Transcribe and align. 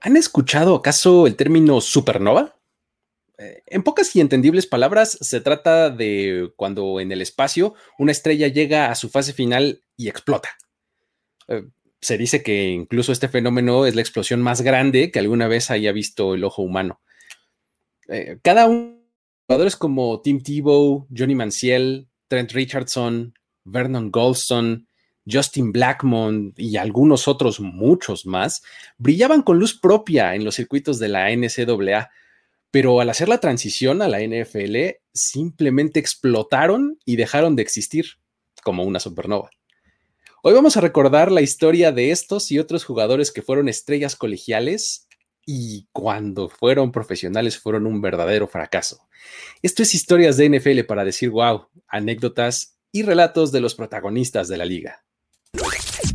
¿Han 0.00 0.16
escuchado 0.16 0.74
acaso 0.74 1.26
el 1.26 1.36
término 1.36 1.80
supernova? 1.80 2.56
Eh, 3.36 3.62
en 3.66 3.82
pocas 3.82 4.14
y 4.16 4.20
entendibles 4.20 4.66
palabras, 4.66 5.18
se 5.20 5.40
trata 5.40 5.90
de 5.90 6.52
cuando 6.56 7.00
en 7.00 7.12
el 7.12 7.20
espacio 7.20 7.74
una 7.98 8.12
estrella 8.12 8.48
llega 8.48 8.90
a 8.90 8.94
su 8.94 9.10
fase 9.10 9.32
final 9.32 9.82
y 9.96 10.08
explota. 10.08 10.50
Eh, 11.48 11.64
se 12.00 12.16
dice 12.16 12.42
que 12.42 12.70
incluso 12.70 13.12
este 13.12 13.28
fenómeno 13.28 13.84
es 13.84 13.94
la 13.94 14.00
explosión 14.00 14.40
más 14.40 14.62
grande 14.62 15.10
que 15.10 15.18
alguna 15.18 15.48
vez 15.48 15.70
haya 15.70 15.92
visto 15.92 16.34
el 16.34 16.44
ojo 16.44 16.62
humano. 16.62 17.00
Eh, 18.08 18.38
cada 18.42 18.66
uno 18.66 18.78
de 18.78 18.94
los 18.94 19.46
jugadores 19.46 19.76
como 19.76 20.20
Tim 20.22 20.42
Tebow, 20.42 21.06
Johnny 21.14 21.34
Manciel, 21.34 22.08
Trent 22.28 22.52
Richardson, 22.52 23.34
Vernon 23.64 24.10
Goldstone, 24.10 24.86
Justin 25.30 25.72
Blackmon 25.72 26.54
y 26.56 26.76
algunos 26.76 27.28
otros 27.28 27.60
muchos 27.60 28.26
más 28.26 28.62
brillaban 28.98 29.42
con 29.42 29.58
luz 29.58 29.78
propia 29.78 30.34
en 30.34 30.44
los 30.44 30.56
circuitos 30.56 30.98
de 30.98 31.08
la 31.08 31.30
NCAA, 31.30 32.10
pero 32.70 33.00
al 33.00 33.10
hacer 33.10 33.28
la 33.28 33.38
transición 33.38 34.02
a 34.02 34.08
la 34.08 34.20
NFL 34.20 34.96
simplemente 35.12 36.00
explotaron 36.00 36.98
y 37.04 37.16
dejaron 37.16 37.56
de 37.56 37.62
existir 37.62 38.06
como 38.62 38.84
una 38.84 39.00
supernova. 39.00 39.50
Hoy 40.42 40.54
vamos 40.54 40.76
a 40.76 40.80
recordar 40.80 41.30
la 41.30 41.42
historia 41.42 41.92
de 41.92 42.10
estos 42.10 42.50
y 42.50 42.58
otros 42.58 42.84
jugadores 42.84 43.30
que 43.30 43.42
fueron 43.42 43.68
estrellas 43.68 44.16
colegiales 44.16 45.06
y 45.44 45.88
cuando 45.92 46.48
fueron 46.48 46.92
profesionales 46.92 47.58
fueron 47.58 47.86
un 47.86 48.00
verdadero 48.00 48.48
fracaso. 48.48 49.06
Esto 49.62 49.82
es 49.82 49.94
historias 49.94 50.36
de 50.36 50.48
NFL 50.48 50.84
para 50.86 51.04
decir 51.04 51.30
wow, 51.30 51.68
anécdotas 51.88 52.78
y 52.92 53.02
relatos 53.02 53.52
de 53.52 53.60
los 53.60 53.74
protagonistas 53.74 54.48
de 54.48 54.56
la 54.56 54.64
liga. 54.64 55.04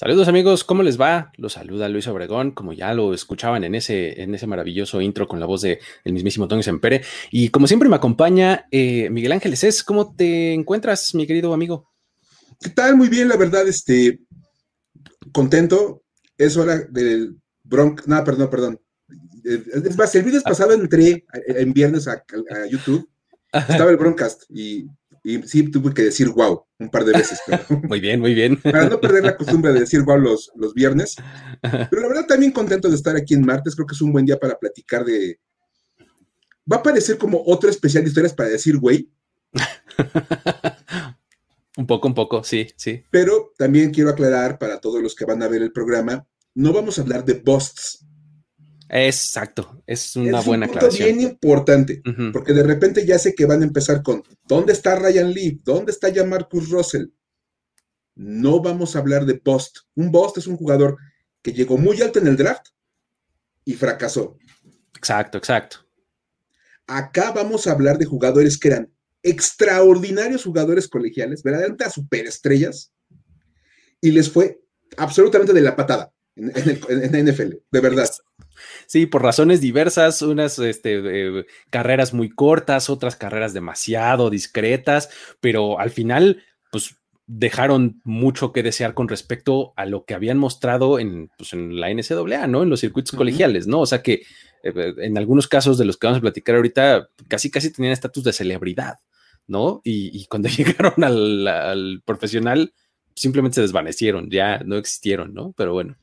Saludos 0.00 0.28
amigos, 0.28 0.62
¿cómo 0.62 0.84
les 0.84 1.00
va? 1.00 1.32
Los 1.38 1.54
saluda 1.54 1.88
Luis 1.88 2.06
Obregón, 2.06 2.52
como 2.52 2.72
ya 2.72 2.94
lo 2.94 3.12
escuchaban 3.12 3.64
en 3.64 3.74
ese, 3.74 4.22
en 4.22 4.32
ese 4.32 4.46
maravilloso 4.46 5.00
intro 5.00 5.26
con 5.26 5.40
la 5.40 5.46
voz 5.46 5.62
de 5.62 5.80
el 6.04 6.12
mismísimo 6.12 6.46
Tony 6.46 6.62
Sempere. 6.62 7.02
Y 7.32 7.48
como 7.48 7.66
siempre 7.66 7.88
me 7.88 7.96
acompaña 7.96 8.68
eh, 8.70 9.10
Miguel 9.10 9.32
Ángeles 9.32 9.64
es 9.64 9.82
¿Cómo 9.82 10.14
te 10.14 10.52
encuentras, 10.54 11.16
mi 11.16 11.26
querido 11.26 11.52
amigo? 11.52 11.90
¿Qué 12.60 12.70
tal? 12.70 12.96
Muy 12.96 13.08
bien, 13.08 13.28
la 13.28 13.36
verdad, 13.36 13.66
este, 13.66 14.20
contento. 15.32 16.04
Es 16.36 16.56
hora 16.56 16.76
del 16.78 17.36
Bronx, 17.64 18.06
no, 18.06 18.22
perdón, 18.22 18.50
perdón. 18.50 18.80
Es 19.42 19.98
más, 19.98 20.14
el 20.14 20.22
video 20.22 20.42
pasado 20.42 20.74
entré 20.74 21.24
en 21.48 21.72
viernes 21.72 22.06
a, 22.06 22.12
a 22.12 22.66
YouTube, 22.70 23.10
estaba 23.52 23.90
el 23.90 23.96
Broncast 23.96 24.44
y 24.48 24.86
y 25.28 25.42
sí 25.42 25.70
tuve 25.70 25.92
que 25.92 26.02
decir 26.02 26.28
wow 26.30 26.64
un 26.78 26.90
par 26.90 27.04
de 27.04 27.12
veces. 27.12 27.40
muy 27.88 28.00
bien, 28.00 28.20
muy 28.20 28.34
bien. 28.34 28.60
Para 28.60 28.88
no 28.88 29.00
perder 29.00 29.24
la 29.24 29.36
costumbre 29.36 29.72
de 29.72 29.80
decir 29.80 30.02
wow 30.02 30.18
los, 30.18 30.52
los 30.54 30.74
viernes. 30.74 31.16
Pero 31.60 32.02
la 32.02 32.08
verdad 32.08 32.26
también 32.26 32.52
contento 32.52 32.88
de 32.88 32.94
estar 32.94 33.16
aquí 33.16 33.34
en 33.34 33.44
martes. 33.44 33.74
Creo 33.74 33.86
que 33.86 33.94
es 33.94 34.02
un 34.02 34.12
buen 34.12 34.24
día 34.24 34.38
para 34.38 34.58
platicar 34.58 35.04
de... 35.04 35.40
Va 36.70 36.76
a 36.76 36.82
parecer 36.82 37.18
como 37.18 37.42
otro 37.46 37.70
especial 37.70 38.04
de 38.04 38.08
historias 38.08 38.34
para 38.34 38.50
decir 38.50 38.76
güey. 38.76 39.10
un 41.76 41.86
poco, 41.86 42.08
un 42.08 42.14
poco, 42.14 42.44
sí, 42.44 42.68
sí. 42.76 43.02
Pero 43.10 43.52
también 43.56 43.90
quiero 43.90 44.10
aclarar 44.10 44.58
para 44.58 44.80
todos 44.80 45.02
los 45.02 45.14
que 45.14 45.24
van 45.24 45.42
a 45.42 45.48
ver 45.48 45.62
el 45.62 45.72
programa, 45.72 46.26
no 46.54 46.72
vamos 46.72 46.98
a 46.98 47.02
hablar 47.02 47.24
de 47.24 47.34
busts. 47.34 48.04
Exacto, 48.90 49.82
es 49.86 50.16
una 50.16 50.40
es 50.40 50.46
buena 50.46 50.66
un 50.66 50.72
punto 50.72 50.86
aclaración. 50.86 51.18
bien 51.18 51.30
importante, 51.30 52.02
porque 52.32 52.54
de 52.54 52.62
repente 52.62 53.04
ya 53.04 53.18
sé 53.18 53.34
que 53.34 53.44
van 53.44 53.60
a 53.60 53.66
empezar 53.66 54.02
con 54.02 54.22
¿dónde 54.46 54.72
está 54.72 54.96
Ryan 54.96 55.30
Lee? 55.30 55.60
¿Dónde 55.62 55.92
está 55.92 56.08
ya 56.08 56.24
Marcus 56.24 56.70
Russell? 56.70 57.06
No 58.14 58.60
vamos 58.60 58.96
a 58.96 59.00
hablar 59.00 59.26
de 59.26 59.34
post. 59.34 59.78
Un 59.94 60.10
post 60.10 60.38
es 60.38 60.46
un 60.46 60.56
jugador 60.56 60.96
que 61.42 61.52
llegó 61.52 61.76
muy 61.76 62.00
alto 62.00 62.18
en 62.18 62.26
el 62.28 62.36
draft 62.36 62.68
y 63.64 63.74
fracasó. 63.74 64.38
Exacto, 64.96 65.36
exacto. 65.36 65.86
Acá 66.86 67.32
vamos 67.32 67.66
a 67.66 67.72
hablar 67.72 67.98
de 67.98 68.06
jugadores 68.06 68.58
que 68.58 68.68
eran 68.68 68.90
extraordinarios 69.22 70.44
jugadores 70.44 70.88
colegiales, 70.88 71.42
verdaderamente 71.42 71.90
superestrellas, 71.90 72.92
y 74.00 74.12
les 74.12 74.30
fue 74.30 74.60
absolutamente 74.96 75.52
de 75.52 75.60
la 75.60 75.76
patada 75.76 76.12
en, 76.38 76.80
en, 76.88 77.14
en 77.14 77.26
NFL, 77.26 77.54
de 77.70 77.80
verdad. 77.80 78.08
Sí, 78.86 79.06
por 79.06 79.22
razones 79.22 79.60
diversas, 79.60 80.22
unas 80.22 80.58
este, 80.58 81.00
eh, 81.04 81.46
carreras 81.70 82.14
muy 82.14 82.30
cortas, 82.30 82.90
otras 82.90 83.16
carreras 83.16 83.52
demasiado 83.52 84.30
discretas, 84.30 85.10
pero 85.40 85.78
al 85.78 85.90
final, 85.90 86.42
pues 86.70 86.96
dejaron 87.26 88.00
mucho 88.04 88.52
que 88.52 88.62
desear 88.62 88.94
con 88.94 89.06
respecto 89.06 89.74
a 89.76 89.84
lo 89.84 90.04
que 90.06 90.14
habían 90.14 90.38
mostrado 90.38 90.98
en, 90.98 91.30
pues, 91.36 91.52
en 91.52 91.78
la 91.78 91.90
NCAA, 91.92 92.46
¿no? 92.46 92.62
En 92.62 92.70
los 92.70 92.80
circuitos 92.80 93.12
colegiales, 93.12 93.66
¿no? 93.66 93.80
O 93.80 93.86
sea 93.86 94.02
que 94.02 94.22
eh, 94.62 94.94
en 94.96 95.18
algunos 95.18 95.46
casos 95.46 95.76
de 95.76 95.84
los 95.84 95.98
que 95.98 96.06
vamos 96.06 96.18
a 96.18 96.22
platicar 96.22 96.56
ahorita, 96.56 97.10
casi 97.28 97.50
casi 97.50 97.70
tenían 97.70 97.92
estatus 97.92 98.24
de 98.24 98.32
celebridad, 98.32 98.96
¿no? 99.46 99.82
Y, 99.84 100.18
y 100.18 100.26
cuando 100.26 100.48
llegaron 100.56 101.04
al, 101.04 101.46
al, 101.46 102.02
profesional, 102.04 102.72
simplemente 103.14 103.56
se 103.56 103.60
desvanecieron, 103.62 104.30
ya 104.30 104.60
no 104.64 104.76
existieron, 104.76 105.34
¿no? 105.34 105.52
Pero 105.56 105.74
bueno. 105.74 105.96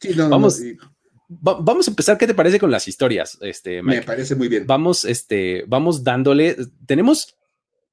Sí, 0.00 0.10
no, 0.16 0.28
vamos, 0.28 0.60
no, 0.60 1.62
vamos 1.62 1.88
a 1.88 1.90
empezar, 1.90 2.18
¿qué 2.18 2.26
te 2.26 2.34
parece 2.34 2.58
con 2.58 2.70
las 2.70 2.88
historias? 2.88 3.38
Este, 3.40 3.82
Mike? 3.82 4.00
Me 4.00 4.06
parece 4.06 4.34
muy 4.34 4.48
bien. 4.48 4.66
Vamos, 4.66 5.04
este, 5.04 5.64
vamos 5.66 6.02
dándole, 6.02 6.56
tenemos 6.86 7.36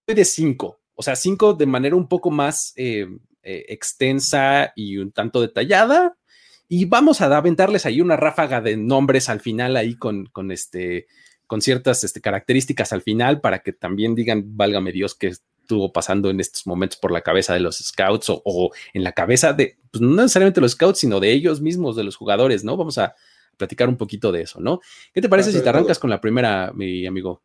de 0.07 0.25
cinco, 0.25 0.81
o 0.95 1.03
sea, 1.03 1.15
cinco 1.15 1.53
de 1.53 1.65
manera 1.65 1.95
un 1.95 2.07
poco 2.07 2.31
más 2.31 2.73
eh, 2.75 3.07
eh, 3.43 3.65
extensa 3.69 4.73
y 4.75 4.97
un 4.97 5.11
tanto 5.11 5.41
detallada. 5.41 6.17
Y 6.67 6.85
vamos 6.85 7.21
a 7.21 7.35
aventarles 7.35 7.85
ahí 7.85 8.01
una 8.01 8.15
ráfaga 8.15 8.61
de 8.61 8.77
nombres 8.77 9.29
al 9.29 9.39
final 9.39 9.75
ahí 9.75 9.95
con, 9.95 10.25
con 10.27 10.51
este, 10.51 11.07
con 11.47 11.61
ciertas 11.61 12.03
este, 12.03 12.21
características 12.21 12.93
al 12.93 13.01
final 13.01 13.41
para 13.41 13.59
que 13.59 13.73
también 13.73 14.13
digan, 14.13 14.55
válgame 14.55 14.91
Dios, 14.91 15.15
que 15.15 15.31
estuvo 15.69 15.93
pasando 15.93 16.31
en 16.31 16.39
estos 16.39 16.65
momentos 16.65 16.97
por 16.97 17.11
la 17.11 17.21
cabeza 17.21 17.53
de 17.53 17.59
los 17.59 17.77
scouts 17.77 18.31
o, 18.31 18.41
o 18.43 18.71
en 18.93 19.03
la 19.03 19.11
cabeza 19.11 19.53
de, 19.53 19.77
pues 19.91 20.01
no 20.01 20.15
necesariamente 20.15 20.59
los 20.61 20.71
scouts, 20.71 20.99
sino 20.99 21.19
de 21.19 21.31
ellos 21.31 21.61
mismos, 21.61 21.95
de 21.95 22.03
los 22.03 22.15
jugadores, 22.15 22.63
¿no? 22.63 22.75
Vamos 22.75 22.97
a, 22.97 23.13
platicar 23.59 23.89
un 23.89 23.97
poquito 23.97 24.31
de 24.31 24.41
eso, 24.41 24.59
¿no? 24.59 24.79
¿Qué 25.13 25.21
te 25.21 25.29
parece 25.29 25.51
si 25.51 25.61
te 25.61 25.69
arrancas 25.69 25.97
todo. 25.97 26.03
con 26.03 26.09
la 26.09 26.21
primera, 26.21 26.71
mi 26.73 27.05
amigo? 27.05 27.43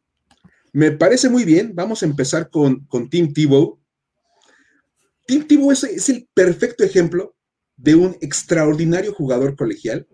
Me 0.73 0.93
parece 0.93 1.29
muy 1.29 1.45
bien. 1.45 1.73
Vamos 1.75 2.03
a 2.03 2.07
empezar 2.07 2.49
con, 2.49 2.87
con 2.87 3.11
Tim 3.11 3.33
Tebow. 3.33 3.79
Tim 5.27 5.47
Tebow 5.47 5.73
es, 5.73 5.83
es, 5.85 6.09
el 6.09 6.29
perfecto 6.33 6.85
ejemplo 6.85 7.35
de 7.77 7.97
un 7.97 8.17
extraordinario 8.21 9.13
jugador 9.13 9.57
colegial 9.57 10.07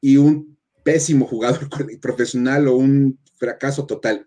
y 0.00 0.16
un 0.16 0.58
pésimo 0.82 1.24
jugador 1.26 1.68
profesional 2.00 2.66
o 2.66 2.76
un 2.76 3.18
fracaso 3.36 3.86
total. 3.86 4.26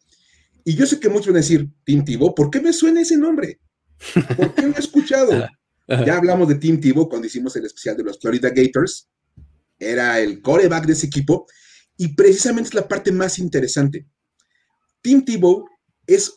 Y 0.69 0.75
yo 0.75 0.85
sé 0.85 0.99
que 0.99 1.09
muchos 1.09 1.29
van 1.29 1.37
a 1.37 1.39
decir, 1.39 1.67
Tim 1.83 2.05
Tebow, 2.05 2.35
¿por 2.35 2.51
qué 2.51 2.61
me 2.61 2.71
suena 2.71 3.01
ese 3.01 3.17
nombre? 3.17 3.59
¿Por 4.37 4.53
qué 4.53 4.67
lo 4.67 4.75
he 4.75 4.79
escuchado? 4.79 5.31
ya 6.05 6.15
hablamos 6.15 6.47
de 6.47 6.53
Tim 6.53 6.79
Tebow 6.79 7.09
cuando 7.09 7.25
hicimos 7.25 7.55
el 7.55 7.65
especial 7.65 7.97
de 7.97 8.03
los 8.03 8.19
Florida 8.19 8.51
Gators 8.51 9.09
era 9.79 10.19
el 10.19 10.43
coreback 10.43 10.85
de 10.85 10.93
ese 10.93 11.07
equipo, 11.07 11.47
y 11.97 12.09
precisamente 12.09 12.67
es 12.67 12.75
la 12.75 12.87
parte 12.87 13.11
más 13.11 13.39
interesante. 13.39 14.05
Tim 15.01 15.25
Tebow 15.25 15.65
es 16.05 16.35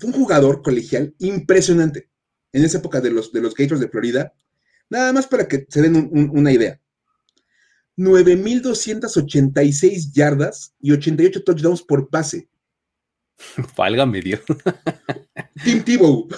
un 0.00 0.12
jugador 0.12 0.62
colegial 0.62 1.16
impresionante 1.18 2.08
en 2.52 2.64
esa 2.64 2.78
época 2.78 3.00
de 3.00 3.10
los, 3.10 3.32
de 3.32 3.40
los 3.40 3.52
Gators 3.52 3.80
de 3.80 3.88
Florida. 3.88 4.32
Nada 4.88 5.12
más 5.12 5.26
para 5.26 5.48
que 5.48 5.66
se 5.68 5.82
den 5.82 5.96
un, 5.96 6.08
un, 6.12 6.30
una 6.38 6.52
idea. 6.52 6.80
9.286 7.96 10.12
yardas 10.12 10.72
y 10.78 10.92
88 10.92 11.42
touchdowns 11.42 11.82
por 11.82 12.10
pase. 12.10 12.48
Válgame 13.76 14.20
Dios. 14.20 14.40
Tim 15.64 15.82
Tebow. 15.82 16.28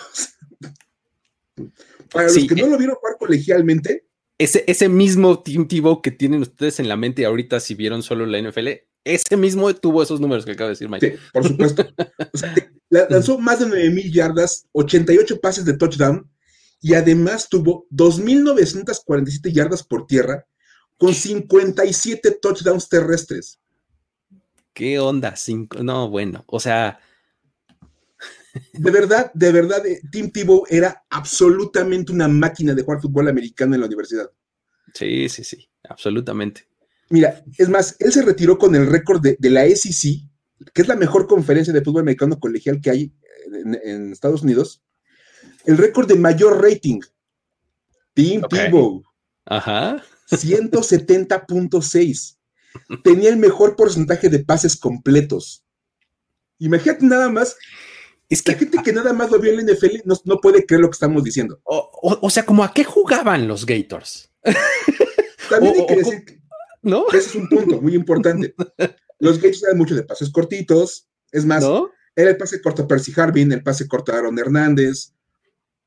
Para 2.12 2.29
sí, 2.29 2.41
los 2.41 2.49
que 2.49 2.62
no 2.62 2.69
lo 2.69 2.79
vieron 2.79 2.97
jugar 2.97 3.17
colegialmente, 3.19 4.09
ese, 4.39 4.65
ese 4.69 4.89
mismo 4.89 5.43
Tim 5.43 5.67
Tebow 5.67 6.00
que 6.00 6.12
tienen 6.12 6.43
ustedes 6.43 6.79
en 6.79 6.89
la 6.89 6.97
mente 6.97 7.27
ahorita, 7.27 7.59
si 7.59 7.75
vieron 7.75 8.03
solo 8.03 8.25
la 8.25 8.41
NFL, 8.41 8.69
ese 9.05 9.37
mismo 9.37 9.75
tuvo 9.75 10.03
esos 10.03 10.21
números 10.21 10.45
que 10.45 10.53
acabo 10.53 10.69
de 10.69 10.75
decir, 10.75 10.89
Mike. 10.89 11.11
Sí, 11.11 11.17
por 11.33 11.47
supuesto. 11.47 11.89
o 12.33 12.39
sea, 12.39 12.55
lanzó 13.11 13.39
más 13.39 13.61
de 13.61 13.67
9 13.67 13.91
mil 13.91 14.12
yardas, 14.12 14.67
88 14.73 15.41
pases 15.41 15.65
de 15.65 15.77
touchdown 15.77 16.31
y 16.81 16.95
además 16.95 17.49
tuvo 17.49 17.87
2.947 17.91 19.53
yardas 19.53 19.83
por 19.83 20.06
tierra 20.06 20.47
con 20.97 21.15
57 21.15 22.39
touchdowns 22.41 22.89
terrestres. 22.89 23.61
¿Qué 24.79 24.99
onda? 25.01 25.35
Cinco, 25.35 25.83
no, 25.83 26.09
bueno, 26.09 26.45
o 26.47 26.61
sea. 26.61 27.01
De 28.73 28.91
verdad, 28.93 29.33
de 29.35 29.51
verdad, 29.51 29.85
eh, 29.85 30.01
Tim 30.13 30.31
Tebow 30.31 30.63
era 30.71 31.05
absolutamente 31.11 32.13
una 32.13 32.29
máquina 32.29 32.75
de 32.75 32.83
jugar 32.83 33.01
fútbol 33.01 33.27
americano 33.27 33.75
en 33.75 33.81
la 33.81 33.89
universidad. 33.89 34.31
Sí, 34.95 35.29
sí, 35.29 35.43
sí, 35.43 35.69
absolutamente. 35.83 36.69
Mira, 37.11 37.43
es 37.59 37.69
más, 37.69 37.97
él 37.99 38.13
se 38.13 38.23
retiró 38.23 38.57
con 38.57 38.77
el 38.77 38.87
récord 38.87 39.21
de, 39.21 39.37
la 39.51 39.67
SEC, 39.67 40.21
que 40.73 40.83
es 40.83 40.87
la 40.87 40.95
mejor 40.95 41.27
conferencia 41.27 41.73
de 41.73 41.83
fútbol 41.83 42.03
americano 42.03 42.39
colegial 42.39 42.81
que 42.81 42.91
hay 42.91 43.13
en, 43.83 44.13
Estados 44.13 44.45
Unidos. 44.45 44.81
El 45.65 45.77
récord 45.77 46.07
de 46.07 46.15
mayor 46.15 46.63
rating. 46.63 47.01
Tim 48.15 48.43
Tebow. 48.43 49.03
Ajá. 49.45 50.05
170.6. 50.31 52.38
Tenía 53.03 53.31
el 53.31 53.37
mejor 53.37 53.77
porcentaje 53.77 54.29
de 54.29 54.41
pases 54.41 54.77
completos. 54.77 55.65
Imagínate 56.59 57.05
nada 57.07 57.29
más. 57.29 57.57
Es 58.29 58.43
que, 58.43 58.53
la 58.53 58.59
gente 58.59 58.79
que 58.85 58.93
nada 58.93 59.13
más 59.13 59.31
lo 59.31 59.39
vio 59.39 59.53
en 59.53 59.67
la 59.67 59.73
NFL 59.73 60.03
no, 60.05 60.41
puede 60.41 60.67
creer 60.67 60.83
lo 60.83 60.91
que 60.91 60.95
estamos 60.95 61.25
diciendo. 61.25 61.61
O, 61.65 62.29
sea, 62.29 62.45
como 62.45 62.63
a 62.63 62.73
qué 62.73 62.85
jugaban 62.85 63.49
los 63.49 63.65
Gators. 63.65 64.31
También 65.51 65.75
hay 65.77 65.87
que 65.87 65.97
decir 65.97 66.25
que, 66.25 66.41
¿no? 66.83 67.07
ese 67.09 67.31
es 67.31 67.35
un 67.35 67.49
punto 67.49 67.81
muy 67.81 67.95
importante. 67.95 68.55
Los 69.19 69.39
Gators 69.39 69.65
eran 69.65 69.79
mucho 69.79 69.95
de 69.95 70.03
pases 70.03 70.31
cortitos. 70.31 71.09
Es 71.33 71.45
más, 71.45 71.65
era 72.15 72.31
el 72.31 72.37
pase 72.37 72.61
corto 72.61 72.83
a 72.83 72.89
Percy 72.89 73.13
Harvin, 73.17 73.53
el 73.53 73.63
pase 73.63 73.89
corto 73.89 74.13
a 74.13 74.19
Aaron 74.19 74.39
Hernández, 74.39 75.13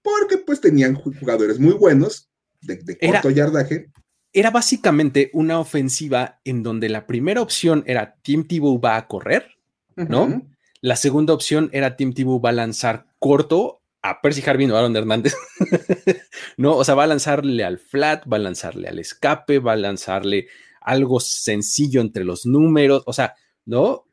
porque 0.02 0.38
pues 0.38 0.62
tenían 0.62 0.96
jugadores 0.96 1.60
muy 1.60 1.74
buenos 1.74 2.30
de, 2.62 2.98
corto 2.98 3.30
yardaje 3.30 3.92
era 4.33 4.50
básicamente 4.51 5.30
una 5.33 5.60
ofensiva 5.60 6.39
en 6.45 6.63
donde 6.63 6.89
la 6.89 7.06
primera 7.06 7.42
opción 7.42 7.83
era 7.86 8.16
Tim 8.22 8.48
Tebow 8.48 8.80
va 8.80 8.95
a 8.95 9.07
correr, 9.07 9.57
¿no? 9.95 10.48
La 10.80 10.95
segunda 10.95 11.33
opción 11.33 11.69
era 11.74 11.95
Tim 11.95 12.13
Tebow 12.13 12.42
va 12.42 12.50
a 12.50 12.54
lanzar 12.54 13.07
corto 13.19 13.81
a 14.01 14.22
Percy 14.22 14.42
Harvin 14.48 14.72
o 14.72 14.78
Aaron 14.78 14.95
Hernández, 14.95 15.36
¿no? 16.57 16.75
O 16.75 16.83
sea, 16.83 16.95
va 16.95 17.04
a 17.04 17.07
lanzarle 17.07 17.63
al 17.63 17.78
flat, 17.78 18.24
va 18.31 18.38
a 18.38 18.39
lanzarle 18.39 18.88
al 18.88 19.00
escape, 19.00 19.60
va 19.60 19.74
a 19.74 19.78
lanzarle 19.78 20.48
algo 20.80 21.19
sencillo 21.19 22.01
entre 22.01 22.24
los 22.24 22.45
números, 22.45 23.04
o 23.06 23.13
sea, 23.13 23.36
¿no? 23.66 24.06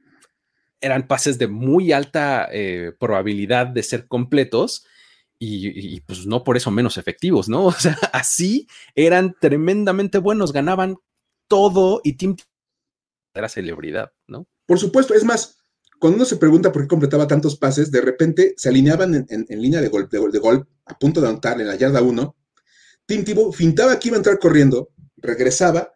Eran 0.81 1.07
pases 1.07 1.39
de 1.39 1.49
muy 1.49 1.93
alta 1.93 2.49
eh, 2.53 2.93
probabilidad 2.99 3.69
de 3.69 3.83
ser 3.83 4.07
completos 4.07 4.85
y, 5.41 6.01
pues 6.01 6.27
no 6.27 6.43
por 6.43 6.57
eso 6.57 6.71
menos 6.71 6.99
efectivos, 6.99 7.49
¿no? 7.49 7.67
O 7.67 7.73
sea, 7.73 7.97
así 8.13 8.67
eran 8.95 9.37
tremendamente 9.41 10.19
buenos, 10.19 10.53
ganaban 10.53 10.97
todo 11.49 12.01
y 12.05 12.15
Tim 12.15 12.37
era 13.35 13.49
celebridad, 13.49 14.13
¿no? 14.27 14.49
Por 14.67 14.79
supuesto, 14.79 15.15
es 15.15 15.25
más, 15.25 15.59
cuando 15.99 16.17
uno 16.17 16.25
se 16.25 16.37
pregunta 16.37 16.73
por 16.73 16.83
qué 16.83 16.89
completaba 16.89 17.27
tantos 17.27 17.57
pases, 17.57 17.91
de 17.91 18.01
repente 18.01 18.55
se 18.57 18.69
alineaban 18.69 19.27
en, 19.29 19.63
línea 19.63 19.81
de 19.81 19.89
gol, 19.89 20.09
de 20.09 20.19
gol, 20.19 20.33
de 20.33 20.39
gol, 20.39 20.69
a 20.87 20.99
punto 20.99 21.21
de 21.21 21.29
anotar 21.29 21.61
en 21.61 21.69
la 21.69 21.77
yarda 21.77 22.03
1. 22.03 22.37
Tim 23.07 23.25
Tebow 23.25 23.53
fintaba 23.53 23.99
que 23.99 24.09
iba 24.09 24.17
a 24.17 24.19
entrar 24.19 24.39
corriendo, 24.39 24.91
regresaba 25.17 25.93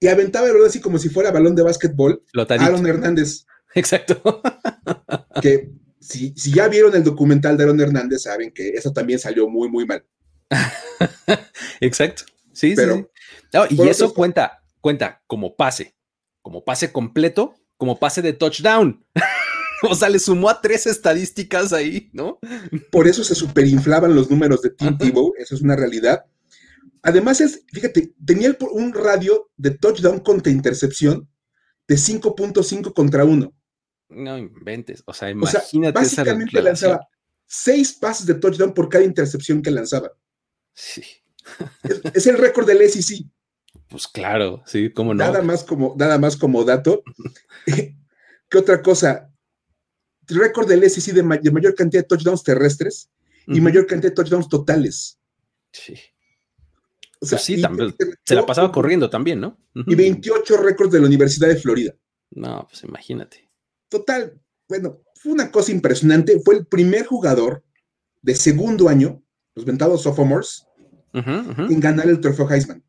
y 0.00 0.08
aventaba 0.08 0.46
el 0.46 0.52
balón 0.52 0.68
así 0.68 0.80
como 0.80 0.98
si 0.98 1.08
fuera 1.08 1.30
balón 1.30 1.54
de 1.54 1.62
básquetbol. 1.62 2.22
Aaron 2.48 2.86
Hernández. 2.86 3.46
Exacto. 3.74 4.42
que 5.42 5.70
si, 6.04 6.34
ya 6.52 6.68
vieron 6.68 6.94
el 6.94 7.02
documental 7.02 7.56
de 7.56 7.64
Aaron 7.64 7.80
Hernández, 7.80 8.22
saben 8.22 8.52
que 8.52 8.70
eso 8.70 8.92
también 8.92 9.18
salió 9.18 9.48
muy, 9.48 9.68
muy 9.68 9.86
mal. 9.86 10.04
Exacto. 11.80 12.24
Sí, 12.52 12.76
sí. 12.76 12.82
y 13.70 13.88
eso 13.88 14.14
cuenta, 14.14 14.62
cuenta 14.80 15.22
como 15.26 15.56
pase, 15.56 15.96
como 16.42 16.64
pase 16.64 16.92
completo, 16.92 17.54
como 17.76 17.98
pase 17.98 18.22
de 18.22 18.32
touchdown. 18.32 19.04
o 19.82 19.94
sea, 19.94 20.08
le 20.08 20.18
sumó 20.18 20.50
a 20.50 20.60
tres 20.60 20.86
estadísticas 20.86 21.72
ahí, 21.72 22.10
¿no? 22.12 22.38
Por 22.92 23.08
eso 23.08 23.24
se 23.24 23.34
superinflaban 23.34 24.14
los 24.14 24.30
números 24.30 24.62
de 24.62 24.70
Tim 24.70 24.96
Tebow, 24.96 25.34
eso 25.38 25.54
es 25.54 25.62
una 25.62 25.74
realidad. 25.74 26.26
Además, 27.02 27.40
es, 27.40 27.64
fíjate, 27.72 28.14
tenía 28.24 28.56
un 28.72 28.92
radio 28.92 29.50
de 29.56 29.70
touchdown 29.70 30.20
contra 30.20 30.52
intercepción 30.52 31.28
de 31.88 31.96
5.5 31.96 32.94
contra 32.94 33.24
1. 33.24 33.52
No 34.14 34.38
inventes, 34.38 35.02
o 35.06 35.12
sea, 35.12 35.30
imagínate. 35.30 35.98
básicamente 35.98 36.62
lanzaba 36.62 37.00
seis 37.46 37.92
pases 37.92 38.26
de 38.26 38.34
touchdown 38.34 38.74
por 38.74 38.88
cada 38.88 39.04
intercepción 39.04 39.62
que 39.62 39.70
lanzaba. 39.70 40.12
Sí. 40.72 41.02
Es, 42.14 42.26
el 42.26 42.38
récord 42.38 42.66
del 42.66 42.88
SEC. 42.88 43.26
Pues 43.88 44.08
claro, 44.08 44.62
sí, 44.66 44.90
cómo 44.92 45.14
no. 45.14 45.24
Nada 45.24 45.42
más 45.42 45.62
como, 45.62 45.94
nada 45.98 46.18
más 46.18 46.36
como 46.36 46.64
dato. 46.64 47.02
¿Qué 48.48 48.58
otra 48.58 48.82
cosa? 48.82 49.30
Récord 50.26 50.68
del 50.68 50.88
SEC 50.88 51.14
de, 51.14 51.22
mayor 51.22 51.74
cantidad 51.74 52.02
de 52.02 52.08
touchdowns 52.08 52.42
terrestres 52.42 53.10
y 53.46 53.60
mayor 53.60 53.86
cantidad 53.86 54.10
de 54.10 54.16
touchdowns 54.16 54.48
totales. 54.48 55.18
Sí. 55.70 55.94
O 57.20 57.26
sea, 57.26 57.36
pues 57.36 57.42
sí, 57.42 57.60
también, 57.60 57.94
se 58.22 58.34
la 58.34 58.44
pasaba 58.44 58.72
corriendo 58.72 59.08
también, 59.08 59.40
¿no? 59.40 59.58
Y 59.74 59.94
28 59.94 60.56
récords 60.58 60.92
de 60.92 61.00
la 61.00 61.06
Universidad 61.06 61.48
de 61.48 61.56
Florida. 61.56 61.94
No, 62.30 62.66
pues 62.68 62.84
imagínate. 62.84 63.43
Total, 63.94 64.40
bueno, 64.68 65.02
fue 65.14 65.30
una 65.30 65.52
cosa 65.52 65.70
impresionante. 65.70 66.40
Fue 66.44 66.56
el 66.56 66.66
primer 66.66 67.06
jugador 67.06 67.62
de 68.22 68.34
segundo 68.34 68.88
año, 68.88 69.22
los 69.54 69.64
ventados 69.64 70.02
sophomores, 70.02 70.66
en 71.12 71.78
ganar 71.78 72.08
el 72.08 72.20
trofeo 72.20 72.50
Heisman, 72.50 72.82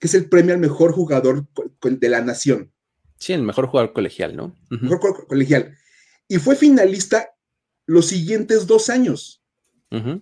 que 0.00 0.08
es 0.08 0.14
el 0.14 0.28
premio 0.28 0.54
al 0.54 0.60
mejor 0.60 0.90
jugador 0.90 1.46
de 1.80 2.08
la 2.08 2.20
nación. 2.20 2.72
Sí, 3.20 3.32
el 3.32 3.42
mejor 3.42 3.68
jugador 3.68 3.92
colegial, 3.92 4.34
¿no? 4.34 4.56
Mejor 4.70 4.98
jugador 4.98 5.28
colegial. 5.28 5.76
Y 6.26 6.38
fue 6.38 6.56
finalista 6.56 7.30
los 7.86 8.06
siguientes 8.06 8.66
dos 8.66 8.90
años. 8.90 9.40
o 9.92 10.20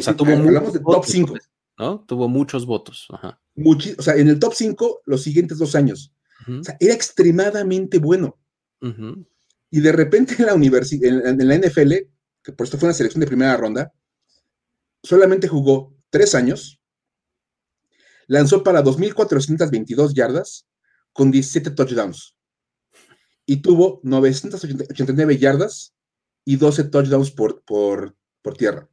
sea, 0.00 0.14
tuvo 0.14 0.30
hablamos 0.30 0.74
de 0.74 0.78
top 0.78 1.04
5. 1.04 1.34
¿no? 1.76 2.04
Tuvo 2.06 2.28
muchos 2.28 2.66
votos. 2.66 3.08
o 3.10 4.02
sea, 4.02 4.14
en 4.14 4.28
el 4.28 4.38
top 4.38 4.54
5 4.54 5.02
los 5.06 5.24
siguientes 5.24 5.58
dos 5.58 5.74
años. 5.74 6.14
O 6.48 6.62
sea, 6.62 6.76
era 6.78 6.94
extremadamente 6.94 7.98
bueno. 7.98 8.38
Y 8.80 9.80
de 9.80 9.92
repente 9.92 10.36
en 10.38 10.46
la 10.46 10.54
universidad, 10.54 11.26
en, 11.26 11.48
la 11.48 11.56
NFL, 11.56 11.92
que 12.42 12.52
por 12.52 12.64
esto 12.66 12.78
fue 12.78 12.88
una 12.88 12.94
selección 12.94 13.20
de 13.20 13.26
primera 13.26 13.56
ronda, 13.56 13.92
solamente 15.02 15.48
jugó 15.48 15.94
tres 16.10 16.34
años, 16.34 16.80
lanzó 18.26 18.62
para 18.62 18.82
2.422 18.82 20.14
yardas 20.14 20.66
con 21.12 21.30
17 21.30 21.70
touchdowns 21.70 22.36
y 23.46 23.56
tuvo 23.56 24.00
989 24.04 25.38
yardas 25.38 25.94
y 26.44 26.56
12 26.56 26.84
touchdowns 26.84 27.30
por, 27.30 27.62
por, 27.62 28.14
por 28.42 28.56
tierra. 28.56 28.88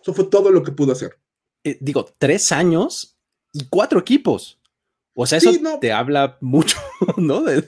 Eso 0.00 0.14
fue 0.14 0.24
todo 0.26 0.50
lo 0.50 0.62
que 0.62 0.72
pudo 0.72 0.92
hacer. 0.92 1.18
Eh, 1.64 1.78
digo, 1.80 2.06
tres 2.18 2.52
años 2.52 3.18
y 3.52 3.66
cuatro 3.66 3.98
equipos. 4.00 4.57
O 5.20 5.26
sea, 5.26 5.38
eso 5.38 5.50
te 5.80 5.90
habla 5.90 6.38
mucho, 6.40 6.78
¿no? 7.16 7.42
De, 7.42 7.64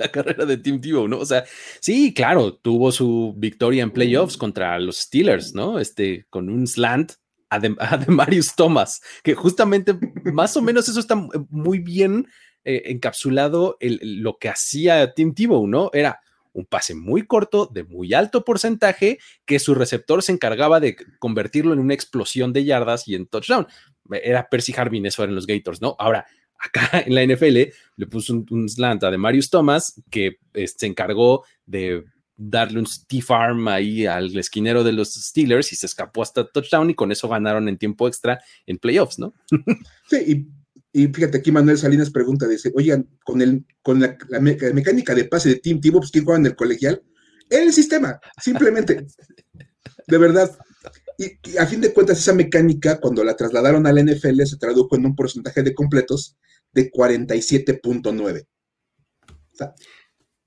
la 0.00 0.08
carrera 0.08 0.44
de 0.46 0.56
Tim 0.56 0.80
Tebow, 0.80 1.06
¿no? 1.06 1.18
O 1.18 1.24
sea, 1.24 1.44
sí, 1.78 2.12
claro, 2.12 2.54
tuvo 2.54 2.90
su 2.90 3.34
victoria 3.36 3.84
en 3.84 3.92
playoffs 3.92 4.36
contra 4.36 4.76
los 4.80 4.96
Steelers, 4.96 5.54
¿no? 5.54 5.78
Este, 5.78 6.26
con 6.28 6.50
un 6.50 6.66
slant 6.66 7.12
a 7.50 7.60
de, 7.60 7.70
Marius 8.08 8.56
Thomas, 8.56 9.00
que 9.22 9.36
justamente 9.36 9.96
más 10.24 10.56
o 10.56 10.60
menos 10.60 10.88
eso 10.88 10.98
está 10.98 11.14
muy 11.50 11.78
bien 11.78 12.26
eh, 12.64 12.82
encapsulado 12.86 13.76
el, 13.78 14.00
lo 14.20 14.38
que 14.38 14.48
hacía 14.48 15.14
Tim 15.14 15.34
Tebow, 15.34 15.68
¿no? 15.68 15.90
Era 15.92 16.18
un 16.52 16.66
pase 16.66 16.96
muy 16.96 17.28
corto, 17.28 17.70
de 17.72 17.84
muy 17.84 18.12
alto 18.12 18.44
porcentaje, 18.44 19.20
que 19.46 19.60
su 19.60 19.76
receptor 19.76 20.24
se 20.24 20.32
encargaba 20.32 20.80
de 20.80 20.96
convertirlo 21.20 21.74
en 21.74 21.78
una 21.78 21.94
explosión 21.94 22.52
de 22.52 22.64
yardas 22.64 23.06
y 23.06 23.14
en 23.14 23.28
touchdown. 23.28 23.68
Era 24.10 24.48
Percy 24.48 24.74
Harvin, 24.76 25.06
eso 25.06 25.22
en 25.22 25.36
los 25.36 25.46
Gators, 25.46 25.80
¿no? 25.80 25.94
Ahora, 26.00 26.26
acá 26.58 26.90
en 27.06 27.14
la 27.14 27.24
NFL 27.24 27.56
le 27.96 28.06
puso 28.06 28.44
un, 28.50 28.68
slant 28.68 29.04
a 29.04 29.10
de 29.10 29.18
Marius 29.18 29.50
Thomas 29.50 30.00
que 30.10 30.38
se 30.54 30.86
encargó 30.86 31.44
de 31.66 32.04
darle 32.36 32.78
un 32.78 32.86
stiff 32.86 33.30
arm 33.32 33.66
ahí 33.66 34.06
al 34.06 34.36
esquinero 34.38 34.84
de 34.84 34.92
los 34.92 35.12
Steelers 35.14 35.72
y 35.72 35.76
se 35.76 35.86
escapó 35.86 36.22
hasta 36.22 36.46
touchdown 36.46 36.90
y 36.90 36.94
con 36.94 37.10
eso 37.10 37.28
ganaron 37.28 37.68
en 37.68 37.76
tiempo 37.76 38.06
extra 38.06 38.40
en 38.66 38.78
playoffs, 38.78 39.18
¿no? 39.18 39.34
Sí, 40.08 40.46
y, 40.92 41.06
fíjate 41.08 41.38
aquí 41.38 41.52
Manuel 41.52 41.78
Salinas 41.78 42.10
pregunta, 42.10 42.48
dice, 42.48 42.72
oigan, 42.74 43.08
con, 43.22 43.42
el, 43.42 43.64
con 43.82 44.00
la, 44.00 44.16
mecánica 44.40 45.14
de 45.14 45.24
pase 45.24 45.50
de 45.50 45.56
Team 45.56 45.80
Tibo, 45.80 45.98
pues 45.98 46.10
¿quién 46.10 46.24
juega 46.24 46.40
en 46.40 46.46
el 46.46 46.56
colegial? 46.56 47.02
El 47.50 47.72
sistema, 47.72 48.18
simplemente. 48.42 49.06
de 50.06 50.18
verdad, 50.18 50.56
y, 51.16 51.56
a 51.56 51.66
fin 51.66 51.80
de 51.80 51.92
cuentas, 51.92 52.18
esa 52.18 52.32
mecánica, 52.32 53.00
cuando 53.00 53.24
la 53.24 53.36
trasladaron 53.36 53.86
al 53.86 54.04
NFL, 54.04 54.42
se 54.44 54.56
tradujo 54.56 54.96
en 54.96 55.06
un 55.06 55.16
porcentaje 55.16 55.62
de 55.62 55.74
completos 55.74 56.36
de 56.72 56.90
47.9. 56.90 58.46
O 59.26 59.56
sea, 59.56 59.74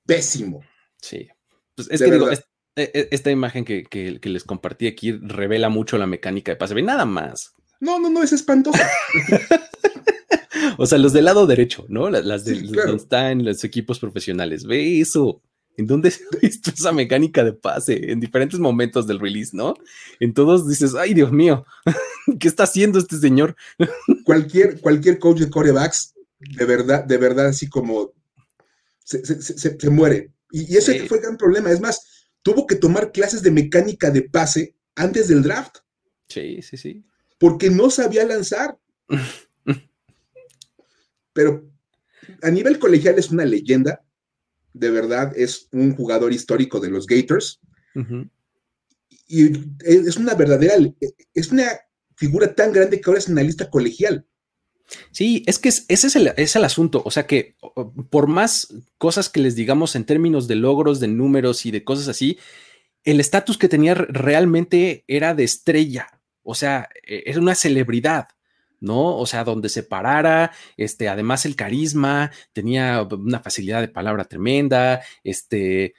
pésimo. 0.06 0.62
Sí. 1.02 1.28
Pues 1.76 1.90
es 1.92 2.02
que 2.02 2.12
digo, 2.12 2.30
e, 2.32 2.38
e, 2.76 3.10
esta 3.12 3.32
imagen 3.32 3.66
que, 3.66 4.20
les 4.24 4.44
compartí 4.44 4.88
aquí 4.88 5.12
revela 5.12 5.70
mucho 5.70 5.98
la 5.98 6.08
mecánica 6.08 6.52
de 6.52 6.56
pase. 6.56 6.74
Ve 6.74 6.82
nada 6.82 7.06
más. 7.06 7.54
No, 7.80 8.00
no, 8.00 8.10
no, 8.10 8.24
es 8.24 8.32
espantosa. 8.32 8.90
o 10.78 10.86
sea, 10.86 10.98
los 10.98 11.14
del 11.14 11.26
lado 11.26 11.48
derecho, 11.48 11.86
¿no? 11.90 12.10
Las, 12.10 12.46
de, 12.46 12.62
donde 12.62 12.96
están 12.96 13.44
los 13.44 13.64
equipos 13.64 14.00
profesionales. 14.00 14.66
Ve 14.66 15.02
eso. 15.02 15.42
¿En 15.82 15.88
dónde 15.88 16.12
se 16.12 16.24
ha 16.24 16.38
visto 16.40 16.70
esa 16.70 16.92
mecánica 16.92 17.44
de 17.44 17.54
pase? 17.54 18.12
En 18.12 18.20
diferentes 18.20 18.60
momentos 18.60 19.08
del 19.08 19.20
release, 19.20 19.58
¿no? 19.58 19.74
En 20.20 20.32
todos 20.32 20.70
dices, 20.70 20.94
ay, 20.94 21.16
Dios 21.16 21.32
mío, 21.32 21.66
¿qué 22.40 22.48
está 22.48 22.64
haciendo 22.64 23.00
este 23.00 23.18
señor? 23.18 23.56
cualquier, 24.24 24.80
cualquier 24.80 25.18
coach 25.18 25.40
de 25.40 25.50
corebacks, 25.50 26.14
de 26.38 26.66
verdad, 26.66 27.04
de 27.04 27.18
verdad, 27.18 27.48
así 27.48 27.68
como 27.68 28.14
se, 29.04 29.90
muere. 29.90 30.30
Y, 30.52 30.78
ese 30.78 31.08
fue 31.08 31.18
el 31.18 31.24
gran 31.24 31.38
problema. 31.38 31.72
Es 31.72 31.82
más, 31.82 32.28
tuvo 32.44 32.68
que 32.68 32.76
tomar 32.76 33.12
clases 33.12 33.42
de 33.42 33.50
mecánica 33.50 34.12
de 34.12 34.22
pase 34.22 34.76
antes 34.94 35.30
del 35.30 35.42
draft. 35.42 35.78
Sí, 36.30 36.62
sí, 36.62 36.78
sí. 36.78 37.04
Porque 37.40 37.72
no 37.72 37.90
sabía 37.90 38.24
lanzar. 38.24 38.78
Pero 41.34 41.68
a 42.44 42.52
nivel 42.52 42.78
colegial 42.78 43.18
es 43.18 43.32
una 43.32 43.46
leyenda. 43.46 44.04
De 44.74 44.90
verdad, 44.90 45.34
es 45.36 45.68
un 45.72 45.96
jugador 45.96 46.34
histórico 46.34 46.80
de 46.80 46.90
los 46.90 47.08
Gators. 47.08 47.60
Y 49.28 49.52
es 49.80 50.18
una 50.18 50.34
verdadera, 50.34 50.76
es 51.34 51.52
una 51.52 51.68
figura 52.16 52.54
tan 52.54 52.72
grande 52.72 53.00
que 53.00 53.10
ahora 53.10 53.20
es 53.20 53.30
analista 53.30 53.70
colegial. 53.70 54.26
Sí, 55.12 55.44
es 55.48 55.60
que 55.60 55.70
ese 55.70 55.88
es 55.88 56.16
el, 56.16 56.34
es 56.38 56.56
el, 56.56 56.66
asunto. 56.66 57.02
O 57.06 57.12
sea 57.12 57.28
que 57.28 57.56
por 58.10 58.28
más 58.28 58.74
cosas 58.98 59.30
que 59.30 59.40
les 59.40 59.56
digamos 59.56 59.96
en 59.96 60.06
términos 60.06 60.48
de 60.48 60.56
logros, 60.56 61.00
de 61.00 61.08
números 61.08 61.66
y 61.66 61.72
de 61.72 61.84
cosas 61.84 62.08
así, 62.08 62.38
el 63.04 63.20
estatus 63.20 63.58
que 63.58 63.70
tenía 63.70 63.96
realmente 63.96 65.04
era 65.08 65.34
de 65.34 65.44
estrella. 65.44 66.22
O 66.44 66.56
sea, 66.56 66.90
e, 67.08 67.24
es 67.26 67.38
una 67.38 67.56
celebridad. 67.56 68.28
¿No? 68.82 69.18
O 69.18 69.26
sea, 69.26 69.46
donde 69.46 69.70
se 69.70 69.84
parara, 69.84 70.52
este, 70.76 71.08
además 71.08 71.46
el 71.46 71.56
carisma, 71.56 72.32
tenía 72.52 73.04
una 73.04 73.40
facilidad 73.40 73.80
de 73.80 73.88
palabra 73.88 74.26
tremenda, 74.26 75.02
este, 75.24 75.94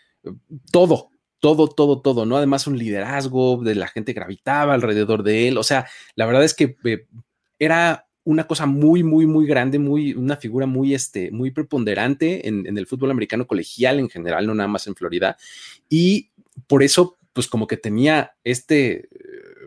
todo, 0.71 1.09
todo, 1.41 1.69
todo, 1.69 2.03
todo, 2.03 2.27
¿no? 2.27 2.37
Además 2.37 2.67
un 2.67 2.79
liderazgo, 2.79 3.62
de 3.65 3.75
la 3.75 3.89
gente 3.89 4.12
gravitaba 4.12 4.75
alrededor 4.75 5.23
de 5.23 5.49
él, 5.49 5.57
o 5.57 5.62
sea, 5.62 5.87
la 6.15 6.27
verdad 6.27 6.45
es 6.45 6.55
que 6.55 6.77
eh, 6.85 7.07
era 7.59 8.07
una 8.25 8.47
cosa 8.47 8.67
muy, 8.67 9.03
muy, 9.03 9.27
muy 9.27 9.47
grande, 9.47 9.79
muy, 9.79 10.15
una 10.15 10.37
figura 10.37 10.67
muy, 10.67 10.95
este, 10.95 11.31
muy 11.31 11.51
preponderante 11.51 12.47
en, 12.47 12.77
el 12.79 12.87
fútbol 12.87 13.11
americano 13.11 13.47
colegial 13.47 13.99
en 13.99 14.09
general, 14.09 14.47
no 14.47 14.55
nada 14.55 14.69
más 14.69 14.87
en 14.87 14.95
Florida. 14.95 15.37
Y 15.89 16.31
por 16.67 16.83
eso, 16.83 17.19
pues 17.33 17.49
como 17.49 17.67
que 17.67 17.77
tenía 17.77 18.37
este, 18.45 19.09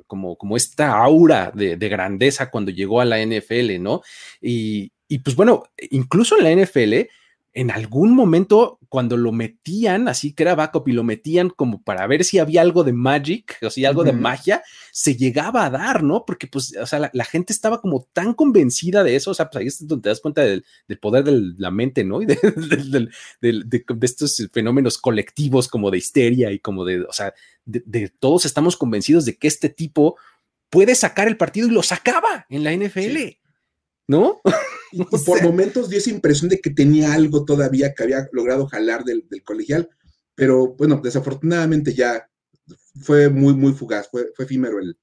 como, 0.08 0.38
como 0.38 0.58
esta 0.58 0.98
aura 0.98 1.52
de, 1.54 1.78
de 1.78 1.90
grandeza 1.90 2.50
cuando 2.50 2.72
llegó 2.72 3.02
a 3.02 3.06
la 3.06 3.20
NFL, 3.20 3.82
¿no? 3.82 4.02
Y, 4.42 4.92
y 5.08 5.20
pues 5.20 5.36
bueno, 5.36 5.64
incluso 5.92 6.38
en 6.38 6.44
la 6.44 6.64
NFL, 6.64 7.10
en 7.56 7.72
algún 7.72 8.14
momento 8.14 8.80
cuando 8.90 9.16
lo 9.16 9.32
metían, 9.32 10.10
así 10.10 10.34
que 10.34 10.44
era 10.44 10.56
backup 10.56 10.90
y 10.90 10.92
lo 10.92 11.06
metían 11.06 11.50
como 11.50 11.82
para 11.82 12.06
ver 12.06 12.26
si 12.26 12.38
había 12.38 12.62
algo 12.62 12.84
de 12.84 12.92
magic, 12.92 13.58
o 13.62 13.70
sea, 13.70 13.90
algo 13.90 14.04
de 14.04 14.12
magia, 14.12 14.62
se 14.92 15.16
llegaba 15.16 15.66
a 15.66 15.70
dar, 15.70 16.04
¿no? 16.04 16.26
Porque 16.26 16.48
pues, 16.48 16.76
o 16.76 16.86
sea, 16.86 17.10
la, 17.12 17.26
gente 17.26 17.54
estaba 17.54 17.80
como 17.80 18.08
tan 18.12 18.34
convencida 18.34 19.06
de 19.06 19.16
eso, 19.16 19.32
o 19.32 19.34
sea, 19.34 19.50
pues 19.50 19.62
ahí 19.62 19.68
es 19.68 19.88
donde 19.88 20.04
te 20.04 20.10
das 20.10 20.20
cuenta 20.20 20.42
del, 20.44 20.66
poder 21.02 21.24
de 21.24 21.54
la 21.58 21.72
mente, 21.72 22.04
¿no? 22.04 22.22
Y 22.26 22.26
de, 22.26 23.10
de, 23.42 23.86
estos 24.02 24.50
fenómenos 24.52 24.98
colectivos 24.98 25.70
como 25.70 25.92
de 25.92 25.98
histeria 25.98 26.52
y 26.52 26.60
como 26.60 26.84
de, 26.84 27.04
o 27.04 27.14
sea, 27.14 27.34
de, 27.64 28.12
todos 28.20 28.46
estamos 28.46 28.76
convencidos 28.76 29.24
de 29.26 29.38
que 29.38 29.48
este 29.48 29.70
tipo 29.70 30.18
puede 30.70 30.94
sacar 30.94 31.28
el 31.28 31.38
partido 31.38 31.68
y 31.68 31.72
lo 31.72 31.84
sacaba 31.84 32.46
en 32.50 32.64
la 32.66 32.74
NFL. 32.74 33.18
¿no? 34.08 34.42
Y, 35.12 35.26
por 35.26 35.44
momentos 35.44 35.90
dio 35.90 35.98
esa 35.98 36.10
impresión 36.10 36.50
de 36.50 36.60
que 36.60 36.70
tenía 36.70 37.14
algo 37.14 37.44
todavía 37.44 37.94
que 37.94 38.04
había 38.04 38.30
logrado 38.32 38.66
jalar 38.68 39.04
del, 39.04 39.26
colegial, 39.44 39.90
pero 40.36 40.76
bueno, 40.76 41.02
desafortunadamente 41.04 41.94
ya 41.94 42.30
fue 43.02 43.30
muy, 43.30 43.54
muy 43.54 43.74
fugaz, 43.74 44.08
fue, 44.10 44.32
fue 44.34 44.46
efímero 44.46 44.80
el, 44.80 44.98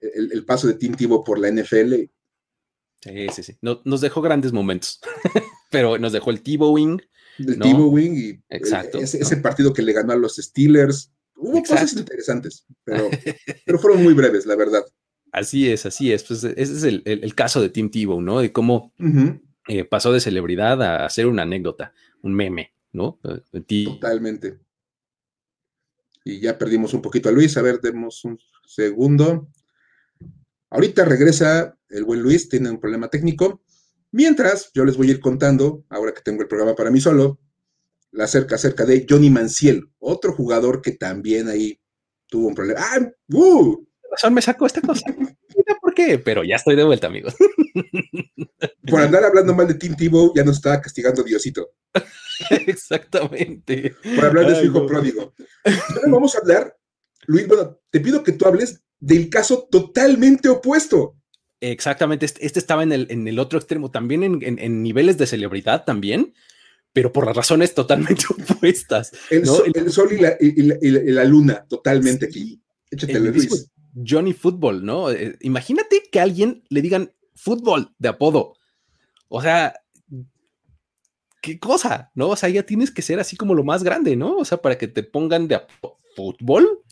el, 0.00 0.44
paso 0.44 0.66
de 0.66 0.74
Tim 0.74 0.94
Tebow 0.94 1.22
por 1.22 1.38
la 1.38 1.50
NFL. 1.50 1.94
Sí, 3.00 3.26
sí, 3.32 3.42
sí. 3.42 3.58
nos 3.60 4.00
dejó 4.00 4.20
grandes 4.22 4.52
momentos, 4.52 5.00
pero 5.70 5.98
nos 5.98 6.12
dejó 6.12 6.30
el 6.30 6.42
Tebowing. 6.42 7.00
El 7.38 7.58
¿no? 7.58 7.86
Wing 7.86 8.14
y 8.14 8.42
Exacto, 8.48 8.98
ese, 8.98 9.36
partido 9.38 9.72
que 9.72 9.82
le 9.82 9.92
ganó 9.92 10.12
a 10.12 10.16
los 10.16 10.36
Steelers. 10.36 11.12
Hubo 11.36 11.62
cosas 11.62 11.94
interesantes, 11.94 12.66
pero, 12.84 13.08
pero 13.66 13.78
fueron 13.78 14.02
muy 14.02 14.14
breves, 14.14 14.46
la 14.46 14.54
verdad. 14.54 14.84
Así 15.32 15.70
es, 15.70 15.86
así 15.86 16.12
es. 16.12 16.24
Pues 16.24 16.44
ese 16.44 16.60
es 16.60 16.82
el, 16.84 17.34
caso 17.34 17.60
de 17.62 17.70
Tim 17.70 17.90
Tebow, 17.90 18.20
¿no? 18.20 18.40
De 18.40 18.52
cómo 18.52 18.92
eh, 19.66 19.84
pasó 19.84 20.12
de 20.12 20.20
celebridad 20.20 20.80
a 20.82 21.08
ser 21.08 21.26
una 21.26 21.42
anécdota, 21.42 21.94
un 22.20 22.34
meme, 22.34 22.74
¿no? 22.92 23.18
Eh, 23.24 23.84
Totalmente. 23.84 24.60
Y 26.24 26.38
ya 26.38 26.58
perdimos 26.58 26.92
un 26.92 27.00
poquito 27.00 27.30
a 27.30 27.32
Luis. 27.32 27.56
A 27.56 27.62
ver, 27.62 27.80
demos 27.80 28.24
un 28.24 28.38
segundo. 28.66 29.48
Ahorita 30.68 31.04
regresa 31.06 31.76
el 31.88 32.04
buen 32.04 32.20
Luis, 32.22 32.48
tiene 32.48 32.70
un 32.70 32.78
problema 32.78 33.08
técnico. 33.08 33.62
Mientras, 34.10 34.70
yo 34.74 34.84
les 34.84 34.98
voy 34.98 35.08
a 35.08 35.12
ir 35.12 35.20
contando, 35.20 35.84
ahora 35.88 36.12
que 36.12 36.20
tengo 36.20 36.42
el 36.42 36.48
programa 36.48 36.74
para 36.74 36.90
mí 36.90 37.00
solo, 37.00 37.40
la 38.10 38.26
cerca 38.26 38.56
acerca 38.56 38.84
de 38.84 39.06
Johnny 39.08 39.30
Manciel, 39.30 39.90
otro 39.98 40.34
jugador 40.34 40.82
que 40.82 40.92
también 40.92 41.48
ahí 41.48 41.80
tuvo 42.26 42.48
un 42.48 42.54
problema. 42.54 42.80
¡Ah! 42.82 43.10
¡Uh! 43.28 43.86
Razón 44.12 44.34
me 44.34 44.42
sacó 44.42 44.66
esta 44.66 44.80
cosa. 44.80 45.06
¿Por 45.80 45.94
qué? 45.94 46.18
Pero 46.18 46.44
ya 46.44 46.56
estoy 46.56 46.76
de 46.76 46.84
vuelta, 46.84 47.08
amigos. 47.08 47.34
Por 48.88 49.00
andar 49.00 49.24
hablando 49.24 49.54
mal 49.54 49.66
de 49.66 49.74
Tim 49.74 49.96
Tebow, 49.96 50.32
ya 50.34 50.44
nos 50.44 50.56
estaba 50.56 50.80
castigando 50.80 51.22
Diosito. 51.22 51.70
Exactamente. 52.66 53.94
Por 54.14 54.24
hablar 54.24 54.46
de 54.46 54.56
su 54.56 54.66
hijo 54.66 54.86
pródigo. 54.86 55.34
Ahora 55.64 56.08
vamos 56.08 56.34
a 56.34 56.38
hablar, 56.38 56.76
Luis, 57.26 57.46
bueno, 57.46 57.78
te 57.90 58.00
pido 58.00 58.22
que 58.22 58.32
tú 58.32 58.46
hables 58.46 58.82
del 59.00 59.30
caso 59.30 59.68
totalmente 59.70 60.48
opuesto. 60.48 61.16
Exactamente, 61.60 62.26
este, 62.26 62.44
este 62.44 62.58
estaba 62.58 62.82
en 62.82 62.92
el, 62.92 63.06
en 63.10 63.28
el 63.28 63.38
otro 63.38 63.58
extremo, 63.58 63.90
también 63.90 64.40
en, 64.42 64.82
niveles 64.82 65.16
de 65.16 65.28
celebridad 65.28 65.84
también, 65.84 66.34
pero 66.92 67.12
por 67.12 67.24
las 67.24 67.36
razones 67.36 67.72
totalmente 67.72 68.24
opuestas. 68.30 69.12
El, 69.30 69.46
sol, 69.46 70.12
y, 70.12 71.12
la, 71.12 71.24
luna, 71.24 71.64
totalmente 71.68 72.26
aquí. 72.26 72.60
Échate, 72.90 73.20
Luis. 73.20 73.70
Johnny 73.94 74.32
Football, 74.32 74.84
¿no? 74.84 75.10
Eh, 75.10 75.36
imagínate 75.40 76.02
que 76.10 76.20
a 76.20 76.24
alguien 76.24 76.64
le 76.68 76.82
digan 76.82 77.12
fútbol 77.34 77.94
de 77.98 78.08
apodo. 78.08 78.54
O 79.28 79.42
sea, 79.42 79.74
qué 81.40 81.58
cosa, 81.58 82.10
¿no? 82.14 82.28
O 82.30 82.36
sea, 82.36 82.48
ya 82.48 82.62
tienes 82.62 82.90
que 82.90 83.02
ser 83.02 83.20
así 83.20 83.36
como 83.36 83.54
lo 83.54 83.64
más 83.64 83.82
grande, 83.82 84.16
¿no? 84.16 84.36
O 84.36 84.44
sea, 84.44 84.58
para 84.58 84.78
que 84.78 84.88
te 84.88 85.02
pongan 85.02 85.48
de 85.48 85.60
fútbol. 86.16 86.82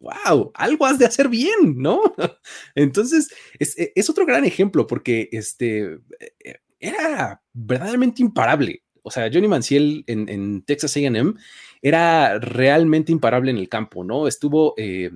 ¡Wow! 0.00 0.52
Algo 0.54 0.86
has 0.86 0.98
de 0.98 1.06
hacer 1.06 1.28
bien, 1.28 1.76
¿no? 1.76 2.02
Entonces, 2.74 3.28
es, 3.58 3.78
e, 3.78 3.92
es 3.94 4.10
otro 4.10 4.26
gran 4.26 4.44
ejemplo 4.44 4.86
porque 4.86 5.28
este 5.32 5.98
e, 6.44 6.60
era 6.78 7.42
verdaderamente 7.52 8.22
imparable. 8.22 8.82
O 9.02 9.10
sea, 9.10 9.30
Johnny 9.32 9.48
Manciel 9.48 10.04
en, 10.06 10.28
en 10.28 10.62
Texas 10.62 10.96
AM 10.96 11.36
era 11.82 12.38
realmente 12.38 13.12
imparable 13.12 13.50
en 13.50 13.58
el 13.58 13.68
campo, 13.68 14.04
¿no? 14.04 14.26
Estuvo 14.26 14.74
eh, 14.78 15.10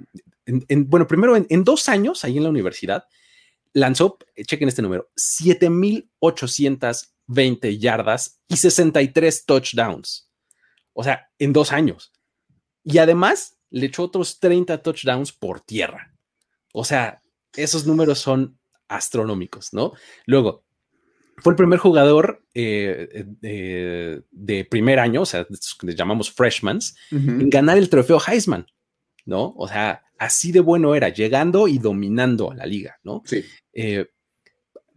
bueno, 0.87 1.07
primero 1.07 1.37
en, 1.37 1.64
dos 1.64 1.88
años 1.88 2.25
ahí 2.25 2.37
en 2.37 2.43
la 2.45 2.50
universidad, 2.50 3.05
lanzó, 3.73 4.19
eh, 4.35 4.45
chequen 4.45 4.69
este 4.69 4.83
número, 4.83 5.09
7,820 5.17 7.78
yardas 7.78 8.40
y 8.49 8.57
63 8.57 9.47
touchdowns. 9.47 10.28
O 10.93 11.05
sea, 11.05 11.31
en 11.38 11.52
dos 11.52 11.71
años. 11.73 12.12
Y 12.83 12.99
además 12.99 13.57
le 13.71 13.87
echó 13.87 14.02
otros 14.05 14.40
30 14.40 14.83
touchdowns 14.83 15.33
por 15.33 15.61
tierra. 15.61 16.12
O 16.73 16.85
sea, 16.85 17.23
esos 17.55 17.87
números 17.87 18.19
son 18.19 18.59
astronómicos, 18.88 19.73
¿no? 19.73 19.93
Luego, 20.26 20.64
fue 21.37 21.52
el 21.52 21.57
primer 21.57 21.78
jugador 21.78 22.43
eh, 22.55 23.26
eh, 23.43 24.21
de 24.31 24.64
primer 24.64 24.99
año, 24.99 25.23
o 25.23 25.26
sea, 25.26 25.47
que 25.47 25.95
llamamos 25.95 26.33
freshmans, 26.33 26.97
en 27.11 27.49
ganar 27.49 27.78
el 27.78 27.88
trofeo 27.88 28.21
Heisman, 28.26 28.67
¿no? 29.25 29.55
O 29.57 29.69
sea, 29.69 30.02
así 30.18 30.52
de 30.52 30.60
bueno 30.60 30.94
era, 30.94 31.08
llegando 31.08 31.68
y 31.68 31.78
dominando 31.78 32.50
a 32.50 32.54
la 32.54 32.66
liga, 32.66 32.98
¿no? 33.04 33.22
Sí. 33.25 33.44
Eh, 33.72 34.06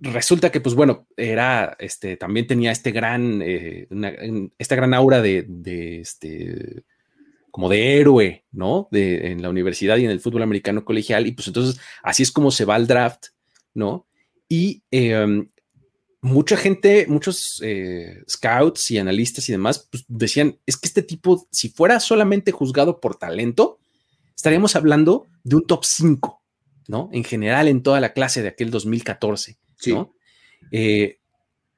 resulta 0.01 0.51
que, 0.51 0.59
pues 0.59 0.75
bueno, 0.75 1.07
era, 1.15 1.75
este, 1.79 2.17
también 2.17 2.47
tenía 2.47 2.71
este 2.71 2.91
gran, 2.91 3.41
eh, 3.43 3.87
esta 4.57 4.75
gran 4.75 4.93
aura 4.93 5.21
de, 5.21 6.01
este, 6.01 6.83
como 7.51 7.69
de 7.69 7.99
héroe, 7.99 8.45
¿no? 8.51 8.87
De, 8.91 9.31
en 9.31 9.41
la 9.41 9.49
universidad 9.49 9.97
y 9.97 10.05
en 10.05 10.11
el 10.11 10.19
fútbol 10.19 10.41
americano 10.41 10.83
colegial, 10.83 11.27
y 11.27 11.33
pues 11.33 11.47
entonces 11.47 11.79
así 12.03 12.23
es 12.23 12.31
como 12.31 12.49
se 12.51 12.65
va 12.65 12.75
al 12.75 12.87
draft, 12.87 13.27
¿no? 13.73 14.07
Y 14.49 14.81
em, 14.89 15.49
mucha 16.21 16.57
gente, 16.57 17.05
muchos 17.07 17.61
eh, 17.63 18.23
scouts 18.27 18.91
y 18.91 18.97
analistas 18.97 19.47
y 19.49 19.51
demás, 19.51 19.87
pues 19.91 20.03
decían, 20.07 20.57
es 20.65 20.77
que 20.77 20.87
este 20.87 21.03
tipo, 21.03 21.47
si 21.51 21.69
fuera 21.69 21.99
solamente 21.99 22.51
juzgado 22.51 22.99
por 22.99 23.15
talento, 23.15 23.79
estaríamos 24.41 24.75
hablando 24.75 25.27
de 25.43 25.55
un 25.55 25.67
top 25.67 25.85
5, 25.85 26.41
¿no? 26.87 27.09
En 27.13 27.23
general, 27.23 27.67
en 27.67 27.83
toda 27.83 27.99
la 27.99 28.13
clase 28.13 28.41
de 28.41 28.47
aquel 28.47 28.71
2014, 28.71 29.59
¿no? 29.85 30.15
Eh, 30.71 31.19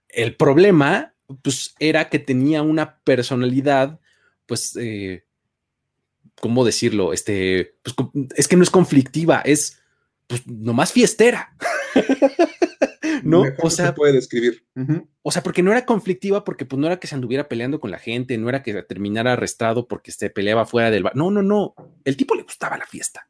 el 0.07 0.37
problema, 0.37 1.13
pues, 1.41 1.75
era 1.79 2.07
que 2.09 2.19
tenía 2.19 2.61
una 2.61 2.99
personalidad 2.99 3.99
pues, 4.45 4.77
eh, 4.79 5.25
¿cómo 6.39 6.63
decirlo? 6.63 7.11
Este, 7.11 7.75
pues, 7.83 7.95
es 8.35 8.47
que 8.47 8.55
no 8.55 8.63
es 8.63 8.69
conflictiva, 8.69 9.41
es 9.43 9.79
pues 10.27 10.47
nomás 10.47 10.93
fiestera. 10.93 11.55
¿No? 13.23 13.43
o 13.61 13.69
sea, 13.69 13.87
se 13.87 13.93
puede 13.93 14.13
describir. 14.13 14.65
O 15.21 15.31
sea, 15.31 15.43
porque 15.43 15.63
no 15.63 15.71
era 15.71 15.85
conflictiva, 15.85 16.43
porque 16.43 16.65
pues 16.65 16.79
no 16.79 16.87
era 16.87 16.99
que 16.99 17.07
se 17.07 17.15
anduviera 17.15 17.47
peleando 17.47 17.79
con 17.79 17.91
la 17.91 17.99
gente, 17.99 18.37
no 18.37 18.49
era 18.49 18.63
que 18.63 18.83
terminara 18.83 19.33
arrestado 19.33 19.87
porque 19.87 20.11
se 20.11 20.29
peleaba 20.29 20.65
fuera 20.65 20.91
del 20.91 21.03
bar. 21.03 21.15
No, 21.15 21.31
no, 21.31 21.41
no. 21.41 21.75
El 22.03 22.17
tipo 22.17 22.35
le 22.35 22.43
gustaba 22.43 22.77
la 22.77 22.85
fiesta, 22.85 23.29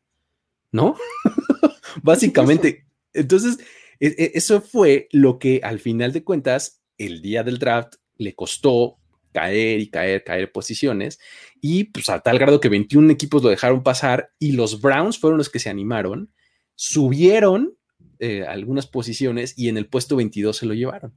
¿no? 0.72 0.96
Básicamente. 2.02 2.86
Entonces, 3.14 3.60
e, 4.00 4.08
e, 4.08 4.32
eso 4.36 4.62
fue 4.62 5.08
lo 5.12 5.40
que 5.40 5.62
al 5.64 5.80
final 5.80 6.12
de 6.12 6.24
cuentas, 6.24 6.82
el 6.98 7.22
día 7.22 7.44
del 7.44 7.60
draft 7.60 7.96
le 8.18 8.36
costó 8.36 8.98
caer 9.34 9.80
y 9.80 9.90
caer, 9.90 10.24
caer 10.24 10.52
posiciones. 10.52 11.20
Y 11.60 11.86
pues 11.86 12.08
a 12.10 12.20
tal 12.22 12.40
grado 12.40 12.60
que 12.60 12.70
21 12.70 13.12
equipos 13.12 13.44
lo 13.44 13.50
dejaron 13.50 13.84
pasar 13.84 14.32
y 14.40 14.54
los 14.54 14.80
Browns 14.80 15.20
fueron 15.20 15.38
los 15.38 15.50
que 15.50 15.60
se 15.60 15.70
animaron, 15.70 16.32
subieron 16.76 17.76
eh, 18.24 18.46
algunas 18.48 18.88
posiciones 18.88 19.54
y 19.58 19.68
en 19.68 19.76
el 19.76 19.86
puesto 19.86 20.16
22 20.16 20.56
se 20.56 20.66
lo 20.66 20.74
llevaron, 20.74 21.14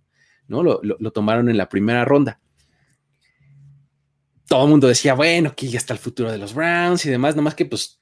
¿no? 0.48 0.64
Lo, 0.64 0.80
tomaron 1.12 1.48
en 1.48 1.56
la 1.56 1.68
primera 1.68 2.04
ronda. 2.04 2.40
Todo 4.48 4.64
el 4.64 4.70
mundo 4.70 4.88
decía, 4.88 5.14
bueno, 5.14 5.54
que 5.54 5.68
ya 5.68 5.78
está 5.78 5.92
el 5.92 6.00
futuro 6.00 6.32
de 6.32 6.38
los 6.38 6.52
Browns 6.52 7.06
y 7.06 7.10
demás, 7.10 7.36
nomás 7.36 7.54
que 7.54 7.64
pues, 7.64 8.00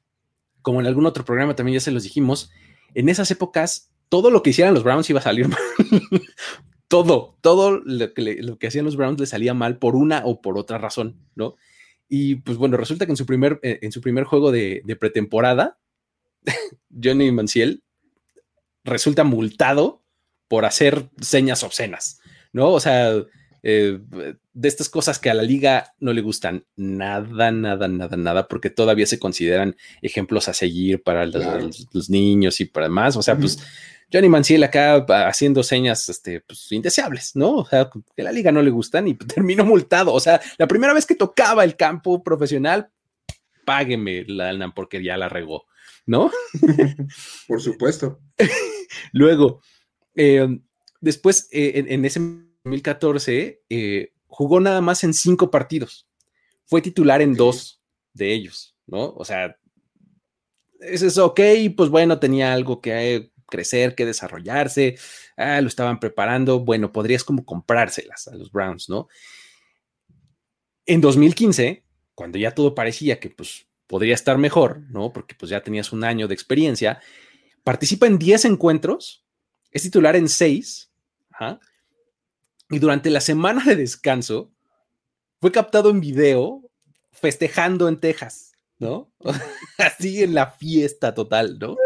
como 0.62 0.80
en 0.80 0.86
algún 0.86 1.04
otro 1.04 1.22
programa 1.22 1.54
también 1.54 1.74
ya 1.74 1.80
se 1.80 1.90
los 1.90 2.02
dijimos, 2.02 2.50
en 2.94 3.10
esas 3.10 3.30
épocas 3.30 3.92
todo 4.08 4.30
lo 4.30 4.42
que 4.42 4.50
hicieran 4.50 4.72
los 4.72 4.84
Browns 4.84 5.10
iba 5.10 5.20
a 5.20 5.22
salir 5.22 5.48
mal. 5.50 5.60
todo, 6.88 7.36
todo 7.42 7.82
lo 7.84 8.14
que, 8.14 8.66
hacían 8.66 8.86
los 8.86 8.96
Browns 8.96 9.20
le 9.20 9.26
salía 9.26 9.52
mal 9.52 9.76
por 9.76 9.96
una 9.96 10.22
o 10.24 10.40
por 10.40 10.56
otra 10.56 10.78
razón, 10.78 11.20
¿no? 11.34 11.56
Y 12.08 12.36
pues 12.36 12.56
bueno, 12.56 12.78
resulta 12.78 13.04
que 13.04 13.12
en 13.12 13.18
su 13.18 13.26
primer, 13.26 13.60
eh, 13.62 13.80
en 13.82 13.92
su 13.92 14.00
primer 14.00 14.24
juego 14.24 14.50
de, 14.50 14.80
de 14.86 14.96
pretemporada, 14.96 15.78
Johnny 17.02 17.30
Manciel 17.32 17.82
resulta 18.84 19.24
multado 19.24 20.02
por 20.48 20.64
hacer 20.64 21.08
señas 21.20 21.62
obscenas, 21.62 22.20
¿no? 22.52 22.70
O 22.70 22.80
sea, 22.80 23.12
eh, 23.62 23.98
de 24.52 24.68
estas 24.68 24.90
cosas 24.90 25.18
que 25.18 25.30
a 25.30 25.34
la 25.34 25.42
liga 25.42 25.94
no 25.98 26.12
le 26.12 26.20
gustan 26.20 26.66
nada, 26.76 27.50
nada, 27.50 27.88
nada, 27.88 28.16
nada, 28.16 28.46
porque 28.46 28.70
todavía 28.70 29.06
se 29.06 29.18
consideran 29.18 29.74
ejemplos 30.02 30.48
a 30.48 30.54
seguir 30.54 31.02
para 31.02 31.24
los, 31.26 32.10
niños 32.10 32.60
y 32.60 32.66
para 32.66 32.88
más. 32.88 33.16
O 33.16 33.22
sea, 33.22 33.36
pues 33.36 33.58
Johnny 34.12 34.28
Manciel 34.28 34.62
acá 34.62 35.06
haciendo 35.26 35.62
señas 35.62 36.08
este, 36.10 36.42
pues, 36.42 36.70
indeseables, 36.72 37.34
¿no? 37.34 37.56
O 37.56 37.66
sea, 37.66 37.90
que 38.14 38.22
a 38.22 38.26
la 38.26 38.32
liga 38.32 38.52
no 38.52 38.62
le 38.62 38.70
gustan 38.70 39.08
y 39.08 39.14
terminó 39.34 39.64
multado. 39.64 40.12
O 40.12 40.20
sea, 40.20 40.40
la 40.58 40.68
primera 40.68 40.92
vez 40.92 41.06
que 41.06 41.14
tocaba 41.14 41.64
el 41.64 41.74
campo 41.74 42.22
profesional, 42.22 42.90
págueme 43.64 44.24
la 44.28 44.72
porque 44.74 45.02
ya 45.02 45.16
la 45.16 45.30
regó. 45.30 45.64
¿no? 46.06 46.30
Por 47.48 47.60
supuesto. 47.60 48.20
Luego, 49.12 49.60
eh, 50.14 50.60
después, 51.00 51.48
eh, 51.52 51.84
en, 51.88 52.04
ese 52.04 52.20
2014, 52.64 53.62
eh, 53.68 54.12
jugó 54.26 54.60
nada 54.60 54.80
más 54.80 55.04
en 55.04 55.14
cinco 55.14 55.50
partidos. 55.50 56.08
Fue 56.66 56.80
titular 56.80 57.22
en 57.22 57.34
dos 57.34 57.82
de 58.12 58.32
ellos, 58.32 58.76
¿no? 58.86 59.12
O 59.16 59.24
sea, 59.24 59.56
eso 60.80 61.06
es 61.06 61.18
ok, 61.18 61.40
pues 61.76 61.90
bueno, 61.90 62.18
tenía 62.18 62.52
algo 62.52 62.80
que 62.80 63.30
crecer, 63.48 63.94
que 63.94 64.06
desarrollarse, 64.06 64.98
ah, 65.36 65.60
lo 65.60 65.68
estaban 65.68 66.00
preparando, 66.00 66.60
bueno, 66.60 66.92
podrías 66.92 67.24
como 67.24 67.44
comprárselas 67.44 68.28
a 68.28 68.34
los 68.34 68.50
Browns, 68.50 68.88
¿no? 68.88 69.08
En 70.86 71.00
2015, 71.00 71.84
cuando 72.14 72.38
ya 72.38 72.52
todo 72.52 72.74
parecía 72.74 73.20
que 73.20 73.30
pues 73.30 73.66
podría 73.86 74.14
estar 74.14 74.38
mejor, 74.38 74.80
¿no? 74.90 75.12
Porque 75.12 75.34
pues 75.34 75.50
ya 75.50 75.62
tenías 75.62 75.92
un 75.92 76.04
año 76.04 76.28
de 76.28 76.34
experiencia. 76.34 77.00
Participa 77.64 78.06
en 78.06 78.18
10 78.18 78.44
encuentros, 78.44 79.24
es 79.72 79.82
titular 79.82 80.14
en 80.16 80.28
6, 80.28 80.90
y 82.70 82.78
durante 82.78 83.10
la 83.10 83.20
semana 83.20 83.64
de 83.64 83.76
descanso 83.76 84.52
fue 85.40 85.50
captado 85.50 85.90
en 85.90 86.00
video 86.00 86.62
festejando 87.12 87.88
en 87.88 87.98
Texas, 87.98 88.52
¿no? 88.78 89.10
Así 89.78 90.22
en 90.22 90.34
la 90.34 90.50
fiesta 90.50 91.14
total, 91.14 91.58
¿no? 91.58 91.76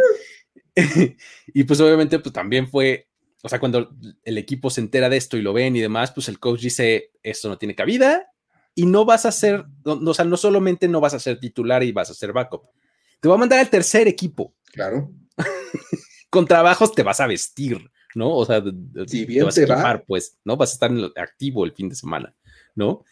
y 1.47 1.64
pues 1.64 1.81
obviamente 1.81 2.19
pues 2.19 2.33
también 2.33 2.69
fue, 2.69 3.09
o 3.43 3.49
sea, 3.49 3.59
cuando 3.59 3.91
el 4.25 4.38
equipo 4.38 4.71
se 4.71 4.81
entera 4.81 5.09
de 5.09 5.17
esto 5.17 5.37
y 5.37 5.43
lo 5.43 5.53
ven 5.53 5.77
y 5.77 5.81
demás, 5.81 6.12
pues 6.12 6.29
el 6.29 6.38
coach 6.38 6.61
dice, 6.61 7.12
esto 7.23 7.49
no 7.49 7.59
tiene 7.59 7.75
cabida 7.75 8.33
y 8.75 8.87
no 8.87 9.05
vas 9.05 9.27
a 9.27 9.33
ser, 9.33 9.64
o 9.85 10.14
sea, 10.14 10.25
no 10.25 10.37
solamente 10.37 10.87
no 10.87 11.01
vas 11.01 11.14
a 11.14 11.19
ser 11.19 11.41
titular 11.41 11.83
y 11.83 11.93
vas 11.93 12.11
a 12.11 12.14
ser 12.14 12.33
backup, 12.33 12.62
te 13.21 13.29
va 13.29 13.35
a 13.35 13.38
mandar 13.38 13.59
al 13.59 13.71
tercer 13.71 14.07
equipo. 14.07 14.55
Claro. 14.73 15.11
Con 16.31 16.47
trabajos 16.47 16.95
te 16.95 17.03
vas 17.03 17.21
a 17.21 17.27
vestir, 17.27 17.91
¿no? 18.15 18.35
O 18.35 18.45
sea, 18.45 18.63
si 19.07 19.25
bien 19.25 19.41
te 19.41 19.45
vas 19.45 19.59
a 19.59 19.63
equipar, 19.63 20.05
pues, 20.07 20.39
¿no? 20.45 20.57
Vas 20.57 20.71
a 20.71 20.73
estar 20.75 20.91
activo 21.17 21.65
el 21.65 21.73
fin 21.73 21.89
de 21.89 21.95
semana, 21.95 22.35
¿no? 22.75 23.05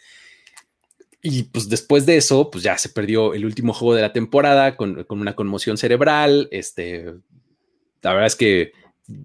Y 1.22 1.44
pues 1.44 1.68
después 1.68 2.06
de 2.06 2.18
eso, 2.18 2.50
pues 2.50 2.62
ya 2.62 2.78
se 2.78 2.90
perdió 2.90 3.34
el 3.34 3.44
último 3.44 3.72
juego 3.72 3.94
de 3.94 4.02
la 4.02 4.12
temporada 4.12 4.76
con, 4.76 5.04
una 5.08 5.34
conmoción 5.34 5.76
cerebral. 5.76 6.48
Este, 6.52 7.14
la 8.02 8.12
verdad 8.12 8.26
es 8.26 8.36
que 8.36 8.72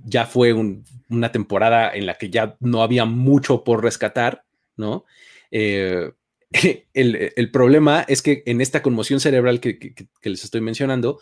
ya 0.06 0.26
fue 0.26 0.54
una 0.54 1.32
temporada 1.32 1.94
en 1.94 2.06
la 2.06 2.16
que 2.16 2.30
ya 2.30 2.56
no 2.60 2.82
había 2.82 3.06
mucho 3.06 3.64
por 3.64 3.84
rescatar, 3.84 4.44
¿no? 4.78 5.06
Eh, 5.52 6.12
el, 6.94 7.52
problema 7.52 8.02
es 8.08 8.22
que 8.22 8.44
en 8.46 8.62
esta 8.62 8.82
conmoción 8.82 9.20
cerebral 9.20 9.60
que, 9.60 9.94
les 10.24 10.44
estoy 10.44 10.62
mencionando, 10.62 11.20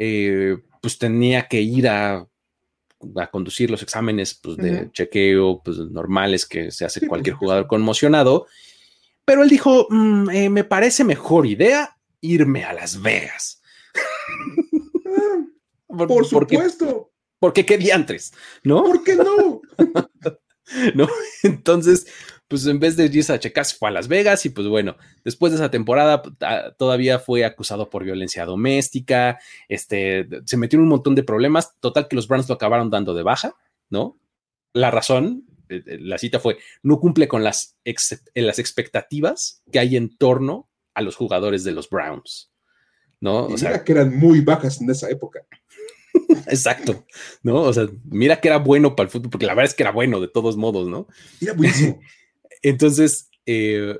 eh, 0.00 0.56
pues 0.80 0.96
tenía 0.96 1.48
que 1.48 1.60
ir 1.60 1.88
a, 1.88 2.26
conducir 3.30 3.70
los 3.70 3.82
exámenes 3.82 4.34
pues, 4.34 4.56
de 4.56 4.90
chequeo 4.92 5.62
pues, 5.62 5.78
normales 5.78 6.46
que 6.46 6.70
se 6.70 6.84
hace 6.84 7.06
cualquier 7.06 7.34
jugador 7.34 7.66
conmocionado. 7.66 8.46
Pero 9.24 9.42
él 9.42 9.48
dijo, 9.48 9.86
mm, 9.90 10.30
eh, 10.30 10.48
me 10.48 10.64
parece 10.64 11.04
mejor 11.04 11.46
idea 11.46 11.96
irme 12.20 12.64
a 12.64 12.72
Las 12.72 13.00
Vegas. 13.02 13.60
por, 15.88 16.24
supuesto. 16.24 17.12
Porque, 17.38 17.66
qué 17.66 17.78
diantres, 17.78 18.32
¿no? 18.62 18.84
¿Por 18.84 19.04
qué 19.04 19.16
no? 19.16 19.60
¿No? 20.94 21.08
Entonces, 21.42 22.06
pues 22.48 22.66
en 22.66 22.80
vez 22.80 22.96
de 22.96 23.04
irse 23.06 23.32
a 23.32 23.38
checar, 23.38 23.66
fue 23.66 23.90
a 23.90 23.92
Las 23.92 24.08
Vegas 24.08 24.44
y 24.46 24.50
pues 24.50 24.66
bueno, 24.66 24.96
después 25.22 25.52
de 25.52 25.56
esa 25.56 25.70
temporada 25.70 26.22
todavía 26.78 27.18
fue 27.18 27.44
acusado 27.44 27.90
por 27.90 28.04
violencia 28.04 28.46
doméstica, 28.46 29.38
este, 29.68 30.26
se 30.46 30.56
metió 30.56 30.78
en 30.78 30.84
un 30.84 30.88
montón 30.88 31.14
de 31.14 31.22
problemas, 31.22 31.74
total 31.80 32.08
que 32.08 32.16
los 32.16 32.26
Browns 32.26 32.48
lo 32.48 32.54
acabaron 32.54 32.90
dando 32.90 33.12
de 33.14 33.22
baja, 33.22 33.54
¿no? 33.90 34.18
La 34.72 34.90
razón, 34.90 35.44
eh, 35.68 35.82
eh, 35.86 35.98
la 36.00 36.16
cita 36.16 36.40
fue, 36.40 36.58
no 36.82 36.98
cumple 36.98 37.28
con 37.28 37.44
las, 37.44 37.76
las 38.34 38.58
expectativas 38.58 39.62
que 39.70 39.78
hay 39.78 39.96
en 39.96 40.16
torno 40.16 40.70
a 40.94 41.02
los 41.02 41.16
jugadores 41.16 41.64
de 41.64 41.72
los 41.72 41.90
Browns, 41.90 42.50
¿no? 43.20 43.46
o 43.46 43.58
sea, 43.58 43.84
que 43.84 43.92
eran 43.92 44.16
muy 44.16 44.40
bajas 44.40 44.80
en 44.80 44.90
esa 44.90 45.10
época. 45.10 45.40
Exacto, 46.46 47.04
¿no? 47.42 47.60
O 47.62 47.72
sea, 47.72 47.86
mira 48.04 48.40
que 48.40 48.48
era 48.48 48.58
bueno 48.58 48.96
para 48.96 49.06
el 49.06 49.10
fútbol, 49.10 49.30
porque 49.30 49.46
la 49.46 49.54
verdad 49.54 49.70
es 49.70 49.74
que 49.74 49.82
era 49.82 49.92
bueno 49.92 50.20
de 50.20 50.28
todos 50.28 50.56
modos, 50.56 50.88
¿no? 50.88 51.06
Era 51.40 51.52
buenísimo. 51.52 52.00
Entonces, 52.62 53.30
eh, 53.46 53.98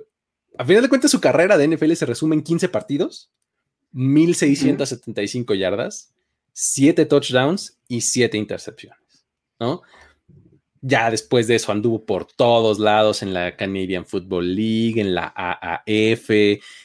a 0.58 0.64
final 0.64 0.82
de 0.82 0.88
cuentas, 0.88 1.10
su 1.10 1.20
carrera 1.20 1.56
de 1.56 1.68
NFL 1.68 1.92
se 1.94 2.06
resume 2.06 2.34
en 2.34 2.42
15 2.42 2.68
partidos, 2.68 3.30
1675 3.92 5.54
yardas, 5.54 6.14
7 6.52 7.06
touchdowns 7.06 7.78
y 7.86 8.00
7 8.00 8.36
intercepciones, 8.36 9.26
¿no? 9.60 9.82
Ya 10.80 11.10
después 11.10 11.48
de 11.48 11.56
eso 11.56 11.72
anduvo 11.72 12.04
por 12.04 12.24
todos 12.24 12.78
lados 12.78 13.22
en 13.22 13.34
la 13.34 13.56
Canadian 13.56 14.06
Football 14.06 14.54
League, 14.54 15.00
en 15.00 15.12
la 15.12 15.32
AAF 15.34 16.30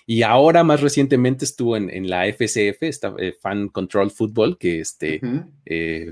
y 0.07 0.23
ahora 0.23 0.63
más 0.63 0.81
recientemente 0.81 1.45
estuvo 1.45 1.77
en, 1.77 2.09
la 2.09 2.25
FCF, 2.27 2.81
esta, 2.81 3.13
eh, 3.19 3.35
Fan 3.39 3.69
Control 3.69 4.09
Football, 4.09 4.57
que 4.57 4.79
este, 4.79 5.21
eh, 5.65 6.11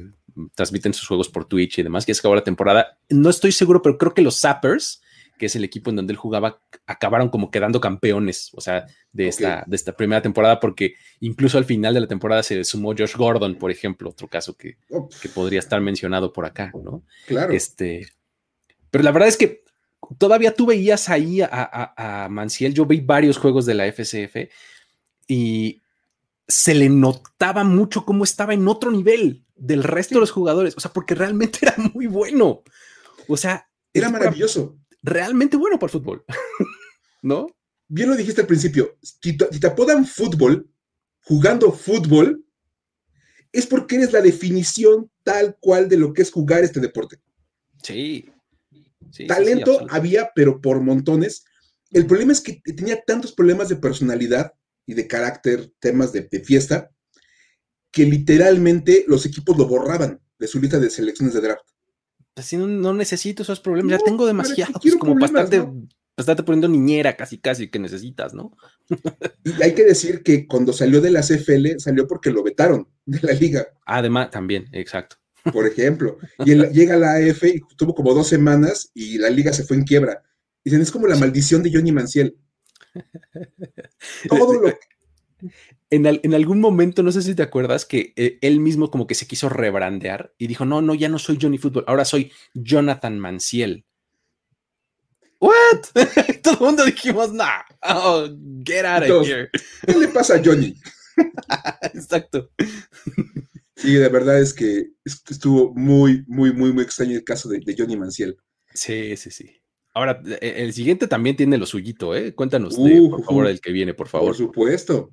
transmiten 0.53 0.93
sus 0.93 1.07
juegos 1.07 1.29
por 1.29 1.45
Twitch 1.45 1.79
y 1.79 1.83
demás, 1.83 2.05
que 2.05 2.11
es 2.11 2.19
acabó 2.19 2.35
la 2.35 2.43
temporada. 2.43 2.99
No 3.09 3.29
estoy 3.31 3.51
seguro, 3.51 3.81
pero 3.81 3.97
creo 3.97 4.13
que 4.13 4.21
los 4.21 4.39
Zappers 4.39 5.00
que 5.41 5.47
es 5.47 5.55
el 5.55 5.63
equipo 5.63 5.89
en 5.89 5.95
donde 5.95 6.13
él 6.13 6.17
jugaba, 6.17 6.61
acabaron 6.85 7.29
como 7.29 7.49
quedando 7.49 7.81
campeones, 7.81 8.51
o 8.53 8.61
sea, 8.61 8.85
de, 9.11 9.27
esta, 9.27 9.63
de 9.65 9.75
esta 9.75 9.97
primera 9.97 10.21
temporada, 10.21 10.59
porque 10.59 10.93
incluso 11.19 11.57
al 11.57 11.65
final 11.65 11.95
de 11.95 11.99
la 11.99 12.07
temporada 12.07 12.43
se 12.43 12.63
sumó 12.63 12.93
Josh 12.95 13.15
Gordon, 13.15 13.55
por 13.55 13.71
ejemplo, 13.71 14.11
otro 14.11 14.27
caso 14.27 14.55
que, 14.55 14.77
que 15.19 15.29
podría 15.29 15.57
estar 15.57 15.81
mencionado 15.81 16.31
por 16.31 16.45
acá, 16.45 16.71
¿no? 16.83 17.01
Claro. 17.25 17.51
Este, 17.53 18.07
pero 18.91 19.03
la 19.03 19.11
verdad 19.11 19.29
es 19.29 19.35
que 19.35 19.63
todavía 20.19 20.53
tú 20.53 20.67
veías 20.67 21.09
ahí 21.09 21.41
a, 21.41 21.49
a, 21.51 22.25
a 22.25 22.29
Manciel, 22.29 22.75
yo 22.75 22.85
vi 22.85 22.99
varios 22.99 23.39
juegos 23.39 23.65
de 23.65 23.73
la 23.73 23.91
FCF 23.91 24.47
y 25.27 25.81
se 26.47 26.75
le 26.75 26.87
notaba 26.87 27.63
mucho 27.63 28.05
cómo 28.05 28.25
estaba 28.25 28.53
en 28.53 28.67
otro 28.67 28.91
nivel 28.91 29.43
del 29.55 29.81
resto 29.81 30.13
de 30.13 30.21
los 30.21 30.29
jugadores, 30.29 30.77
o 30.77 30.79
sea, 30.79 30.93
porque 30.93 31.15
realmente 31.15 31.57
era 31.63 31.73
muy 31.95 32.05
bueno. 32.05 32.61
O 33.27 33.37
sea, 33.37 33.67
era 33.91 34.07
maravilloso 34.11 34.77
realmente 35.01 35.57
bueno 35.57 35.77
para 35.77 35.91
el 35.91 35.99
fútbol, 35.99 36.25
¿no? 37.21 37.47
bien 37.91 38.09
lo 38.09 38.15
dijiste 38.15 38.41
al 38.41 38.47
principio, 38.47 38.97
si 39.01 39.35
te, 39.35 39.47
si 39.51 39.59
te 39.59 39.67
apodan 39.67 40.05
fútbol, 40.05 40.69
jugando 41.23 41.73
fútbol, 41.73 42.45
es 43.51 43.67
porque 43.67 43.97
eres 43.97 44.13
la 44.13 44.21
definición 44.21 45.11
tal 45.23 45.57
cual 45.59 45.89
de 45.89 45.97
lo 45.97 46.13
que 46.13 46.21
es 46.21 46.31
jugar 46.31 46.63
este 46.63 46.79
deporte. 46.79 47.17
Sí. 47.83 48.29
Sí, 49.11 49.27
Talento 49.27 49.73
sí, 49.73 49.79
sí, 49.81 49.85
había, 49.89 50.31
pero 50.33 50.61
por 50.61 50.79
montones. 50.79 51.43
El 51.91 52.07
problema 52.07 52.31
es 52.31 52.39
que 52.39 52.61
tenía 52.63 53.01
tantos 53.01 53.33
problemas 53.33 53.67
de 53.67 53.75
personalidad 53.75 54.53
y 54.85 54.93
de 54.93 55.05
carácter, 55.05 55.69
temas 55.79 56.13
de, 56.13 56.29
de 56.31 56.39
fiesta, 56.39 56.89
que 57.91 58.05
literalmente 58.05 59.03
los 59.07 59.25
equipos 59.25 59.57
lo 59.57 59.67
borraban 59.67 60.21
de 60.39 60.47
su 60.47 60.61
lista 60.61 60.79
de 60.79 60.89
selecciones 60.89 61.33
de 61.33 61.41
draft. 61.41 61.65
Así 62.35 62.57
no, 62.57 62.67
no 62.67 62.93
necesito 62.93 63.43
esos 63.43 63.59
problemas, 63.59 63.91
ya 63.91 63.97
tengo 63.99 64.25
¿para 64.25 64.43
qué 64.43 64.49
demasiados, 64.53 64.95
como 64.99 65.15
para 65.15 65.27
problemas, 65.27 65.43
estarte, 65.43 65.57
no? 65.57 65.87
para 66.15 66.23
estarte 66.23 66.43
poniendo 66.43 66.67
niñera 66.67 67.17
casi 67.17 67.37
casi 67.37 67.69
que 67.69 67.79
necesitas, 67.79 68.33
¿no? 68.33 68.55
Y 69.43 69.61
hay 69.61 69.73
que 69.73 69.83
decir 69.83 70.23
que 70.23 70.47
cuando 70.47 70.71
salió 70.71 71.01
de 71.01 71.11
la 71.11 71.21
CFL, 71.21 71.79
salió 71.79 72.07
porque 72.07 72.31
lo 72.31 72.43
vetaron 72.43 72.87
de 73.05 73.19
la 73.21 73.33
liga, 73.33 73.67
Además, 73.85 74.31
también, 74.31 74.67
exacto. 74.71 75.17
por 75.51 75.65
ejemplo. 75.65 76.17
Y 76.45 76.51
él 76.51 76.69
llega 76.71 76.95
a 76.95 76.97
la 76.97 77.15
AF 77.15 77.43
y 77.43 77.61
tuvo 77.75 77.95
como 77.95 78.13
dos 78.13 78.27
semanas 78.27 78.91
y 78.93 79.17
la 79.17 79.29
liga 79.29 79.51
se 79.53 79.63
fue 79.63 79.77
en 79.77 79.83
quiebra. 79.83 80.23
Dicen, 80.63 80.81
es 80.81 80.91
como 80.91 81.07
la 81.07 81.17
maldición 81.17 81.63
de 81.63 81.71
Johnny 81.73 81.91
Manciel. 81.91 82.37
Todo 84.29 84.61
lo 84.61 84.73
En, 85.89 86.07
al- 86.07 86.21
en 86.23 86.33
algún 86.33 86.59
momento, 86.59 87.03
no 87.03 87.11
sé 87.11 87.21
si 87.21 87.35
te 87.35 87.43
acuerdas, 87.43 87.85
que 87.85 88.13
eh, 88.15 88.37
él 88.41 88.59
mismo 88.59 88.89
como 88.91 89.07
que 89.07 89.15
se 89.15 89.27
quiso 89.27 89.49
rebrandear 89.49 90.33
y 90.37 90.47
dijo, 90.47 90.65
no, 90.65 90.81
no, 90.81 90.93
ya 90.95 91.09
no 91.09 91.19
soy 91.19 91.37
Johnny 91.41 91.57
Football, 91.57 91.83
ahora 91.87 92.05
soy 92.05 92.31
Jonathan 92.53 93.19
Manciel. 93.19 93.85
¿What? 95.39 95.81
Todo 96.43 96.53
el 96.53 96.59
mundo 96.59 96.85
dijimos, 96.85 97.33
nah, 97.33 97.61
oh, 97.83 98.27
get 98.63 98.85
out 98.85 99.09
of 99.09 99.27
here. 99.27 99.49
¿Qué 99.87 99.97
le 99.97 100.07
pasa 100.09 100.35
a 100.35 100.41
Johnny? 100.43 100.75
Exacto. 101.93 102.51
Sí, 103.75 103.93
de 103.95 104.09
verdad 104.09 104.39
es 104.39 104.53
que 104.53 104.91
est- 105.03 105.29
estuvo 105.31 105.73
muy, 105.73 106.23
muy, 106.27 106.53
muy, 106.53 106.71
muy 106.71 106.83
extraño 106.83 107.15
el 107.15 107.23
caso 107.23 107.49
de, 107.49 107.59
de 107.59 107.75
Johnny 107.75 107.97
Manciel. 107.97 108.37
Sí, 108.73 109.17
sí, 109.17 109.31
sí. 109.31 109.49
Ahora, 109.93 110.21
eh, 110.25 110.53
el 110.57 110.73
siguiente 110.73 111.07
también 111.07 111.35
tiene 111.35 111.57
lo 111.57 111.65
suyito, 111.65 112.15
¿eh? 112.15 112.33
Cuéntanos, 112.35 112.77
de, 112.81 113.01
Uh, 113.01 113.09
por 113.09 113.23
favor, 113.25 113.45
uh. 113.45 113.49
el 113.49 113.59
que 113.59 113.71
viene, 113.71 113.93
por 113.93 114.05
Por 114.05 114.11
favor. 114.21 114.35
supuesto. 114.35 115.11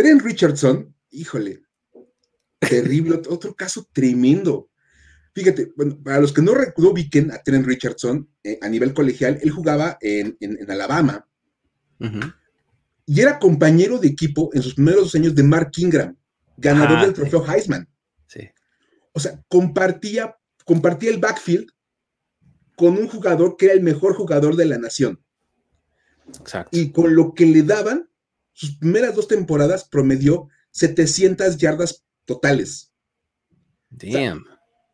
Trent 0.00 0.22
Richardson, 0.22 0.94
híjole, 1.10 1.62
terrible, 2.58 3.16
ot- 3.16 3.26
otro 3.30 3.54
caso 3.54 3.86
tremendo. 3.92 4.70
Fíjate, 5.34 5.72
bueno, 5.76 5.98
para 6.02 6.20
los 6.20 6.32
que 6.32 6.42
no, 6.42 6.52
no 6.54 6.88
ubiquen 6.90 7.30
a 7.32 7.42
Trent 7.42 7.66
Richardson 7.66 8.28
eh, 8.42 8.58
a 8.62 8.68
nivel 8.68 8.92
colegial, 8.94 9.38
él 9.42 9.50
jugaba 9.50 9.98
en, 10.00 10.36
en- 10.40 10.58
en 10.60 10.70
Alabama 10.70 11.26
y 13.06 13.20
era 13.20 13.38
compañero 13.38 13.98
de 13.98 14.08
equipo 14.08 14.50
en 14.54 14.62
sus 14.62 14.74
primeros 14.74 15.02
dos 15.04 15.14
años 15.14 15.34
de 15.34 15.42
Mark 15.42 15.70
Ingram, 15.76 16.16
ganador 16.56 16.98
Ah, 16.98 17.02
del 17.02 17.14
sí. 17.14 17.20
trofeo 17.20 17.44
Heisman. 17.46 17.88
Sí. 18.26 18.48
O 19.12 19.20
sea, 19.20 19.40
compartía, 19.48 20.34
compartía 20.64 21.10
el 21.10 21.18
backfield 21.18 21.66
con 22.76 22.96
un 22.96 23.06
jugador 23.08 23.56
que 23.58 23.66
era 23.66 23.74
el 23.74 23.82
mejor 23.82 24.14
jugador 24.14 24.56
de 24.56 24.64
la 24.64 24.78
nación. 24.78 25.22
Exacto. 26.38 26.70
y 26.78 26.92
con 26.92 27.14
lo 27.16 27.34
que 27.34 27.44
le 27.44 27.62
daban, 27.64 28.08
sus 28.60 28.76
primeras 28.76 29.14
dos 29.14 29.26
temporadas 29.26 29.84
promedió 29.84 30.48
700 30.72 31.56
yardas 31.56 32.04
totales. 32.26 32.92
Damn. 33.88 34.44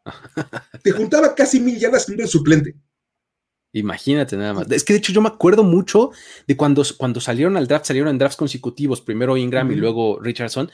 Te 0.85 0.93
juntaba 0.93 1.35
casi 1.35 1.59
mil 1.59 1.77
yardas 1.77 2.05
siendo 2.05 2.23
el 2.23 2.29
suplente. 2.29 2.77
Imagínate 3.73 4.37
nada 4.37 4.55
más. 4.55 4.71
Es 4.71 4.85
que 4.85 4.93
de 4.93 5.01
hecho 5.01 5.13
yo 5.13 5.21
me 5.21 5.27
acuerdo 5.27 5.65
mucho 5.65 6.13
de 6.47 6.57
cuando, 6.57 6.85
cuando 6.97 7.21
salieron 7.21 7.57
al 7.57 7.67
draft, 7.67 7.87
salieron 7.87 8.11
en 8.11 8.19
drafts 8.19 8.37
consecutivos, 8.37 9.01
primero 9.01 9.37
Ingram 9.37 9.69
y 9.73 9.75
luego 9.75 10.21
Richardson. 10.21 10.71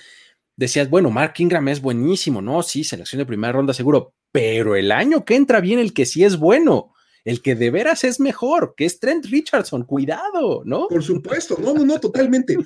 Decías, 0.55 0.91
bueno, 0.91 1.09
Mark 1.11 1.33
Ingram 1.39 1.67
es 1.69 1.81
buenísimo, 1.81 2.43
¿no? 2.43 2.63
Sí, 2.63 2.85
selección 2.85 3.21
de 3.21 3.27
primera 3.27 3.55
ronda 3.55 3.73
seguro, 3.73 4.13
pero 4.31 4.77
el 4.77 4.93
año 4.93 5.25
que 5.25 5.35
entra 5.35 5.63
viene 5.63 5.81
el 5.81 5.95
que 5.95 6.05
sí 6.05 6.25
es 6.25 6.37
bueno, 6.37 6.93
el 7.25 7.41
que 7.41 7.55
de 7.55 7.71
veras 7.71 8.05
es 8.05 8.21
mejor, 8.21 8.75
que 8.77 8.85
es 8.85 8.99
Trent 8.99 9.27
Richardson, 9.27 9.85
cuidado, 9.85 10.63
¿no? 10.65 10.89
Por 10.89 11.03
supuesto, 11.03 11.57
no, 11.59 11.75
no, 11.75 11.85
no, 11.85 12.01
totalmente. 12.01 12.57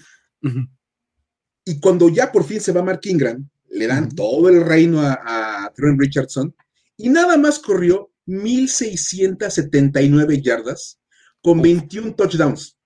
Y 1.64 1.81
cuando 1.81 2.09
ya 2.09 2.31
por 2.31 2.44
fin 2.44 2.61
se 2.61 2.72
va 2.72 2.83
Mark 2.83 3.01
Ingram, 3.05 3.49
le 3.70 3.87
dan 3.87 4.14
todo 4.14 4.49
el 4.49 4.64
reino 4.64 5.01
a, 5.01 5.64
a 5.64 5.72
Trent 5.75 6.01
Richardson 6.01 6.55
y 6.96 7.09
nada 7.09 7.37
más 7.37 7.59
corrió 7.59 8.12
1679 8.27 10.40
yardas 10.42 11.01
con 11.42 11.59
Uf. 11.59 11.62
21 11.64 12.14
touchdowns. 12.14 12.77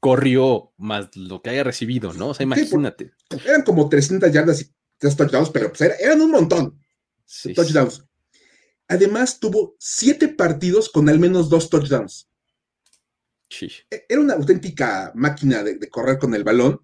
Corrió 0.00 0.72
más 0.78 1.14
lo 1.16 1.40
que 1.42 1.50
haya 1.50 1.62
recibido, 1.64 2.12
¿no? 2.12 2.28
O 2.30 2.34
sea, 2.34 2.38
Sí, 2.44 2.46
imagínate. 2.62 3.12
Eran 3.44 3.62
como 3.62 3.88
300 3.88 4.32
yardas 4.32 4.62
y 4.62 4.72
3 4.98 5.16
touchdowns, 5.16 5.50
pero 5.50 5.68
pues 5.68 5.80
era- 5.82 5.94
eran 5.96 6.20
un 6.20 6.30
montón. 6.30 6.78
Sí, 7.24 7.50
sí. 7.50 7.54
touchdowns. 7.54 8.04
Además, 8.88 9.38
tuvo 9.38 9.76
siete 9.78 10.28
partidos 10.28 10.90
con 10.90 11.08
al 11.08 11.18
menos 11.20 11.48
dos 11.48 11.70
touchdowns. 11.70 12.28
Sí. 13.54 13.68
E- 13.90 14.06
Era 14.08 14.20
una 14.20 14.34
auténtica 14.34 15.12
máquina 15.14 15.62
de, 15.62 15.74
de 15.78 15.88
correr 15.90 16.18
con 16.18 16.34
el 16.34 16.42
balón. 16.44 16.80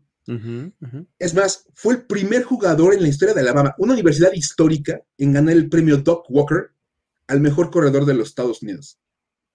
Es 1.19 1.33
más, 1.35 1.65
fue 1.75 1.95
el 1.95 2.03
primer 2.03 2.43
jugador 2.43 2.93
en 2.93 3.01
la 3.03 3.09
historia 3.09 3.35
de 3.35 3.41
Alabama, 3.41 3.75
una 3.79 3.95
universidad 3.95 4.31
histórica, 4.35 5.01
en 5.17 5.33
ganar 5.33 5.55
el 5.57 5.71
premio 5.71 5.97
Doc 5.97 6.27
Walker 6.29 6.73
al 7.29 7.41
mejor 7.41 7.71
corredor 7.71 8.05
de 8.05 8.13
los 8.13 8.29
Estados 8.29 8.61
Unidos. 8.63 8.99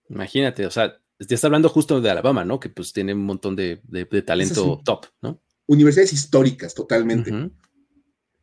Imagínate, 0.09 0.65
o 0.65 0.71
sea, 0.71 0.99
te 1.19 1.35
está 1.35 1.45
hablando 1.47 1.69
justo 1.69 2.01
de 2.01 2.09
Alabama, 2.09 2.43
¿no? 2.43 2.59
Que 2.59 2.69
pues 2.69 2.91
tiene 2.91 3.13
un 3.13 3.23
montón 3.23 3.55
de, 3.55 3.81
de- 3.83 4.05
de 4.05 4.21
talento 4.23 4.81
top, 4.83 5.05
¿no? 5.21 5.39
Universidades 5.67 6.11
históricas, 6.13 6.73
totalmente. 6.73 7.29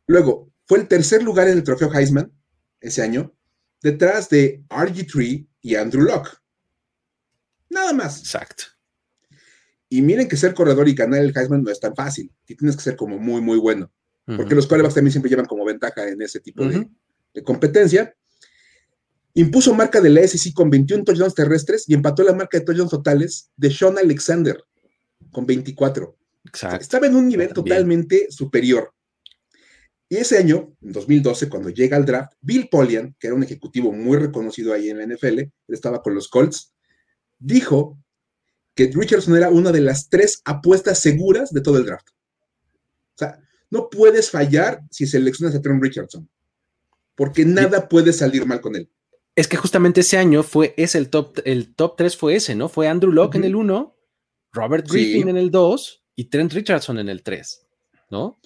Luego, 0.07 0.51
fue 0.65 0.79
el 0.79 0.87
tercer 0.87 1.23
lugar 1.23 1.47
en 1.49 1.57
el 1.57 1.63
trofeo 1.63 1.93
Heisman 1.93 2.31
ese 2.79 3.01
año, 3.01 3.33
detrás 3.81 4.29
de 4.29 4.63
RG3 4.69 5.47
y 5.61 5.75
Andrew 5.75 6.03
Locke. 6.03 6.29
Nada 7.71 7.93
más. 7.93 8.19
Exacto. 8.19 8.65
Y 9.89 10.01
miren 10.01 10.27
que 10.27 10.37
ser 10.37 10.53
corredor 10.53 10.87
y 10.87 10.93
ganar 10.93 11.21
el 11.21 11.33
Heisman 11.35 11.63
no 11.63 11.71
es 11.71 11.79
tan 11.79 11.95
fácil. 11.95 12.31
Y 12.47 12.55
tienes 12.55 12.75
que 12.75 12.83
ser 12.83 12.95
como 12.95 13.17
muy, 13.17 13.41
muy 13.41 13.57
bueno. 13.57 13.91
Porque 14.25 14.55
los 14.55 14.65
quarterbacks 14.67 14.95
también 14.95 15.11
siempre 15.11 15.29
llevan 15.29 15.45
como 15.45 15.65
ventaja 15.65 16.07
en 16.07 16.21
ese 16.21 16.39
tipo 16.39 16.65
de, 16.65 16.87
competencia. 17.43 18.15
Impuso 19.33 19.73
marca 19.73 19.99
de 19.99 20.09
la 20.09 20.25
SEC 20.25 20.53
con 20.53 20.69
21 20.69 21.03
touchdowns 21.03 21.33
terrestres 21.33 21.85
y 21.87 21.93
empató 21.93 22.23
la 22.23 22.33
marca 22.33 22.57
de 22.57 22.63
touchdowns 22.63 22.91
totales 22.91 23.49
de 23.57 23.71
Sean 23.71 23.97
Alexander 23.97 24.63
con 25.31 25.45
24. 25.45 26.05
O 26.05 26.15
sea, 26.53 26.69
Exacto. 26.69 26.83
estaba 26.83 27.07
en 27.07 27.15
un 27.15 27.27
nivel 27.27 27.51
totalmente 27.51 28.27
superior. 28.29 28.93
Y 30.07 30.17
ese 30.17 30.37
año, 30.37 30.73
en 30.81 30.91
2012, 30.91 31.49
cuando 31.49 31.69
llega 31.69 31.97
al 31.97 32.05
draft, 32.05 32.33
Bill 32.41 32.67
Polian, 32.69 33.15
que 33.17 33.27
era 33.27 33.35
un 33.35 33.43
ejecutivo 33.43 33.91
muy 33.91 34.17
reconocido 34.17 34.73
ahí 34.73 34.89
en 34.89 34.97
la 34.97 35.05
NFL, 35.05 35.39
él 35.39 35.51
estaba 35.67 36.01
con 36.01 36.13
los 36.15 36.27
Colts, 36.27 36.73
dijo 37.41 37.97
que 38.75 38.89
Richardson 38.93 39.35
era 39.35 39.49
una 39.49 39.71
de 39.71 39.81
las 39.81 40.09
tres 40.09 40.41
apuestas 40.45 40.99
seguras 40.99 41.51
de 41.51 41.61
todo 41.61 41.77
el 41.77 41.85
draft. 41.85 42.07
O 43.15 43.17
sea, 43.17 43.39
no 43.69 43.89
puedes 43.89 44.29
fallar 44.31 44.81
si 44.89 45.05
seleccionas 45.05 45.55
a 45.55 45.61
Trent 45.61 45.83
Richardson, 45.83 46.29
porque 47.15 47.43
nada 47.45 47.89
puede 47.89 48.13
salir 48.13 48.45
mal 48.45 48.61
con 48.61 48.75
él. 48.75 48.89
Es 49.35 49.47
que 49.47 49.57
justamente 49.57 50.01
ese 50.01 50.17
año 50.17 50.43
fue, 50.43 50.73
es 50.77 50.95
el 50.95 51.09
top, 51.09 51.39
el 51.45 51.73
top 51.73 51.95
3 51.97 52.15
fue 52.17 52.35
ese, 52.35 52.55
¿no? 52.55 52.69
Fue 52.69 52.87
Andrew 52.87 53.11
Locke 53.11 53.35
en 53.35 53.43
el 53.45 53.55
1, 53.55 53.95
Robert 54.53 54.87
Sí. 54.87 54.93
Griffin 54.93 55.29
en 55.29 55.37
el 55.37 55.51
2 55.51 56.03
y 56.15 56.25
Trent 56.25 56.51
Richardson 56.53 56.99
en 56.99 57.09
el 57.09 57.23
3, 57.23 57.67
¿no? 58.09 58.39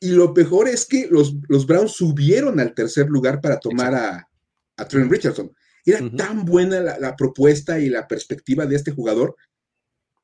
Y 0.00 0.08
lo 0.10 0.34
peor 0.34 0.68
es 0.68 0.84
que 0.84 1.06
los, 1.10 1.34
los 1.48 1.66
Browns 1.66 1.92
subieron 1.92 2.60
al 2.60 2.74
tercer 2.74 3.08
lugar 3.08 3.40
para 3.40 3.58
tomar 3.58 3.94
a, 3.94 4.28
a 4.76 4.88
Trent 4.88 5.10
Richardson. 5.10 5.50
Era 5.86 6.00
tan 6.16 6.44
buena 6.44 6.80
la, 6.80 6.98
la 6.98 7.14
propuesta 7.16 7.78
y 7.78 7.88
la 7.90 8.08
perspectiva 8.08 8.64
de 8.66 8.76
este 8.76 8.90
jugador 8.92 9.36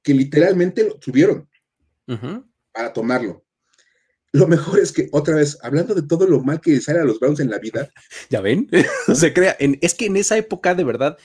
que 0.02 0.14
literalmente 0.14 0.84
lo 0.88 0.98
subieron 1.00 1.48
Ujú. 2.08 2.44
para 2.72 2.92
tomarlo. 2.92 3.44
Lo 4.32 4.46
mejor 4.46 4.78
es 4.78 4.92
que, 4.92 5.08
otra 5.12 5.34
vez, 5.34 5.58
hablando 5.62 5.94
de 5.94 6.02
todo 6.02 6.26
lo 6.26 6.40
mal 6.42 6.60
que 6.60 6.80
sale 6.80 7.00
a 7.00 7.04
los 7.04 7.18
Browns 7.18 7.40
en 7.40 7.50
la 7.50 7.58
vida, 7.58 7.90
¿Ya 8.30 8.40
ven? 8.40 8.68
Se 9.14 9.32
crea. 9.32 9.56
en- 9.58 9.78
es 9.82 9.94
que 9.94 10.06
en 10.06 10.16
esa 10.16 10.38
época, 10.38 10.74
de 10.74 10.84
verdad, 10.84 11.18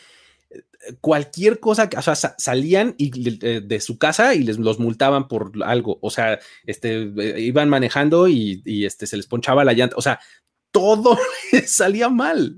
cualquier 1.02 1.60
cosa, 1.60 1.90
o 1.98 2.02
sea, 2.02 2.16
sa- 2.16 2.36
salían 2.38 2.96
y, 2.98 3.12
eh, 3.46 3.62
de 3.62 3.80
su 3.80 3.98
casa 3.98 4.34
y 4.36 4.44
les 4.44 4.58
los 4.60 4.80
multaban 4.80 5.28
por 5.28 5.52
algo. 5.64 5.98
O 6.02 6.10
sea, 6.12 6.40
este, 6.66 7.04
eh, 7.04 7.40
iban 7.42 7.70
manejando 7.70 8.28
y, 8.28 8.62
y, 8.66 8.86
este, 8.86 9.08
se 9.08 9.18
les 9.18 9.28
ponchaba 9.28 9.64
la 9.66 9.74
llanta. 9.74 9.96
O 9.98 10.02
sea, 10.02 10.20
todo 10.72 11.18
les 11.52 11.72
salía 11.74 12.10
mal. 12.10 12.58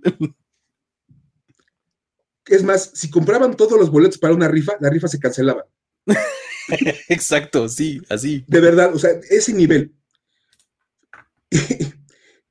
Es 2.49 2.63
más, 2.63 2.91
si 2.93 3.09
compraban 3.09 3.55
todos 3.55 3.79
los 3.79 3.91
boletos 3.91 4.17
para 4.17 4.33
una 4.33 4.47
rifa, 4.47 4.73
la 4.79 4.89
rifa 4.89 5.07
se 5.07 5.19
cancelaba. 5.19 5.65
Exacto, 7.09 7.69
sí, 7.69 8.01
así. 8.09 8.43
De 8.47 8.59
verdad, 8.59 8.93
o 8.93 8.99
sea, 8.99 9.11
ese 9.29 9.53
nivel. 9.53 9.93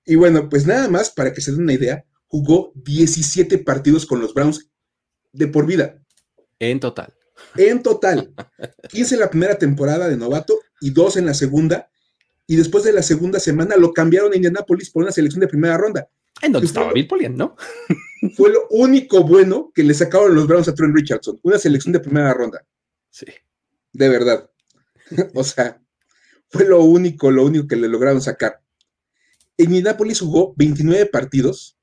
Y, 0.05 0.15
bueno, 0.15 0.49
pues 0.49 0.67
nada 0.67 0.89
más 0.89 1.11
para 1.11 1.33
que 1.33 1.41
se 1.41 1.51
den 1.51 1.63
una 1.63 1.73
idea, 1.73 2.05
jugó 2.27 2.73
17 2.77 3.59
partidos 3.59 4.07
con 4.07 4.21
los 4.21 4.33
Browns 4.35 4.71
de 5.33 5.49
por 5.49 5.67
vida. 5.67 6.01
En 6.59 6.81
total. 6.81 7.13
En 7.57 7.83
total, 7.83 8.33
15 8.89 9.15
en 9.15 9.21
la 9.21 9.31
primera 9.31 9.59
temporada 9.59 10.09
de 10.09 10.17
novato 10.17 10.59
y 10.81 10.91
2 10.91 11.19
en 11.19 11.27
la 11.27 11.35
segunda. 11.35 11.91
Y 12.47 12.57
después 12.57 12.85
de 12.85 12.93
la 12.93 13.03
segunda 13.03 13.41
semana 13.41 13.77
lo 13.77 13.93
cambiaron 13.93 14.33
a 14.33 14.37
Indianapolis 14.37 14.91
por 14.91 15.03
una 15.03 15.13
selección 15.13 15.41
de 15.41 15.49
primera 15.49 15.77
ronda. 15.77 16.09
En 16.41 16.53
donde 16.53 16.67
estaba 16.67 16.93
Bill 16.93 17.09
Polian, 17.09 17.37
¿no? 17.37 17.57
Fue 18.35 18.51
lo 18.51 18.67
único 18.71 19.23
bueno 19.25 19.73
que 19.75 19.83
le 19.83 19.95
sacaron 19.95 20.35
los 20.35 20.47
Browns 20.47 20.69
a 20.69 20.75
Trent 20.75 20.95
Richardson, 20.95 21.39
una 21.43 21.59
selección 21.59 21.93
de 21.93 22.01
primera 22.01 22.33
ronda. 22.33 22.65
Sí. 23.11 23.27
De 23.93 24.09
verdad. 24.09 24.51
o 25.35 25.45
sea, 25.45 25.81
fue 26.49 26.65
lo 26.65 26.83
único, 26.83 27.31
lo 27.31 27.45
único 27.45 27.67
que 27.67 27.77
le 27.77 27.89
lograron 27.89 28.21
sacar. 28.21 28.61
En 29.59 29.67
Indianapolis 29.67 30.21
jugó 30.21 30.55
29 30.57 31.07
partidos 31.07 31.77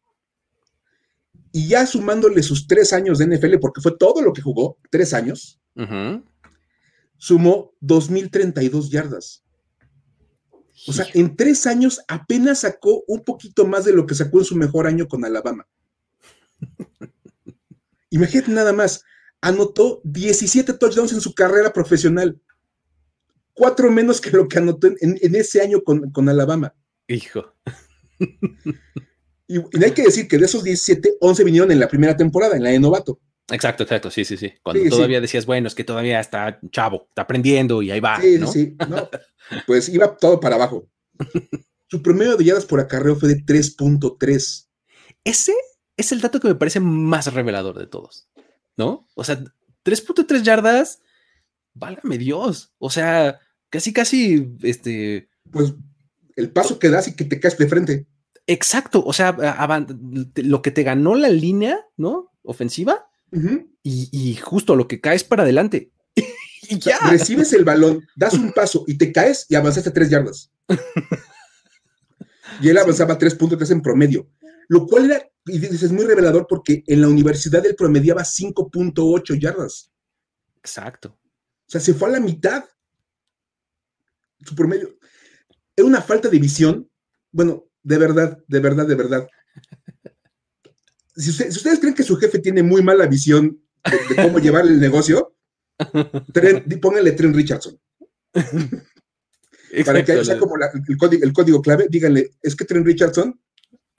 y 1.52 1.68
ya 1.68 1.86
sumándole 1.86 2.42
sus 2.42 2.68
tres 2.68 2.94
años 2.94 3.20
de 3.20 3.28
NFL, 3.28 3.60
porque 3.60 3.82
fue 3.82 3.96
todo 3.98 4.22
lo 4.22 4.34
que 4.34 4.42
jugó, 4.42 4.80
tres 4.90 5.14
años, 5.14 5.60
sumó 7.18 7.74
2.032 7.82 8.90
yardas. 8.90 9.44
O 10.88 10.94
sea, 10.94 11.06
en 11.14 11.36
tres 11.36 11.66
años 11.68 12.02
apenas 12.08 12.62
sacó 12.62 13.04
un 13.08 13.24
poquito 13.24 13.66
más 13.66 13.86
de 13.86 13.94
lo 13.94 14.06
que 14.06 14.16
sacó 14.16 14.40
en 14.40 14.46
su 14.46 14.56
mejor 14.56 14.88
año 14.88 15.08
con 15.08 15.24
Alabama. 15.24 15.68
Imagínate 18.10 18.52
nada 18.52 18.74
más, 18.74 19.04
anotó 19.42 20.02
17 20.04 20.74
touchdowns 20.74 21.14
en 21.14 21.22
su 21.22 21.34
carrera 21.34 21.74
profesional. 21.74 22.40
Cuatro 23.54 23.92
menos 23.92 24.22
que 24.22 24.32
lo 24.32 24.48
que 24.48 24.58
anotó 24.58 24.88
en, 24.88 25.36
ese 25.36 25.62
año 25.62 25.84
con, 25.84 26.12
con, 26.12 26.30
Alabama. 26.30 26.74
Hijo. 27.08 27.54
Y, 29.48 29.58
hay 29.84 29.92
que 29.92 30.04
decir 30.04 30.28
que 30.28 30.38
de 30.38 30.46
esos 30.46 30.64
17, 30.64 31.18
11 31.20 31.44
vinieron 31.44 31.72
en 31.72 31.80
la 31.80 31.88
primera 31.88 32.16
temporada, 32.16 32.56
en 32.56 32.64
la 32.64 32.70
de 32.70 32.80
novato. 32.80 33.20
Exacto, 33.52 33.84
exacto, 33.84 34.10
sí, 34.10 34.24
sí, 34.24 34.38
sí. 34.38 34.54
Cuando 34.64 34.90
todavía 34.90 35.20
decías, 35.20 35.46
bueno, 35.46 35.68
es 35.68 35.76
que 35.76 35.84
todavía 35.84 36.20
está 36.20 36.60
chavo, 36.72 37.08
está 37.10 37.24
aprendiendo 37.24 37.82
y 37.82 37.92
ahí 37.92 38.00
va. 38.00 38.22
Sí, 38.22 38.38
sí, 38.40 38.48
sí. 38.48 38.78
pues 39.68 39.90
iba 39.90 40.16
todo 40.16 40.40
para 40.40 40.56
abajo. 40.56 40.90
Su 41.88 42.02
promedio 42.02 42.38
de 42.38 42.46
yardas 42.46 42.66
por 42.66 42.80
acarreo 42.80 43.16
fue 43.16 43.30
de 43.30 43.36
3.3. 43.44 44.68
Ese 45.26 45.54
es 45.98 46.12
el 46.12 46.22
dato 46.22 46.40
que 46.40 46.48
me 46.48 46.56
parece 46.56 46.80
más 46.80 47.34
revelador 47.34 47.78
de 47.78 47.88
todos, 47.88 48.30
¿no? 48.78 49.08
O 49.16 49.24
sea, 49.24 49.40
3.3 49.84 50.42
yardas, 50.42 51.02
válgame 51.74 52.18
Dios. 52.18 52.74
O 52.78 52.90
sea, 52.90 53.40
casi, 53.70 53.94
casi, 53.94 54.56
este. 54.62 55.30
Pues 55.52 55.74
el 56.36 56.52
paso 56.52 56.80
que 56.80 56.90
das 56.90 57.08
y 57.08 57.16
que 57.16 57.26
te 57.26 57.40
caes 57.40 57.58
de 57.58 57.68
frente. 57.68 58.08
Exacto, 58.48 59.04
o 59.06 59.14
sea, 59.14 59.38
lo 60.36 60.62
que 60.62 60.72
te 60.72 60.84
ganó 60.84 61.16
la 61.16 61.30
línea, 61.30 61.80
¿no? 61.96 62.32
Ofensiva, 62.44 63.08
y, 63.84 64.36
justo 64.36 64.76
lo 64.76 64.88
que 64.88 65.00
caes 65.00 65.24
para 65.24 65.44
adelante. 65.44 65.92
y 66.70 66.80
ya. 66.80 66.98
recibes 67.10 67.54
el 67.54 67.64
balón, 67.64 68.06
das 68.16 68.34
un 68.34 68.52
paso 68.52 68.84
y 68.88 68.98
te 68.98 69.12
caes 69.12 69.46
y 69.50 69.56
avanzaste 69.56 69.92
tres 69.92 70.10
yardas. 70.10 70.52
y 72.62 72.70
él 72.70 72.78
avanzaba 72.78 73.18
tres 73.18 73.36
puntos 73.36 73.72
en 73.72 73.82
promedio, 73.82 74.30
lo 74.68 74.86
cual 74.88 75.06
era, 75.06 75.30
y 75.46 75.60
dices, 75.60 75.92
muy 75.92 76.06
revelador 76.06 76.48
porque 76.48 76.84
en 76.88 77.02
la 77.02 77.08
universidad 77.08 77.66
él 77.66 77.76
promediaba 77.76 78.24
5.8 78.24 79.40
yardas. 79.40 79.92
Exacto. 80.58 81.20
O 81.68 81.70
sea, 81.70 81.82
se 81.82 81.94
fue 81.94 82.10
a 82.10 82.14
la 82.14 82.20
mitad. 82.20 82.64
Su 84.46 84.56
promedio. 84.56 84.98
Era 85.76 85.88
una 85.88 86.02
falta 86.02 86.30
de 86.30 86.40
visión. 86.40 86.90
Bueno, 87.32 87.66
de 87.82 87.98
verdad, 87.98 88.44
de 88.48 88.60
verdad, 88.60 88.88
de 88.88 88.96
verdad. 88.96 89.28
Si, 91.16 91.30
ustedes 91.30 91.80
creen 91.80 91.94
que 91.94 92.02
su 92.02 92.18
jefe 92.18 92.40
tiene 92.40 92.64
muy 92.64 92.82
mala 92.82 93.06
visión 93.06 93.62
de, 93.86 94.16
cómo 94.16 94.40
llevar 94.40 94.66
el 94.66 94.80
negocio, 94.80 95.36
pónganle 96.82 97.12
Trent 97.12 97.36
Richardson. 97.36 97.80
Para 99.86 100.04
que 100.04 100.26
sea 100.26 100.40
como 100.40 100.56
el, 100.58 101.32
código, 101.34 101.62
clave, 101.62 101.86
díganle, 101.88 102.32
es 102.42 102.56
que 102.56 102.66
Trent 102.66 102.88
Richardson, 102.88 103.40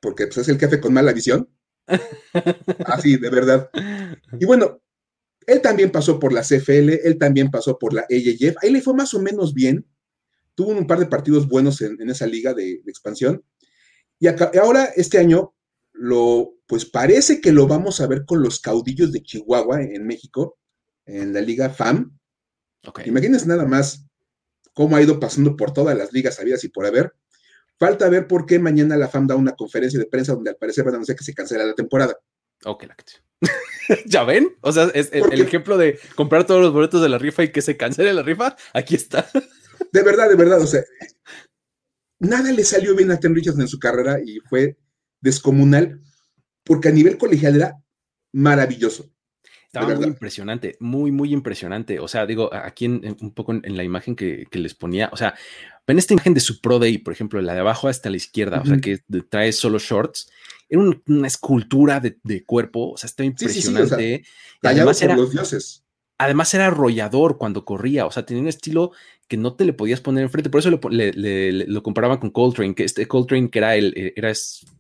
porque 0.05 0.27
pues, 0.27 0.37
es 0.37 0.49
el 0.49 0.59
jefe 0.59 0.81
con 0.81 0.93
mala 0.93 1.15
visión. 1.15 1.49
Así, 2.85 3.17
de 3.17 3.31
verdad. 3.31 3.71
Y 4.39 4.45
bueno, 4.45 4.83
él 5.47 5.63
también 5.63 5.91
pasó 5.91 6.19
por 6.19 6.31
la 6.31 6.43
CFL, 6.43 7.01
él 7.05 7.17
también 7.19 7.51
pasó 7.51 7.79
por 7.79 7.95
la 7.95 8.03
AJF, 8.03 8.57
ahí 8.63 8.71
le 8.71 8.83
fue 8.83 8.93
más 8.93 9.15
o 9.15 9.23
menos 9.23 9.55
bien. 9.55 9.87
Tuvo 10.55 10.73
un 10.73 10.87
par 10.87 10.99
de 10.99 11.07
partidos 11.07 11.49
buenos 11.49 11.81
en, 11.81 11.99
esa 12.11 12.27
liga 12.27 12.53
de 12.53 12.83
expansión 12.87 13.43
y 14.19 14.29
ahora, 14.59 14.85
este 14.97 15.19
año, 15.19 15.55
lo, 15.93 16.55
pues 16.67 16.85
parece 16.85 17.41
que 17.41 17.53
lo 17.53 17.67
vamos 17.67 18.01
a 18.01 18.07
ver 18.07 18.25
con 18.25 18.43
los 18.43 18.61
caudillos 18.61 19.11
de 19.11 19.23
Chihuahua 19.23 19.83
en 19.83 20.07
México, 20.07 20.59
en 21.07 21.33
la 21.33 21.41
Liga 21.41 21.71
FAM. 21.71 22.19
Imagínense 23.07 23.47
nada 23.47 23.65
más 23.65 24.07
cómo 24.75 24.97
ha 24.97 25.03
ido 25.03 25.19
pasando 25.19 25.57
por 25.57 25.73
todas 25.73 25.97
las 25.97 26.13
ligas 26.13 26.39
habidas 26.41 26.63
y 26.65 26.69
por 26.69 26.87
haber. 26.87 27.15
Falta 27.79 28.09
ver 28.09 28.27
por 28.27 28.47
qué 28.47 28.59
mañana 28.59 28.97
la 28.97 29.09
FAM 29.09 29.27
da 29.27 29.37
una 29.37 29.53
conferencia 29.53 29.99
de 29.99 30.07
prensa 30.07 30.35
donde 30.35 30.51
al 30.51 30.57
parecer 30.57 30.85
van 30.85 30.95
a 30.95 30.97
anunciar 30.97 31.19
que 31.19 31.25
se 31.25 31.35
cancela 31.35 31.65
la 31.65 31.75
temporada. 31.75 32.17
Ok, 32.65 32.85
la 32.85 32.97
¿Ya 34.07 34.25
ven? 34.25 34.57
O 34.61 34.73
sea, 34.73 34.85
es 34.95 35.11
el, 35.13 35.33
el, 35.33 35.41
ejemplo 35.41 35.77
de 35.77 35.99
comprar 36.15 36.47
todos 36.47 36.63
los 36.63 36.73
boletos 36.73 37.03
de 37.03 37.09
la 37.09 37.19
rifa 37.19 37.43
y 37.43 37.53
que 37.53 37.63
se 37.63 37.77
cancele 37.77 38.15
la 38.15 38.23
rifa. 38.23 38.57
Aquí 38.73 38.95
está. 38.95 39.27
De 39.93 40.03
verdad, 40.03 40.29
de 40.29 40.37
verdad. 40.37 40.61
O 40.61 40.67
sea, 40.67 40.83
nada 42.19 42.53
le 42.53 42.65
salió 42.65 42.95
bien 42.95 43.11
a 43.11 43.19
Trent 43.19 43.37
Richardson 43.37 43.63
en 43.63 43.69
su 43.69 43.79
carrera 43.79 44.19
y 44.25 44.39
fue 44.49 44.77
descomunal, 45.21 46.01
porque 46.65 46.89
a 46.89 46.93
nivel 46.93 47.19
colegial 47.19 47.57
era 47.57 47.83
maravilloso. 48.33 49.11
Estaba 49.67 49.95
muy 49.97 50.07
impresionante, 50.07 50.77
muy, 50.79 51.11
muy 51.11 51.33
impresionante. 51.33 51.99
O 51.99 52.07
sea, 52.07 52.27
digo, 52.27 52.53
aquí 52.55 52.85
en, 52.85 53.17
un 53.21 53.35
poco 53.35 53.53
en, 53.53 53.77
la 53.77 53.83
imagen 53.83 54.15
que, 54.15 54.47
les 54.53 54.75
ponía, 54.75 55.11
o 55.13 55.17
sea, 55.17 55.35
ven 55.87 55.99
esta 55.99 56.15
imagen 56.15 56.35
de 56.35 56.41
su 56.41 56.61
Pro 56.61 56.79
Day, 56.79 56.99
por 56.99 57.13
ejemplo, 57.13 57.41
la 57.41 57.55
de 57.55 57.61
abajo 57.61 57.89
hasta 57.89 58.11
la 58.11 58.17
izquierda, 58.17 58.61
o 58.61 58.67
sea, 58.67 58.79
que 58.79 59.01
trae 59.29 59.53
solo 59.53 59.79
shorts. 59.79 60.31
Era 60.69 60.83
una 61.07 61.27
escultura 61.27 62.01
de, 62.01 62.45
cuerpo, 62.45 62.93
o 62.93 62.97
sea, 62.97 63.09
estaba 63.09 63.27
impresionante. 63.27 64.25
Sí, 64.25 64.71
por 65.07 65.17
los 65.17 65.33
dioses 65.33 65.85
además 66.19 66.53
era 66.55 66.67
arrollador 66.67 67.39
cuando 67.39 67.65
corría, 67.65 68.07
o 68.07 68.11
sea, 68.11 68.25
tenía 68.25 68.43
un 68.43 68.49
estilo 68.49 68.93
que 69.29 69.37
no 69.37 69.55
te 69.55 69.65
le 69.65 69.73
podías 69.73 70.01
poner 70.01 70.23
enfrente, 70.23 70.51
por 70.51 70.61
eso 70.61 70.71
lo 70.71 71.83
comparaban 71.83 72.19
con 72.19 72.31
Coltrane, 72.31 72.75
que 72.75 72.85
este 72.85 73.09
Coltrane 73.09 73.51
que 73.51 73.59
era, 73.59 73.75
el, 73.77 73.93
eh, 73.97 74.13
era 74.17 74.33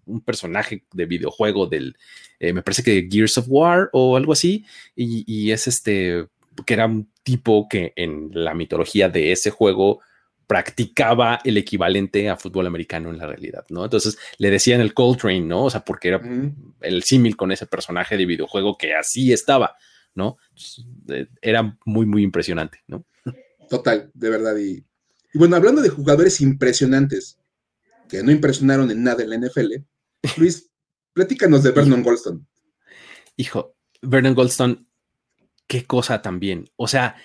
un 0.06 0.20
personaje 0.20 0.84
de 0.92 1.06
videojuego 1.06 1.66
del, 1.66 1.96
eh, 2.40 2.52
me 2.52 2.62
parece 2.62 2.82
que 2.82 3.08
Gears 3.10 3.38
of 3.38 3.46
War 3.48 3.88
o 3.92 4.16
algo 4.16 4.32
así, 4.32 4.64
y, 4.94 5.50
es 5.50 5.66
este, 5.66 6.26
que 6.66 6.74
era 6.74 6.86
un 6.86 7.08
tipo 7.22 7.68
que 7.68 7.92
en 7.96 8.30
la 8.32 8.54
mitología 8.54 9.08
de 9.08 9.32
ese 9.32 9.50
juego 9.50 10.00
practicaba 10.46 11.40
el 11.44 11.56
equivalente 11.56 12.28
a 12.28 12.36
fútbol 12.36 12.66
americano 12.66 13.10
en 13.10 13.18
la 13.18 13.26
realidad, 13.26 13.64
¿no? 13.70 13.84
Entonces 13.84 14.18
le 14.38 14.50
decían 14.50 14.80
el 14.80 14.94
Coltrane, 14.94 15.40
¿no? 15.40 15.64
O 15.64 15.70
sea, 15.70 15.84
porque 15.84 16.08
era 16.08 16.20
el 16.80 17.02
símil 17.02 17.36
con 17.36 17.52
ese 17.52 17.66
personaje 17.66 18.16
de 18.16 18.26
videojuego 18.26 18.76
que 18.76 18.94
así 18.94 19.32
estaba. 19.32 19.76
¿no? 20.14 20.38
Eh, 21.08 21.26
era 21.42 21.76
muy, 21.84 22.06
muy 22.06 22.22
impresionante, 22.22 22.82
¿no? 22.86 23.04
Total, 23.68 24.10
de 24.14 24.30
verdad. 24.30 24.56
Y, 24.56 24.84
bueno, 25.34 25.56
hablando 25.56 25.82
de 25.82 25.88
jugadores 25.88 26.40
impresionantes 26.40 27.38
que 28.08 28.22
no 28.22 28.30
impresionaron 28.30 28.90
en 28.90 29.02
nada 29.02 29.22
en 29.22 29.30
la 29.30 29.38
NFL, 29.38 29.72
Luis, 30.36 30.70
platícanos 31.12 31.62
de 31.62 31.72
Vernon 31.72 32.02
Goldstone. 32.02 32.40
Hijo, 33.36 33.74
Vernon 34.02 34.34
Goldstone, 34.34 34.84
qué 35.66 35.84
cosa 35.84 36.22
también. 36.22 36.70
O 36.76 36.86
sea, 36.86 37.16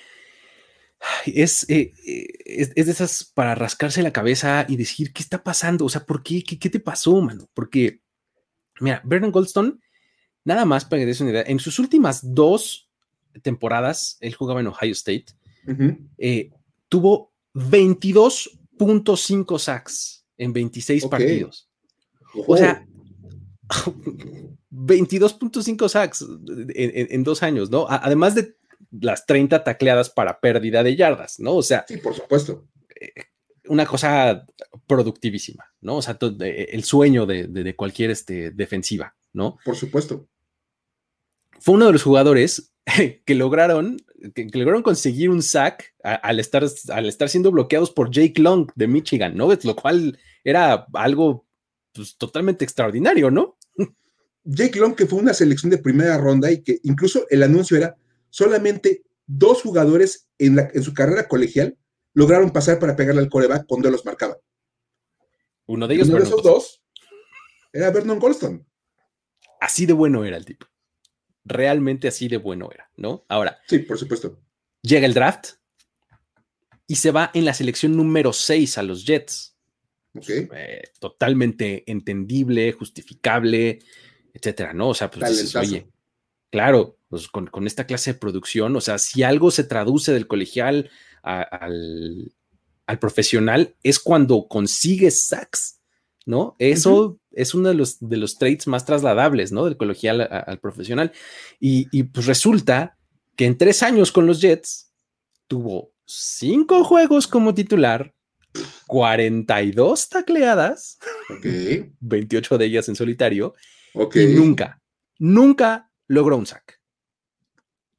es, 1.26 1.70
eh, 1.70 1.94
eh, 2.06 2.28
es, 2.46 2.74
de 2.74 2.92
esas 2.92 3.24
para 3.24 3.56
rascarse 3.56 4.04
la 4.04 4.14
cabeza 4.14 4.66
y 4.68 4.78
decir, 4.78 5.14
¿qué 5.14 5.22
está 5.22 5.44
pasando? 5.44 5.86
O 5.86 5.90
sea, 5.90 6.06
¿por 6.06 6.24
qué? 6.24 6.44
¿Qué, 6.44 6.60
qué 6.60 6.70
te 6.70 6.80
pasó, 6.80 7.20
mano? 7.22 7.50
Porque, 7.54 8.02
mira, 8.80 9.02
Vernon 9.06 9.32
Goldstone 9.32 9.80
Nada 10.50 10.66
más 10.66 10.86
para 10.86 11.02
que 11.02 11.06
des 11.06 11.22
una 11.22 11.30
idea, 11.30 11.44
en 11.46 11.60
sus 11.60 11.80
últimas 11.80 12.34
dos 12.34 12.90
temporadas, 13.42 14.18
él 14.20 14.34
jugaba 14.34 14.60
en 14.62 14.68
Ohio 14.68 14.94
State, 14.94 15.26
eh, 16.18 16.50
tuvo 16.88 17.32
22.5 17.54 19.60
sacks 19.60 20.26
en 20.38 20.54
26 20.54 21.06
partidos. 21.06 21.70
O 22.48 22.58
sea, 22.58 22.84
22.5 24.72 25.90
sacks 25.90 26.26
en, 26.74 27.24
dos 27.24 27.44
años, 27.44 27.70
¿no? 27.70 27.86
Además 27.88 28.34
de 28.34 28.56
las 28.92 29.26
30 29.26 29.64
tacleadas 29.64 30.10
para 30.10 30.40
pérdida 30.40 30.84
de 30.84 30.96
yardas, 30.96 31.40
¿no? 31.40 31.56
O 31.56 31.64
sea. 31.64 31.86
Sí, 31.88 31.98
por 31.98 32.16
supuesto. 32.16 32.68
Eh, 33.00 33.12
una 33.68 33.86
cosa 33.86 34.46
productivísima, 34.88 35.72
¿no? 35.82 35.98
O 35.98 36.02
sea, 36.02 36.18
el 36.20 36.84
sueño 36.84 37.26
de, 37.26 37.76
cualquier 37.76 38.10
este, 38.10 38.52
defensiva, 38.52 39.16
¿no? 39.32 39.58
Por 39.64 39.76
supuesto 39.76 40.28
fue 41.60 41.76
uno 41.76 41.88
de 41.88 41.94
los 41.94 42.04
jugadores 42.04 42.74
que 43.26 43.36
lograron, 43.36 43.98
que, 44.34 44.50
lograron 44.54 44.82
conseguir 44.82 45.30
un 45.30 45.44
sack 45.44 45.94
al, 46.04 46.40
estar, 46.40 46.66
al 46.90 47.06
estar 47.06 47.30
siendo 47.30 47.52
bloqueados 47.52 47.92
por 47.92 48.10
Jake 48.12 48.42
Long 48.42 48.70
de 48.76 48.88
Michigan, 48.88 49.36
¿no? 49.36 49.50
Lo 49.64 49.76
cual 49.76 50.18
era 50.44 50.88
algo 50.94 51.46
pues, 51.94 52.18
totalmente 52.18 52.64
extraordinario, 52.64 53.30
¿no? 53.30 53.58
Jake 54.46 54.80
Long, 54.80 54.96
que 54.96 55.06
fue 55.06 55.20
una 55.20 55.34
selección 55.34 55.70
de 55.70 55.78
primera 55.78 56.18
ronda 56.18 56.52
y 56.52 56.64
que 56.64 56.80
incluso 56.84 57.28
el 57.30 57.44
anuncio 57.44 57.78
era 57.78 57.98
solamente 58.30 59.04
dos 59.26 59.62
jugadores 59.62 60.28
en, 60.38 60.56
la, 60.56 60.70
en 60.74 60.84
su 60.84 60.94
carrera 60.94 61.28
colegial 61.28 61.78
lograron 62.14 62.52
pasar 62.52 62.80
para 62.80 62.96
pegarle 62.96 63.22
al 63.22 63.30
coreback 63.30 63.66
cuando 63.68 63.90
los 63.90 64.06
marcaba. 64.06 64.38
Uno 65.68 65.88
de 65.88 65.96
ellos, 65.96 66.10
Uno 66.10 66.18
de 66.18 66.24
esos 66.24 66.44
dos 66.44 66.84
era 67.72 67.92
Vernon 67.92 68.20
Goldstone. 68.20 68.66
Así 69.60 69.86
de 69.86 69.94
bueno 69.94 70.26
era 70.26 70.38
el 70.38 70.46
tipo. 70.46 70.66
Realmente 71.46 72.08
así 72.08 72.28
de 72.28 72.38
bueno 72.38 72.70
era, 72.74 72.90
¿no? 72.96 73.26
Ahora. 73.30 73.60
Sí, 73.68 73.80
por 73.80 73.98
supuesto. 73.98 74.42
Llega 74.82 75.06
el 75.06 75.14
draft 75.14 75.52
y 76.88 76.96
se 76.96 77.12
va 77.12 77.32
en 77.34 77.46
la 77.46 77.54
selección 77.54 77.96
número 77.96 78.34
6 78.34 78.78
a 78.78 78.84
los 78.84 79.06
Jets. 79.06 79.56
Okay. 80.16 80.48
Eh, 80.56 80.84
totalmente 81.00 81.84
entendible, 81.86 82.72
justificable, 82.72 83.80
etcétera, 84.34 84.74
¿no? 84.74 84.90
O 84.90 84.94
sea, 84.96 85.12
pues 85.12 85.30
dices, 85.30 85.56
oye, 85.56 85.88
claro, 86.50 86.99
pues 87.10 87.28
con, 87.28 87.48
con, 87.48 87.68
esta 87.68 87.86
clase 87.86 88.14
de 88.14 88.20
producción, 88.20 88.76
o 88.76 88.82
sea, 88.82 88.98
si 88.98 89.24
algo 89.24 89.52
se 89.52 89.64
traduce 89.64 90.14
del 90.14 90.28
colegial 90.28 90.90
a, 91.24 91.42
al, 91.42 92.32
al, 92.86 93.00
profesional, 93.00 93.76
es 93.84 94.00
cuando 94.00 94.48
consigues 94.48 95.24
sacks, 95.28 95.80
¿no? 96.26 96.56
Eso 96.60 96.96
uh 96.96 97.10
-huh. 97.10 97.20
es 97.32 97.54
uno 97.56 97.70
de 97.70 97.76
los, 97.76 97.98
de 98.00 98.18
los 98.18 98.38
traits 98.38 98.68
más 98.68 98.86
trasladables, 98.86 99.52
¿no? 99.52 99.66
Del 99.66 99.78
colegial 99.78 100.22
a, 100.22 100.26
al 100.26 100.60
profesional. 100.60 101.12
Y, 101.60 101.88
y 101.92 102.04
pues 102.04 102.28
resulta 102.28 102.98
que 103.36 103.46
en 103.46 103.58
tres 103.58 103.82
años 103.84 104.12
con 104.12 104.28
los 104.28 104.40
Jets 104.40 104.94
tuvo 105.48 105.92
cinco 106.06 106.84
juegos 106.84 107.28
como 107.28 107.54
titular, 107.54 108.14
42 108.88 110.10
tacleadas, 110.10 110.98
okay. 111.38 111.92
28 112.00 112.58
de 112.58 112.66
ellas 112.66 112.90
en 112.90 112.96
solitario, 112.96 113.54
okay. 113.94 114.32
y 114.32 114.36
nunca, 114.36 114.82
nunca 115.20 115.92
logró 116.08 116.38
un 116.38 116.46
sack. 116.46 116.79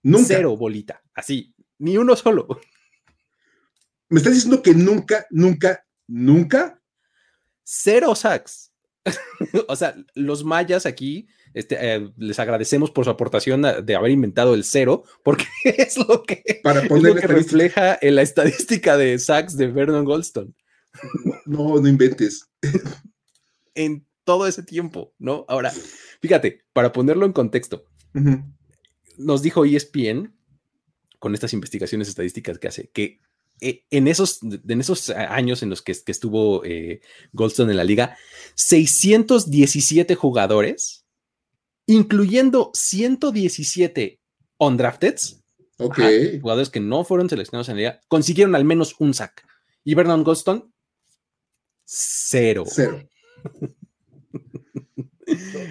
Nunca. 0.03 0.27
Cero 0.27 0.57
bolita, 0.57 1.03
así, 1.15 1.55
ni 1.79 1.97
uno 1.97 2.17
solo. 2.17 2.47
¿Me 4.09 4.19
estás 4.19 4.35
diciendo 4.35 4.63
que 4.63 4.75
nunca, 4.75 5.27
nunca, 5.31 5.87
nunca? 6.09 6.81
Cero 7.63 8.15
sacks. 8.15 8.73
o 9.69 9.77
sea, 9.77 9.95
los 10.15 10.45
mayas 10.45 10.85
aquí 10.85 11.29
este, 11.55 11.77
eh, 11.81 12.11
les 12.17 12.39
agradecemos 12.39 12.91
por 12.91 13.05
su 13.05 13.11
aportación 13.11 13.63
de 13.63 13.97
haber 13.97 14.11
inventado 14.11 14.55
el 14.55 14.65
cero, 14.65 15.05
porque 15.25 15.47
es 15.65 15.97
lo 15.97 16.23
que, 16.23 16.61
Para 16.63 16.81
es 16.83 16.91
lo 16.91 17.15
que 17.15 17.27
refleja 17.27 17.99
en 18.01 18.15
la 18.17 18.23
estadística 18.23 18.97
de 18.97 19.19
sacks 19.19 19.57
de 19.57 19.69
Vernon 19.69 20.05
Goldstone. 20.05 20.53
No, 21.47 21.81
no 21.81 21.89
inventes. 21.89 22.49
en 23.75 24.07
todo 24.25 24.47
ese 24.47 24.63
tiempo, 24.63 25.15
¿no? 25.19 25.45
Ahora, 25.49 25.73
fíjate, 26.21 26.63
para 26.73 26.93
ponerlo 26.93 27.27
en 27.27 27.33
contexto, 27.33 27.85
uh 28.15 28.19
-huh. 28.19 28.55
Nos 29.17 29.43
dijo 29.43 29.65
ESPN, 29.65 30.35
con 31.19 31.35
estas 31.35 31.53
investigaciones 31.53 32.09
estadísticas 32.09 32.59
que 32.59 32.69
hace, 32.69 32.91
que 32.91 33.21
eh, 33.61 33.85
en 33.91 34.09
esos, 34.09 34.41
en 34.43 34.81
esos 34.81 35.11
años 35.11 35.63
en 35.63 35.71
los 35.71 35.83
que, 35.83 35.95
que 35.95 36.13
estuvo 36.13 36.65
eh, 36.65 37.01
Goldstone 37.33 37.73
en 37.73 37.77
la 37.77 37.85
liga, 37.85 38.17
617 38.55 40.15
jugadores 40.15 41.01
incluyendo 41.91 42.71
117 42.73 44.21
undrafteds, 44.59 45.43
okay. 45.77 46.29
ajá, 46.29 46.41
jugadores 46.41 46.71
que 46.71 46.79
no 46.79 47.05
fueron 47.05 47.29
seleccionados 47.29 47.69
en 47.69 47.75
la 47.75 47.79
liga, 47.79 48.01
consiguieron 48.07 48.55
al 48.55 48.65
menos 48.65 48.95
un 49.01 49.13
sack. 49.13 49.45
Y 49.83 49.95
Vernon 49.95 50.23
Goldstone, 50.23 50.65
cero. 51.85 52.65
Cero. 52.67 53.03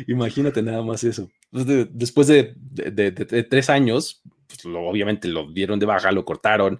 Imagínate 0.07 0.61
nada 0.61 0.81
más 0.83 1.03
eso. 1.03 1.29
Después 1.51 2.27
de, 2.27 2.53
de, 2.55 2.91
de, 2.91 3.11
de 3.11 3.43
tres 3.43 3.69
años, 3.69 4.21
pues 4.47 4.65
lo, 4.65 4.81
obviamente 4.87 5.27
lo 5.27 5.51
dieron 5.51 5.79
de 5.79 5.85
baja, 5.85 6.11
lo 6.11 6.25
cortaron. 6.25 6.79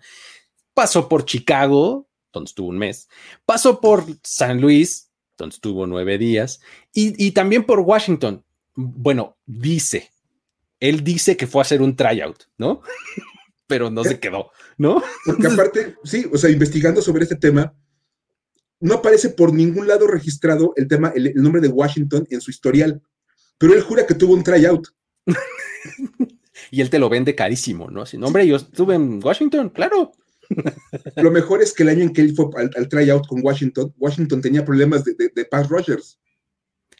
Pasó 0.73 1.07
por 1.09 1.25
Chicago, 1.25 2.07
donde 2.31 2.49
estuvo 2.49 2.67
un 2.67 2.77
mes. 2.77 3.07
Pasó 3.45 3.79
por 3.79 4.05
San 4.23 4.61
Luis, 4.61 5.09
donde 5.37 5.53
estuvo 5.55 5.87
nueve 5.87 6.17
días. 6.17 6.61
Y, 6.93 7.23
y 7.23 7.31
también 7.31 7.65
por 7.65 7.79
Washington, 7.79 8.43
bueno, 8.75 9.37
dice, 9.45 10.11
él 10.79 11.03
dice 11.03 11.37
que 11.37 11.47
fue 11.47 11.61
a 11.61 11.63
hacer 11.63 11.81
un 11.81 11.95
tryout, 11.95 12.43
¿no? 12.57 12.81
Pero 13.67 13.91
no 13.91 14.03
se 14.03 14.19
quedó, 14.19 14.51
¿no? 14.77 15.03
Porque 15.25 15.47
aparte, 15.47 15.95
sí, 16.03 16.25
o 16.31 16.37
sea, 16.37 16.49
investigando 16.49 17.01
sobre 17.03 17.23
este 17.23 17.35
tema, 17.35 17.75
no 18.79 18.95
aparece 18.95 19.29
por 19.29 19.53
ningún 19.53 19.87
lado 19.87 20.07
registrado 20.07 20.73
el 20.75 20.87
tema, 20.87 21.11
el, 21.15 21.27
el 21.27 21.41
nombre 21.41 21.61
de 21.61 21.67
Washington 21.67 22.27
en 22.29 22.41
su 22.41 22.51
historial, 22.51 23.01
pero 23.57 23.73
él 23.73 23.81
jura 23.81 24.05
que 24.05 24.15
tuvo 24.15 24.33
un 24.33 24.43
tryout. 24.43 24.87
y 26.71 26.81
él 26.81 26.89
te 26.89 26.99
lo 26.99 27.09
vende 27.09 27.35
carísimo, 27.35 27.89
¿no? 27.89 28.03
Así, 28.03 28.17
no, 28.17 28.27
hombre, 28.27 28.47
yo 28.47 28.55
estuve 28.55 28.95
en 28.95 29.23
Washington, 29.23 29.69
claro. 29.69 30.11
Lo 31.15 31.31
mejor 31.31 31.61
es 31.61 31.73
que 31.73 31.83
el 31.83 31.89
año 31.89 32.03
en 32.03 32.13
que 32.13 32.21
él 32.21 32.33
fue 32.35 32.45
al, 32.57 32.71
al 32.75 32.89
tryout 32.89 33.27
con 33.27 33.43
Washington, 33.43 33.93
Washington 33.97 34.41
tenía 34.41 34.65
problemas 34.65 35.03
de, 35.03 35.13
de, 35.13 35.29
de 35.33 35.45
pass 35.45 35.69
rushers. 35.69 36.19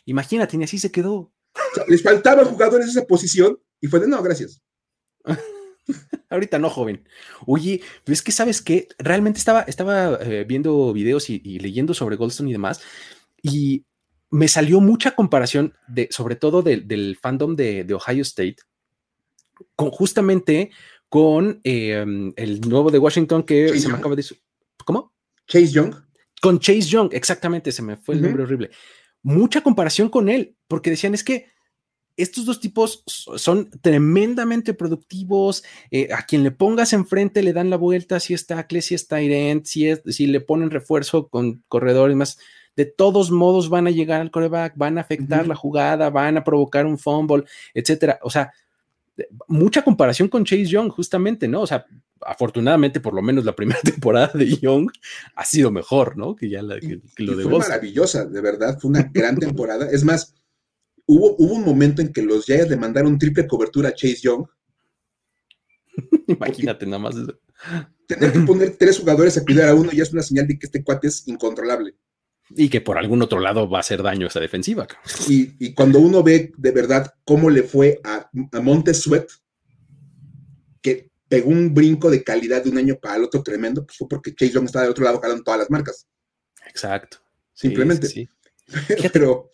Imagínate, 0.06 0.58
y 0.58 0.64
así 0.64 0.78
se 0.78 0.92
quedó. 0.92 1.14
O 1.14 1.76
sea, 1.76 1.84
les 1.88 2.04
faltaban 2.04 2.46
jugadores 2.46 2.90
esa 2.90 3.06
posición 3.06 3.60
y 3.82 3.88
fue 3.88 4.00
de 4.00 4.08
no, 4.08 4.22
gracias. 4.22 4.62
Ahorita 6.30 6.60
no, 6.60 6.70
joven. 6.70 7.04
Oye, 7.46 7.82
pero 8.04 8.14
es 8.14 8.22
que 8.22 8.32
sabes 8.32 8.62
que 8.62 8.88
realmente 8.98 9.40
estaba, 9.40 9.62
estaba 9.62 10.18
eh, 10.22 10.46
viendo 10.48 10.94
videos 10.94 11.30
y, 11.30 11.42
y, 11.44 11.60
leyendo 11.60 11.94
sobre 11.94 12.16
Goldstone 12.16 12.50
y 12.50 12.54
demás, 12.54 12.82
y 13.42 13.86
me 14.32 14.48
salió 14.48 14.80
mucha 14.80 15.16
comparación, 15.16 15.74
de, 15.88 16.08
sobre 16.12 16.36
todo 16.36 16.62
de, 16.62 16.78
del 16.78 17.18
fandom 17.20 17.56
de, 17.56 17.84
de, 17.84 17.94
Ohio 17.94 18.22
State, 18.22 18.58
con 19.76 19.90
justamente 19.90 20.72
con 21.10 21.60
eh, 21.64 22.06
el 22.36 22.62
nuevo 22.62 22.92
de 22.92 23.00
Washington 23.00 23.44
que 23.44 23.68
Chase 23.68 23.80
se 23.80 23.84
Young. 23.86 23.94
me 23.94 24.00
acaba 24.00 24.16
de. 24.16 24.26
¿Cómo? 24.86 25.14
Chase 25.48 25.68
Young. 25.70 25.96
Con 26.42 26.60
Chase 26.60 26.82
Young, 26.82 27.10
exactamente, 27.12 27.72
se 27.72 27.82
me 27.82 27.98
fue 27.98 28.16
el 28.16 28.22
uh 28.22 28.24
-huh. 28.24 28.26
nombre 28.28 28.44
horrible. 28.44 28.70
Mucha 29.24 29.62
comparación 29.62 30.10
con 30.10 30.30
él, 30.30 30.56
porque 30.68 30.92
decían 30.92 31.14
es 31.14 31.24
que 31.24 31.48
estos 32.22 32.46
dos 32.46 32.60
tipos 32.60 33.04
son 33.06 33.70
tremendamente 33.82 34.74
productivos. 34.74 35.64
Eh, 35.92 36.10
a 36.14 36.26
quien 36.26 36.44
le 36.44 36.52
pongas 36.52 36.94
enfrente 36.94 37.42
le 37.42 37.54
dan 37.54 37.70
la 37.70 37.78
vuelta, 37.78 38.20
si 38.20 38.34
es 38.34 38.46
tackle, 38.46 38.82
si 38.82 38.96
es 38.96 39.08
end, 39.10 39.66
si, 39.66 39.88
es, 39.88 40.02
si 40.08 40.28
le 40.28 40.42
ponen 40.42 40.70
refuerzo 40.70 41.28
con 41.30 41.64
corredores 41.68 42.16
más. 42.16 42.38
De 42.76 42.86
todos 42.86 43.32
modos 43.32 43.70
van 43.70 43.88
a 43.88 43.92
llegar 43.92 44.22
al 44.22 44.32
coreback, 44.32 44.74
van 44.78 44.98
a 44.98 45.02
afectar 45.02 45.42
uh 45.42 45.44
-huh. 45.46 45.50
la 45.50 45.56
jugada, 45.56 46.10
van 46.10 46.38
a 46.38 46.44
provocar 46.44 46.86
un 46.86 46.98
fumble, 46.98 47.44
etcétera. 47.74 48.20
O 48.22 48.30
sea, 48.30 48.52
mucha 49.48 49.82
comparación 49.82 50.28
con 50.30 50.46
Chase 50.46 50.66
Young, 50.66 50.90
justamente, 50.90 51.48
¿no? 51.48 51.62
O 51.62 51.68
sea, 51.68 51.86
afortunadamente, 52.22 53.00
por 53.00 53.14
lo 53.14 53.22
menos 53.22 53.46
la 53.46 53.56
primera 53.56 53.80
temporada 53.84 54.32
de 54.34 54.58
Young 54.58 54.92
ha 55.36 55.46
sido 55.46 55.72
mejor, 55.72 56.18
¿no? 56.18 56.36
Que 56.36 56.50
ya 56.50 56.62
la, 56.62 56.80
que, 56.80 57.02
que 57.16 57.24
lo 57.24 57.36
de 57.36 57.44
fue 57.44 57.54
Boston. 57.54 57.72
maravillosa, 57.72 58.26
de 58.26 58.42
verdad, 58.42 58.78
fue 58.80 58.90
una 58.90 59.10
gran 59.14 59.38
temporada. 59.38 59.90
Es 59.92 60.04
más, 60.04 60.36
hubo, 61.10 61.36
hubo 61.38 61.56
un 61.56 61.66
momento 61.66 62.02
en 62.02 62.14
que 62.14 62.22
los 62.22 62.46
Giants 62.46 62.70
le 62.70 62.78
mandaron 62.78 63.18
triple 63.18 63.48
cobertura 63.48 63.90
a 63.90 63.94
Chase 63.94 64.20
Young. 64.22 64.46
Imagínate 66.28 66.86
nada 66.86 67.00
más 67.00 67.16
eso. 67.16 67.40
Tener 68.06 68.32
que 68.32 68.40
poner 68.40 68.78
tres 68.78 69.00
jugadores 69.00 69.38
a 69.38 69.44
cuidar 69.44 69.70
a 69.70 69.76
uno 69.76 69.92
ya 69.92 70.04
es 70.04 70.14
una 70.14 70.22
señal 70.22 70.48
de 70.48 70.58
que 70.58 70.68
este 70.68 70.84
cuate 70.84 71.08
es 71.08 71.28
incontrolable. 71.28 71.96
Y 72.52 72.70
que 72.70 72.82
por 72.82 72.98
algún 72.98 73.22
otro 73.22 73.40
lado 73.40 73.70
va 73.70 73.78
a 73.78 73.82
hacer 73.82 74.02
daño 74.02 74.26
a 74.26 74.30
esa 74.30 74.40
defensiva. 74.40 74.88
Y, 75.28 75.54
y 75.60 75.74
cuando 75.74 76.00
uno 76.00 76.24
ve 76.24 76.52
de 76.58 76.72
verdad 76.72 77.14
cómo 77.26 77.50
le 77.50 77.64
fue 77.64 78.00
a, 78.04 78.30
a 78.52 78.62
Montes 78.62 79.02
Sweat, 79.02 79.30
que 80.82 81.12
pegó 81.28 81.50
un 81.50 81.74
brinco 81.74 82.10
de 82.10 82.24
calidad 82.24 82.64
de 82.64 82.70
un 82.70 82.78
año 82.78 82.98
para 83.00 83.18
el 83.18 83.24
otro 83.24 83.44
tremendo, 83.44 83.86
pues 83.86 83.98
fue 83.98 84.08
porque 84.08 84.34
Chase 84.34 84.54
Young 84.54 84.66
estaba 84.66 84.84
del 84.84 84.92
otro 84.92 85.04
lado 85.04 85.20
jalando 85.20 85.44
todas 85.44 85.60
las 85.60 85.70
marcas. 85.70 86.08
Exacto. 86.68 87.18
Simplemente. 87.54 88.08
Sí, 88.08 88.30
sí. 88.68 89.10
Pero. 89.14 89.50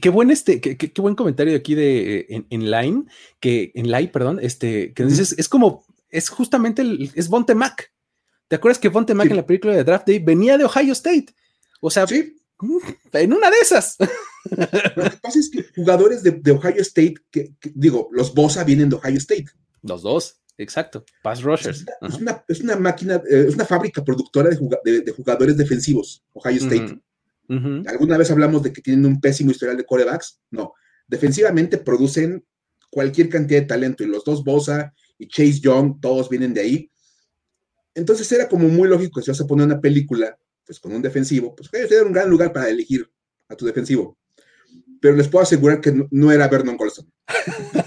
Qué, 0.00 0.08
buen 0.08 0.30
este, 0.30 0.60
qué, 0.60 0.76
qué, 0.76 1.00
buen 1.00 1.16
comentario 1.16 1.56
aquí 1.56 1.74
de 1.74 2.26
en, 2.28 2.46
en, 2.50 2.70
line, 2.70 3.04
que 3.40 3.72
en 3.74 3.90
live, 3.90 4.08
perdón, 4.08 4.38
este, 4.40 4.92
que 4.92 5.04
dices, 5.04 5.34
es 5.36 5.48
como, 5.48 5.84
es 6.10 6.28
justamente 6.28 6.82
el, 6.82 7.10
es 7.14 7.28
Bonte 7.28 7.54
Mac. 7.56 7.92
¿Te 8.46 8.56
acuerdas 8.56 8.78
que 8.78 8.88
Bonte 8.88 9.14
Mac 9.14 9.26
sí. 9.26 9.30
en 9.32 9.36
la 9.38 9.46
película 9.46 9.74
de 9.74 9.82
Draft 9.82 10.06
Day 10.06 10.20
venía 10.20 10.56
de 10.58 10.64
Ohio 10.64 10.92
State? 10.92 11.26
O 11.80 11.90
sea, 11.90 12.06
sí. 12.06 12.36
en 13.14 13.32
una 13.32 13.50
de 13.50 13.56
esas. 13.60 13.96
Lo 14.50 15.10
que 15.10 15.16
pasa 15.20 15.38
es 15.40 15.50
que 15.50 15.64
jugadores 15.74 16.22
de, 16.22 16.30
de 16.32 16.52
Ohio 16.52 16.80
State, 16.80 17.14
que, 17.30 17.54
que, 17.58 17.72
digo, 17.74 18.08
los 18.12 18.32
Bosa 18.32 18.62
vienen 18.62 18.90
de 18.90 18.96
Ohio 18.96 19.16
State. 19.18 19.46
Los 19.82 20.02
dos, 20.02 20.40
exacto. 20.56 21.04
Pass 21.24 21.42
rushers. 21.42 21.80
Es 21.80 21.86
una, 22.00 22.08
es 22.08 22.20
una, 22.20 22.44
es 22.46 22.60
una 22.60 22.76
máquina, 22.76 23.16
eh, 23.28 23.46
es 23.48 23.54
una 23.54 23.64
fábrica 23.64 24.04
productora 24.04 24.50
de, 24.50 24.58
de, 24.84 25.00
de, 25.00 25.12
jugadores 25.12 25.56
defensivos, 25.56 26.22
Ohio 26.32 26.58
State. 26.58 26.84
Uh 26.84 26.88
-huh. 26.88 27.02
Uh 27.48 27.54
-huh. 27.54 27.88
¿Alguna 27.88 28.16
vez 28.16 28.30
hablamos 28.30 28.62
de 28.62 28.72
que 28.72 28.82
tienen 28.82 29.06
un 29.06 29.20
pésimo 29.20 29.50
historial 29.50 29.76
de 29.76 29.84
corebacks? 29.84 30.40
No. 30.50 30.72
Defensivamente 31.06 31.78
producen 31.78 32.44
cualquier 32.90 33.28
cantidad 33.28 33.60
de 33.60 33.66
talento 33.66 34.04
y 34.04 34.06
los 34.06 34.24
dos 34.24 34.44
Bosa 34.44 34.92
y 35.18 35.26
Chase 35.28 35.60
Young, 35.60 36.00
todos 36.00 36.28
vienen 36.28 36.54
de 36.54 36.60
ahí. 36.60 36.90
Entonces 37.94 38.30
era 38.32 38.48
como 38.48 38.68
muy 38.68 38.88
lógico 38.88 39.20
que 39.20 39.24
si 39.24 39.30
vas 39.30 39.40
a 39.40 39.46
poner 39.46 39.66
una 39.66 39.80
película 39.80 40.36
pues 40.64 40.78
con 40.78 40.92
un 40.92 41.02
defensivo, 41.02 41.54
pues 41.54 41.68
era 41.72 42.04
un 42.04 42.12
gran 42.12 42.30
lugar 42.30 42.52
para 42.52 42.68
elegir 42.68 43.10
a 43.48 43.56
tu 43.56 43.66
defensivo. 43.66 44.18
Pero 45.00 45.16
les 45.16 45.28
puedo 45.28 45.42
asegurar 45.42 45.80
que 45.80 45.92
no, 45.92 46.06
no 46.10 46.30
era 46.30 46.48
Vernon 46.48 46.76
Colson. 46.76 47.10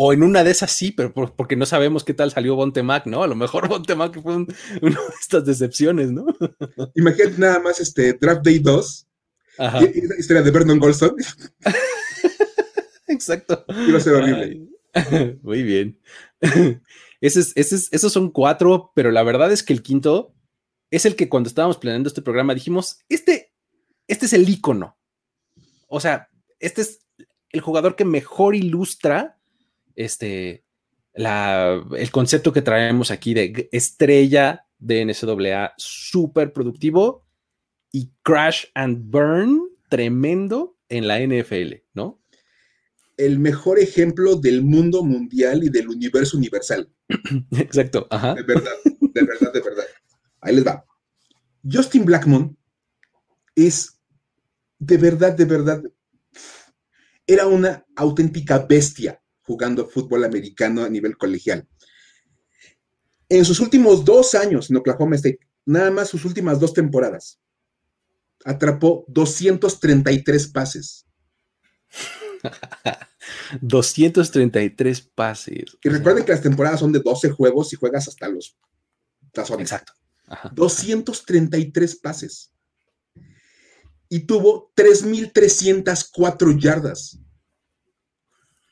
O 0.00 0.12
en 0.12 0.22
una 0.22 0.44
de 0.44 0.52
esas 0.52 0.70
sí, 0.70 0.92
pero 0.92 1.12
porque 1.12 1.56
no 1.56 1.66
sabemos 1.66 2.04
qué 2.04 2.14
tal 2.14 2.30
salió 2.30 2.54
Bontemac, 2.54 3.06
¿no? 3.06 3.24
A 3.24 3.26
lo 3.26 3.34
mejor 3.34 3.66
Bontemac 3.68 4.22
fue 4.22 4.36
una 4.36 4.46
de 4.80 5.14
estas 5.20 5.44
decepciones, 5.44 6.12
¿no? 6.12 6.24
Imagínate 6.94 7.36
nada 7.38 7.58
más 7.58 7.80
este 7.80 8.12
Draft 8.12 8.42
Day 8.44 8.60
2. 8.60 9.08
Ajá. 9.58 9.80
Y, 9.82 10.06
la 10.06 10.16
historia 10.16 10.42
de 10.42 10.52
Vernon 10.52 10.78
Goldstone. 10.78 11.16
Exacto. 13.08 13.64
Iba 13.88 13.98
a 13.98 14.00
ser 14.00 14.14
horrible. 14.14 14.68
muy 15.42 15.64
bien. 15.64 15.98
esos 17.20 18.12
son 18.12 18.30
cuatro, 18.30 18.92
pero 18.94 19.10
la 19.10 19.24
verdad 19.24 19.50
es 19.50 19.64
que 19.64 19.72
el 19.72 19.82
quinto 19.82 20.32
es 20.92 21.06
el 21.06 21.16
que 21.16 21.28
cuando 21.28 21.48
estábamos 21.48 21.76
planeando 21.76 22.06
este 22.06 22.22
programa 22.22 22.54
dijimos, 22.54 23.00
este, 23.08 23.52
este 24.06 24.26
es 24.26 24.32
el 24.32 24.48
icono. 24.48 24.96
O 25.88 25.98
sea, 25.98 26.28
este 26.60 26.82
es 26.82 27.00
el 27.50 27.62
jugador 27.62 27.96
que 27.96 28.04
mejor 28.04 28.54
ilustra 28.54 29.37
este, 29.98 30.64
la, 31.12 31.84
el 31.96 32.10
concepto 32.12 32.52
que 32.52 32.62
traemos 32.62 33.10
aquí 33.10 33.34
de 33.34 33.68
estrella 33.72 34.64
de 34.78 35.04
NCAA, 35.04 35.74
súper 35.76 36.52
productivo 36.52 37.26
y 37.90 38.12
crash 38.22 38.66
and 38.74 39.10
burn 39.10 39.60
tremendo 39.90 40.76
en 40.88 41.08
la 41.08 41.18
NFL, 41.18 41.82
¿no? 41.94 42.22
El 43.16 43.40
mejor 43.40 43.80
ejemplo 43.80 44.36
del 44.36 44.62
mundo 44.62 45.02
mundial 45.02 45.64
y 45.64 45.68
del 45.68 45.88
universo 45.88 46.36
universal. 46.36 46.88
Exacto, 47.50 48.06
ajá. 48.10 48.34
De 48.34 48.44
verdad, 48.44 48.72
de 48.84 49.22
verdad, 49.24 49.52
de 49.52 49.60
verdad. 49.60 49.84
Ahí 50.40 50.54
les 50.54 50.64
va. 50.64 50.84
Justin 51.68 52.04
Blackmon 52.04 52.56
es 53.56 53.98
de 54.78 54.96
verdad, 54.96 55.36
de 55.36 55.44
verdad, 55.44 55.82
era 57.26 57.48
una 57.48 57.84
auténtica 57.96 58.58
bestia 58.60 59.20
jugando 59.48 59.88
fútbol 59.88 60.24
americano 60.24 60.84
a 60.84 60.90
nivel 60.90 61.16
colegial. 61.16 61.66
En 63.30 63.44
sus 63.46 63.60
últimos 63.60 64.04
dos 64.04 64.34
años 64.34 64.68
en 64.68 64.76
Oklahoma 64.76 65.16
State, 65.16 65.40
nada 65.64 65.90
más 65.90 66.08
sus 66.08 66.26
últimas 66.26 66.60
dos 66.60 66.74
temporadas, 66.74 67.40
atrapó 68.44 69.06
233 69.08 70.48
pases. 70.48 71.06
233 73.62 75.00
pases. 75.14 75.64
Y 75.82 75.88
recuerden 75.88 76.24
que 76.24 76.32
las 76.32 76.42
temporadas 76.42 76.80
son 76.80 76.92
de 76.92 77.00
12 77.00 77.30
juegos 77.30 77.72
y 77.72 77.76
juegas 77.76 78.06
hasta 78.06 78.28
los 78.28 78.56
tazones. 79.32 79.72
Exacto. 79.72 79.94
233 80.52 81.96
pases. 81.96 82.52
Y 84.10 84.20
tuvo 84.20 84.72
3.304 84.76 86.58
yardas. 86.60 87.18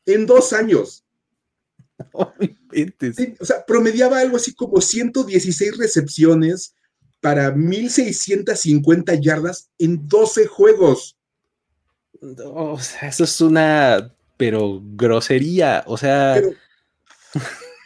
En 0.06 0.26
dos 0.26 0.52
años. 0.52 1.04
o 2.12 3.44
sea, 3.44 3.64
promediaba 3.66 4.20
algo 4.20 4.36
así 4.36 4.54
como 4.54 4.80
116 4.80 5.76
recepciones 5.76 6.74
para 7.20 7.54
1.650 7.54 9.20
yardas 9.20 9.70
en 9.78 10.06
12 10.06 10.46
juegos. 10.46 11.16
O 12.44 12.78
sea, 12.78 13.08
eso 13.08 13.24
es 13.24 13.40
una, 13.40 14.14
pero 14.36 14.80
grosería. 14.94 15.84
O 15.86 15.96
sea. 15.96 16.40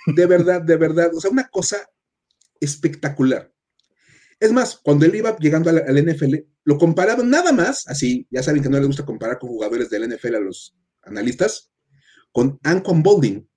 de 0.07 0.27
verdad, 0.27 0.63
de 0.63 0.77
verdad. 0.77 1.11
O 1.15 1.21
sea, 1.21 1.31
una 1.31 1.49
cosa 1.49 1.79
espectacular. 2.61 3.53
Es 4.39 4.53
más, 4.53 4.79
cuando 4.83 5.05
él 5.05 5.15
iba 5.15 5.37
llegando 5.37 5.69
al, 5.69 6.05
NFL, 6.05 6.37
lo 6.65 6.79
comparaban 6.79 7.29
nada 7.29 7.53
más, 7.53 7.87
así, 7.89 8.27
ya 8.31 8.43
saben 8.43 8.63
que 8.63 8.71
no 8.71 8.79
les 8.79 8.87
gusta 8.87 9.05
comparar 9.05 9.39
con 9.39 9.51
jugadores 9.51 9.91
del 9.91 10.09
NFL 10.09 10.37
a 10.37 10.41
los 10.41 10.75
analistas, 11.03 11.71
con 12.33 12.59
Ancon 12.63 13.03
Bolding 13.03 13.49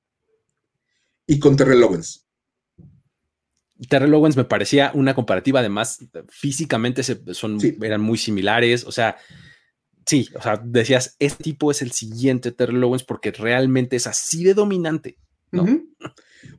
y 1.27 1.39
con 1.39 1.55
Terrell 1.55 1.83
Owens. 1.83 2.27
Terrell 3.89 4.13
Owens 4.13 4.37
me 4.37 4.45
parecía 4.45 4.91
una 4.93 5.13
comparativa, 5.13 5.59
además, 5.59 5.99
físicamente 6.29 7.03
son, 7.03 7.59
eran 7.81 8.01
muy 8.01 8.17
similares, 8.17 8.85
o 8.85 8.91
sea, 8.91 9.17
sí, 10.05 10.29
o 10.35 10.41
sea, 10.41 10.61
decías, 10.63 11.15
este 11.19 11.43
tipo 11.43 11.71
es 11.71 11.81
el 11.81 11.91
siguiente 11.91 12.51
Terrell 12.51 12.83
Owens 12.83 13.03
porque 13.03 13.31
realmente 13.31 13.95
es 13.95 14.07
así 14.07 14.43
de 14.43 14.53
dominante, 14.53 15.17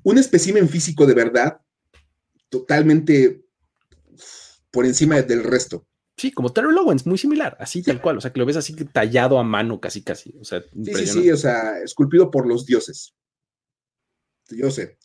Un 0.03 0.19
espécimen 0.19 0.69
físico 0.69 1.07
de 1.07 1.15
verdad, 1.15 1.61
totalmente 2.49 3.45
por 4.71 4.87
encima 4.87 5.21
del 5.23 5.43
resto. 5.43 5.87
Sí, 6.17 6.31
como 6.31 6.53
Terrell 6.53 6.79
Owens, 6.79 7.07
muy 7.07 7.19
similar, 7.19 7.57
así 7.59 7.83
tal 7.83 8.01
cual, 8.01 8.19
o 8.19 8.21
sea, 8.21 8.33
que 8.33 8.39
lo 8.39 8.47
ves 8.47 8.57
así 8.57 8.73
tallado 8.87 9.39
a 9.39 9.43
mano 9.43 9.81
casi, 9.81 10.03
casi, 10.03 10.33
o 10.41 10.45
sea, 10.45 10.63
sí, 10.63 10.95
sí, 10.95 11.07
sí, 11.07 11.31
o 11.31 11.37
sea, 11.37 11.81
esculpido 11.81 12.31
por 12.31 12.47
los 12.47 12.67
dioses. 12.67 13.15
Yo 14.49 14.71
sé. 14.71 14.99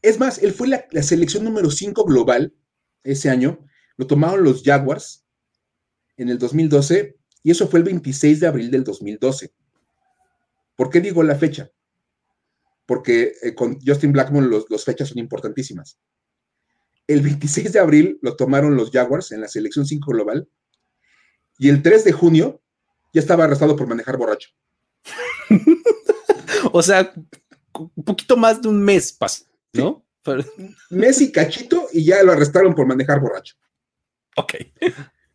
Es 0.00 0.18
más, 0.18 0.42
él 0.42 0.52
fue 0.52 0.68
la, 0.68 0.84
selección 1.02 1.44
número 1.44 1.70
5 1.70 2.04
global 2.04 2.52
ese 3.04 3.30
año, 3.30 3.64
lo 3.96 4.06
tomaron 4.06 4.42
los 4.42 4.62
Jaguars 4.64 5.24
en 6.16 6.28
el 6.28 6.38
2012 6.38 7.16
y 7.44 7.50
eso 7.50 7.68
fue 7.68 7.78
el 7.78 7.84
26 7.84 8.40
de 8.40 8.46
abril 8.48 8.70
del 8.70 8.82
2012. 8.82 9.52
¿Por 10.74 10.90
qué 10.90 11.00
digo 11.00 11.22
la 11.22 11.36
fecha? 11.36 11.70
Porque 12.86 13.34
eh, 13.42 13.54
con 13.54 13.78
Justin 13.80 14.12
Blackmon 14.12 14.50
las 14.68 14.84
fechas 14.84 15.10
son 15.10 15.18
importantísimas. 15.18 15.98
El 17.06 17.20
26 17.20 17.72
de 17.72 17.78
abril 17.78 18.18
lo 18.22 18.36
tomaron 18.36 18.76
los 18.76 18.90
Jaguars 18.90 19.32
en 19.32 19.40
la 19.40 19.48
selección 19.48 19.86
5 19.86 20.12
global 20.12 20.48
y 21.58 21.68
el 21.68 21.82
3 21.82 22.04
de 22.04 22.12
junio 22.12 22.62
ya 23.12 23.20
estaba 23.20 23.44
arrestado 23.44 23.76
por 23.76 23.86
manejar 23.86 24.16
borracho. 24.16 24.50
o 26.72 26.82
sea, 26.82 27.12
un 27.74 28.04
poquito 28.04 28.36
más 28.36 28.62
de 28.62 28.68
un 28.68 28.82
mes 28.82 29.12
pasó, 29.12 29.44
¿no? 29.72 30.04
Mes 30.90 31.20
y 31.20 31.32
cachito 31.32 31.88
y 31.92 32.04
ya 32.04 32.22
lo 32.22 32.32
arrestaron 32.32 32.74
por 32.74 32.86
manejar 32.86 33.20
borracho. 33.20 33.56
Ok. 34.36 34.54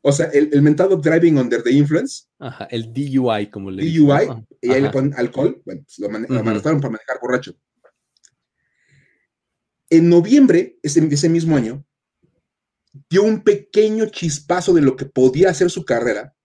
O 0.01 0.11
sea, 0.11 0.27
el, 0.27 0.61
mentado 0.61 0.95
driving 0.95 1.37
under 1.37 1.61
the 1.61 1.71
influence. 1.71 2.23
Ajá, 2.39 2.65
el 2.71 2.93
DUI, 2.93 3.47
como 3.49 3.69
le 3.69 3.83
DUI, 3.83 4.45
y 4.61 4.71
ahí 4.71 4.81
le 4.81 4.89
ponen 4.89 5.13
alcohol, 5.15 5.61
bueno, 5.65 5.81
pues 5.83 5.99
lo, 5.99 6.07
arrestaron 6.49 6.79
por 6.79 6.91
manejar 6.91 7.19
borracho. 7.21 7.53
En 9.89 10.09
noviembre, 10.09 10.77
ese, 10.83 11.05
ese 11.09 11.29
mismo 11.29 11.55
año, 11.55 11.85
dio 13.09 13.23
un 13.23 13.43
pequeño 13.43 14.07
chispazo 14.07 14.73
de 14.73 14.81
lo 14.81 14.95
que 14.95 15.05
podía 15.05 15.49
hacer 15.49 15.69
su 15.69 15.85
carrera 15.85 16.35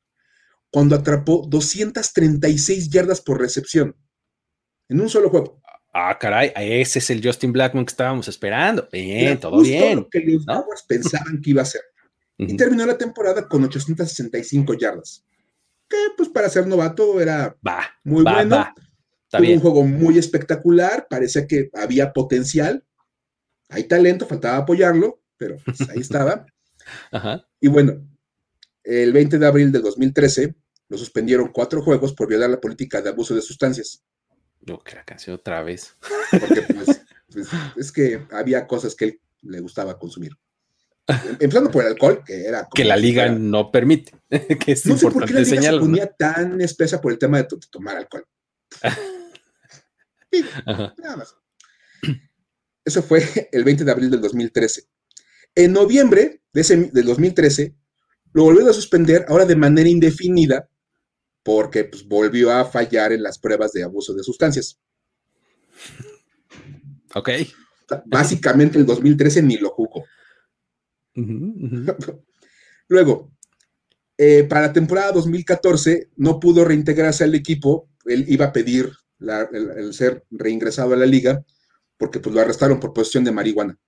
cuando 0.71 0.97
atrapó 0.97 1.47
236 1.49 2.91
yardas 2.91 3.21
por 3.21 3.41
recepción 3.41 3.97
en 4.89 5.01
un 5.01 5.09
solo 5.09 5.31
juego. 5.31 5.61
Ah, 5.95 6.17
caray, 6.19 6.53
ese 6.57 7.01
es 7.01 7.11
el 7.11 7.23
Justin 7.23 7.53
Blackman 7.53 7.85
que 7.85 7.91
estábamos 7.91 8.27
esperando. 8.27 8.89
Bien, 8.91 9.39
todo 9.39 9.61
bien. 9.61 9.97
Lo 9.97 10.09
que 10.09 10.21
los 10.21 10.45
Jaguars 10.47 10.85
pensaban 10.89 11.41
que 11.43 11.51
iba 11.51 11.63
a 11.63 11.67
ser. 11.67 11.83
Y 12.39 12.57
terminó 12.57 12.87
la 12.87 12.97
temporada 12.97 13.47
con 13.47 13.63
865 13.65 14.75
yardas. 14.75 15.25
Que, 15.89 15.97
pues, 16.17 16.31
para 16.31 16.49
ser 16.49 16.67
novato 16.67 17.21
era 17.21 17.57
muy 18.05 18.23
bueno. 18.23 18.75
Tuvo 19.31 19.53
un 19.53 19.61
juego 19.61 19.85
muy 19.85 20.17
espectacular. 20.19 21.07
Parecía 21.11 21.47
que 21.47 21.71
había 21.75 22.13
potencial 22.13 22.85
hay 23.73 23.85
talento, 23.85 24.27
faltaba 24.27 24.59
apoyarlo, 24.59 25.23
pero 25.37 25.57
pues, 25.65 25.81
ahí 25.91 26.01
estaba. 26.01 26.47
Y 27.61 27.69
bueno, 27.69 28.07
el 28.85 29.13
20 29.13 29.39
de 29.39 29.47
abril 29.47 29.73
de 29.73 29.81
2013 29.81 30.55
lo 30.89 30.99
suspendieron 30.99 31.51
cuatro 31.53 31.83
juegos 31.83 32.13
por 32.13 32.29
violar 32.29 32.51
la 32.51 32.61
política 32.61 33.01
de 33.01 33.11
abuso 33.11 33.35
de 33.35 33.43
sustancias. 33.43 34.05
No, 34.61 34.79
que 34.79 34.95
la 34.95 35.05
canción 35.05 35.37
otra 35.37 35.63
vez. 35.63 35.97
Porque 36.31 36.63
pues, 36.63 37.03
pues, 37.33 37.49
es 37.77 37.93
que 37.93 38.27
había 38.31 38.67
cosas 38.67 38.95
que 38.95 39.05
él 39.07 39.21
le 39.43 39.61
gustaba 39.61 39.99
consumir. 39.99 40.33
Em, 41.07 41.17
empezando 41.41 41.71
por 41.71 41.83
el 41.83 41.93
alcohol, 41.93 42.23
que 42.25 42.45
era... 42.45 42.69
Que 42.73 42.85
la 42.85 42.97
liga 42.97 43.29
no 43.29 43.73
permite, 43.73 44.13
que 44.29 44.73
es 44.73 44.87
no 44.87 44.97
sé 44.97 45.11
por 45.11 45.25
qué 45.25 45.35
la 45.35 45.41
liga 45.41 45.63
se 45.63 45.79
ponía 45.79 46.07
tan 46.07 46.61
espesa 46.61 47.01
por 47.01 47.13
el 47.13 47.19
tema 47.19 47.39
de, 47.39 47.49
tomar 47.71 47.97
alcohol. 47.97 48.27
nada 50.67 51.17
más. 51.17 51.37
Eso 52.85 53.03
fue 53.03 53.23
el 53.53 53.65
20 53.65 53.85
de 53.85 53.91
abril 53.91 54.11
del 54.11 54.21
2013. 54.21 54.85
En 55.55 55.73
noviembre 55.73 56.43
de 56.53 56.61
ese, 56.61 56.77
del 56.77 57.05
2013, 57.05 57.75
lo 58.33 58.45
volvió 58.45 58.69
a 58.71 58.73
suspender, 58.73 59.27
ahora 59.29 59.45
de 59.45 59.57
manera 59.57 59.89
indefinida, 59.89 60.69
porque 61.43 61.85
pues, 61.85 62.07
volvió 62.07 62.51
a 62.51 62.65
fallar 62.65 63.13
en 63.13 63.23
las 63.23 63.39
pruebas 63.39 63.73
de 63.73 63.83
abuso 63.83 64.15
de 64.15 64.23
sustancias. 64.23 64.81
Ok. 67.15 67.31
Básicamente 68.07 68.79
el 68.79 68.87
2013 68.87 69.43
ni 69.43 69.59
lo 69.59 69.71
jugó. 69.71 70.05
Luego, 72.89 73.33
eh, 74.17 74.45
para 74.45 74.63
la 74.63 74.73
temporada 74.73 75.13
2014 75.13 76.11
no 76.17 76.41
pudo 76.41 76.65
reintegrarse 76.65 77.25
al 77.25 77.35
equipo, 77.35 77.89
él 78.07 78.25
iba 78.29 78.47
a 78.47 78.53
pedir 78.53 78.93
el, 79.21 79.95
ser 79.95 80.25
reingresado 80.31 80.95
a 80.95 80.97
la 80.97 81.07
liga, 81.07 81.45
porque 82.03 82.19
pues 82.19 82.35
lo 82.35 82.41
arrestaron 82.41 82.81
por 82.81 82.93
posesión 82.93 83.23
de 83.23 83.31
marihuana. 83.31 83.79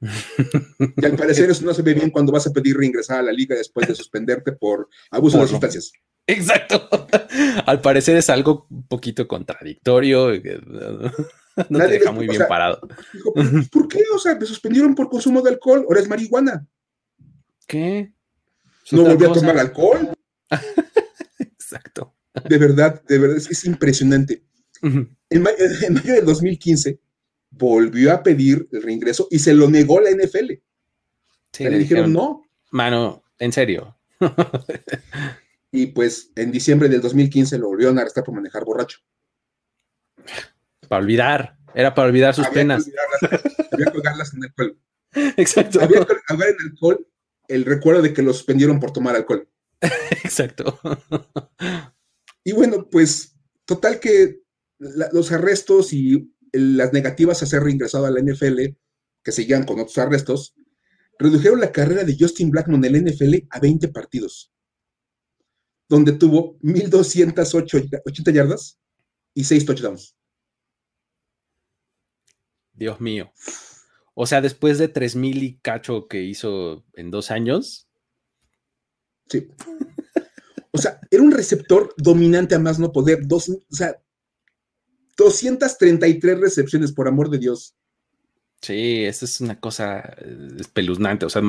y 0.00 1.04
al 1.04 1.16
parecer 1.16 1.50
eso 1.50 1.64
no 1.64 1.74
se 1.74 1.82
ve 1.82 1.94
bien 1.94 2.10
cuando 2.10 2.30
vas 2.30 2.46
a 2.46 2.52
pedir 2.52 2.76
reingresar 2.76 3.18
a 3.18 3.22
la 3.22 3.32
liga 3.32 3.56
después 3.56 3.88
de 3.88 3.94
suspenderte 3.96 4.52
por 4.52 4.88
abuso 5.10 5.40
de 5.40 5.48
sustancias. 5.48 5.90
Exacto. 6.28 6.88
Al 7.66 7.80
parecer 7.80 8.16
es 8.16 8.30
algo 8.30 8.68
un 8.70 8.86
poquito 8.86 9.26
contradictorio. 9.26 10.30
No 11.68 11.78
te 11.80 11.88
deja 11.88 12.12
muy 12.12 12.28
bien 12.28 12.44
parado. 12.48 12.86
¿Por 13.72 13.88
qué? 13.88 14.04
O 14.14 14.18
sea, 14.20 14.36
me 14.36 14.46
suspendieron 14.46 14.94
por 14.94 15.10
consumo 15.10 15.42
de 15.42 15.50
alcohol, 15.50 15.84
ahora 15.88 16.00
es 16.00 16.08
marihuana. 16.08 16.68
¿Qué? 17.66 18.12
No 18.92 19.02
volví 19.02 19.24
a 19.24 19.32
tomar 19.32 19.58
alcohol. 19.58 20.12
Exacto. 21.40 22.14
De 22.48 22.58
verdad, 22.58 23.02
de 23.08 23.18
verdad, 23.18 23.38
es, 23.38 23.64
impresionante. 23.64 24.44
en, 24.82 25.42
mayo, 25.42 25.56
en, 25.82 25.94
mayo, 25.94 26.14
del 26.14 26.24
2015 26.24 27.00
volvió 27.50 28.12
a 28.12 28.22
pedir 28.22 28.68
el 28.72 28.82
reingreso 28.82 29.28
y 29.30 29.38
se 29.38 29.54
lo 29.54 29.68
negó 29.68 30.00
la 30.00 30.10
NFL. 30.10 30.52
Sí, 31.52 31.64
le, 31.64 31.78
dijeron, 31.78 32.12
no. 32.12 32.44
Mano, 32.70 33.24
en 33.38 33.52
serio. 33.52 33.98
y 35.72 35.86
pues 35.86 36.30
en 36.36 36.52
diciembre 36.52 36.88
del 36.88 37.00
2015 37.00 37.58
lo 37.58 37.68
volvieron 37.68 37.98
a 37.98 38.02
arrestar 38.02 38.24
por 38.24 38.34
manejar 38.34 38.64
borracho. 38.64 38.98
Para 40.88 41.02
olvidar, 41.02 41.56
era 41.74 41.94
para 41.94 42.08
olvidar 42.08 42.34
sus 42.34 42.48
penas. 42.48 42.88
había 43.72 43.86
que 43.86 43.92
colgarlas 43.92 44.34
en 44.34 44.44
alcohol. 44.44 44.78
Exacto. 45.36 45.80
Había 45.80 46.04
que 46.04 46.16
colgar 46.26 46.48
en 46.48 46.70
alcohol 46.70 47.06
el 47.48 47.64
recuerdo 47.64 48.02
de 48.02 48.12
que 48.12 48.22
lo 48.22 48.32
suspendieron 48.32 48.78
por 48.78 48.92
tomar 48.92 49.16
alcohol. 49.16 49.48
Exacto. 50.24 50.78
Y 52.44 52.52
bueno, 52.52 52.88
pues 52.88 53.36
total 53.64 53.98
que 53.98 54.42
los 54.78 55.30
arrestos 55.32 55.92
y 55.92 56.32
las 56.52 56.92
negativas 56.92 57.42
a 57.42 57.46
ser 57.46 57.62
reingresado 57.62 58.06
a 58.06 58.10
la 58.10 58.20
NFL, 58.20 58.76
que 59.22 59.32
seguían 59.32 59.64
con 59.64 59.80
otros 59.80 59.98
arrestos, 59.98 60.54
redujeron 61.18 61.60
la 61.60 61.72
carrera 61.72 62.04
de 62.04 62.16
Justin 62.18 62.50
Blackmon 62.50 62.84
en 62.84 62.92
la 62.92 63.10
NFL 63.10 63.46
a 63.50 63.60
20 63.60 63.88
partidos, 63.88 64.52
donde 65.88 66.12
tuvo 66.12 66.58
1.280 66.60 68.32
yardas 68.32 68.78
y 69.34 69.44
6 69.44 69.66
touchdowns. 69.66 70.16
Dios 72.72 73.00
mío. 73.00 73.30
O 74.14 74.26
sea, 74.26 74.40
después 74.40 74.78
de 74.78 74.92
3.000 74.92 75.42
y 75.42 75.58
cacho 75.58 76.08
que 76.08 76.22
hizo 76.22 76.84
en 76.94 77.10
dos 77.10 77.30
años. 77.30 77.88
Sí. 79.28 79.48
O 80.72 80.78
sea, 80.78 81.00
era 81.10 81.22
un 81.22 81.30
receptor 81.30 81.94
dominante 81.98 82.54
a 82.54 82.58
más 82.58 82.78
no 82.78 82.92
poder. 82.92 83.26
Dos, 83.26 83.48
o 83.50 83.74
sea, 83.74 84.00
233 85.20 86.40
recepciones, 86.40 86.92
por 86.92 87.06
amor 87.06 87.28
de 87.28 87.38
Dios. 87.38 87.74
Sí, 88.62 89.04
esa 89.04 89.26
es 89.26 89.40
una 89.40 89.60
cosa 89.60 90.00
eh, 90.18 90.48
espeluznante. 90.58 91.26
O 91.26 91.30
sea, 91.30 91.42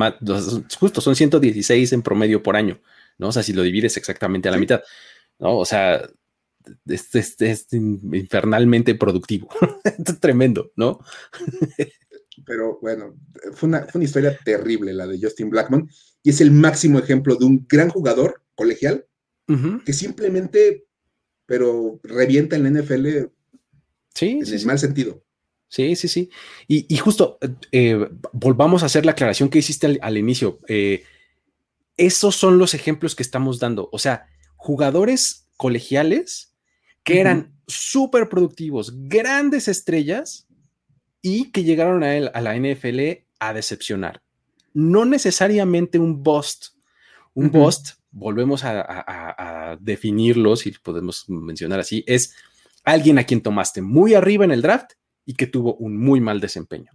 justo 0.77 0.99
son 1.01 1.15
116 1.15 1.93
en 1.93 2.01
promedio 2.01 2.43
por 2.43 2.55
año, 2.55 2.81
¿no? 3.17 3.29
O 3.29 3.31
sea, 3.31 3.43
si 3.43 3.53
lo 3.53 3.63
divides 3.63 3.95
exactamente 3.97 4.49
a 4.49 4.51
la 4.51 4.57
mitad, 4.57 4.81
¿no? 5.39 5.57
O 5.57 5.65
sea, 5.65 6.09
es, 6.85 7.15
es 7.15 7.67
infernalmente 7.71 8.95
productivo. 8.95 9.49
es 9.83 10.19
tremendo, 10.19 10.71
¿no? 10.75 10.99
Pero 12.45 12.79
bueno, 12.81 13.15
fue 13.53 13.69
una, 13.69 13.85
fue 13.87 13.99
una 13.99 14.05
historia 14.05 14.37
terrible 14.43 14.93
la 14.93 15.07
de 15.07 15.19
Justin 15.21 15.49
Blackman 15.49 15.89
y 16.23 16.29
es 16.29 16.41
el 16.41 16.51
máximo 16.51 16.99
ejemplo 16.99 17.35
de 17.35 17.45
un 17.45 17.65
gran 17.69 17.89
jugador 17.89 18.43
colegial 18.55 19.05
que 19.85 19.91
simplemente, 19.91 20.85
pero 21.45 21.99
revienta 22.03 22.55
en 22.55 22.63
la 22.63 22.81
NFL 22.81 23.27
sí, 24.13 24.29
en 24.39 24.45
sí, 24.45 24.55
el 24.55 24.65
mal 24.65 24.79
sentido. 24.79 25.23
Sí, 25.71 25.95
sí, 25.95 26.09
sí. 26.09 26.29
Y, 26.67 26.97
justo, 26.97 27.39
eh, 27.71 28.09
volvamos 28.33 28.83
a 28.83 28.87
hacer 28.87 29.05
la 29.05 29.13
aclaración 29.13 29.47
que 29.47 29.59
hiciste 29.59 29.99
al, 30.01 30.17
inicio. 30.17 30.59
Eh, 30.67 31.05
esos 31.95 32.35
son 32.35 32.57
los 32.57 32.73
ejemplos 32.73 33.15
que 33.15 33.23
estamos 33.23 33.57
dando. 33.59 33.87
O 33.93 33.97
sea, 33.97 34.27
jugadores 34.57 35.47
colegiales 35.55 36.57
que 37.03 37.21
eran 37.21 37.53
súper 37.67 38.27
productivos, 38.27 38.93
grandes 39.07 39.69
estrellas 39.69 40.45
y 41.21 41.51
que 41.51 41.63
llegaron 41.63 42.03
a, 42.03 42.17
él, 42.17 42.31
a 42.33 42.41
la 42.41 42.57
NFL 42.57 43.23
a 43.39 43.53
decepcionar. 43.53 44.21
No 44.73 45.05
necesariamente 45.05 45.99
un 45.99 46.21
bust. 46.21 46.75
Un 47.33 47.49
bust, 47.49 47.91
volvemos 48.11 48.65
a, 48.65 48.83
a, 49.71 49.77
definirlo, 49.77 50.57
si 50.57 50.71
podemos 50.71 51.29
mencionar 51.29 51.79
así, 51.79 52.03
es 52.07 52.35
alguien 52.83 53.19
a 53.19 53.23
quien 53.23 53.41
tomaste 53.41 53.81
muy 53.81 54.13
arriba 54.13 54.45
en 54.45 54.51
el 54.51 54.61
draft 54.61 54.93
y 55.25 55.35
que 55.35 55.47
tuvo 55.47 55.75
un 55.75 55.97
muy 55.97 56.19
mal 56.19 56.39
desempeño. 56.39 56.91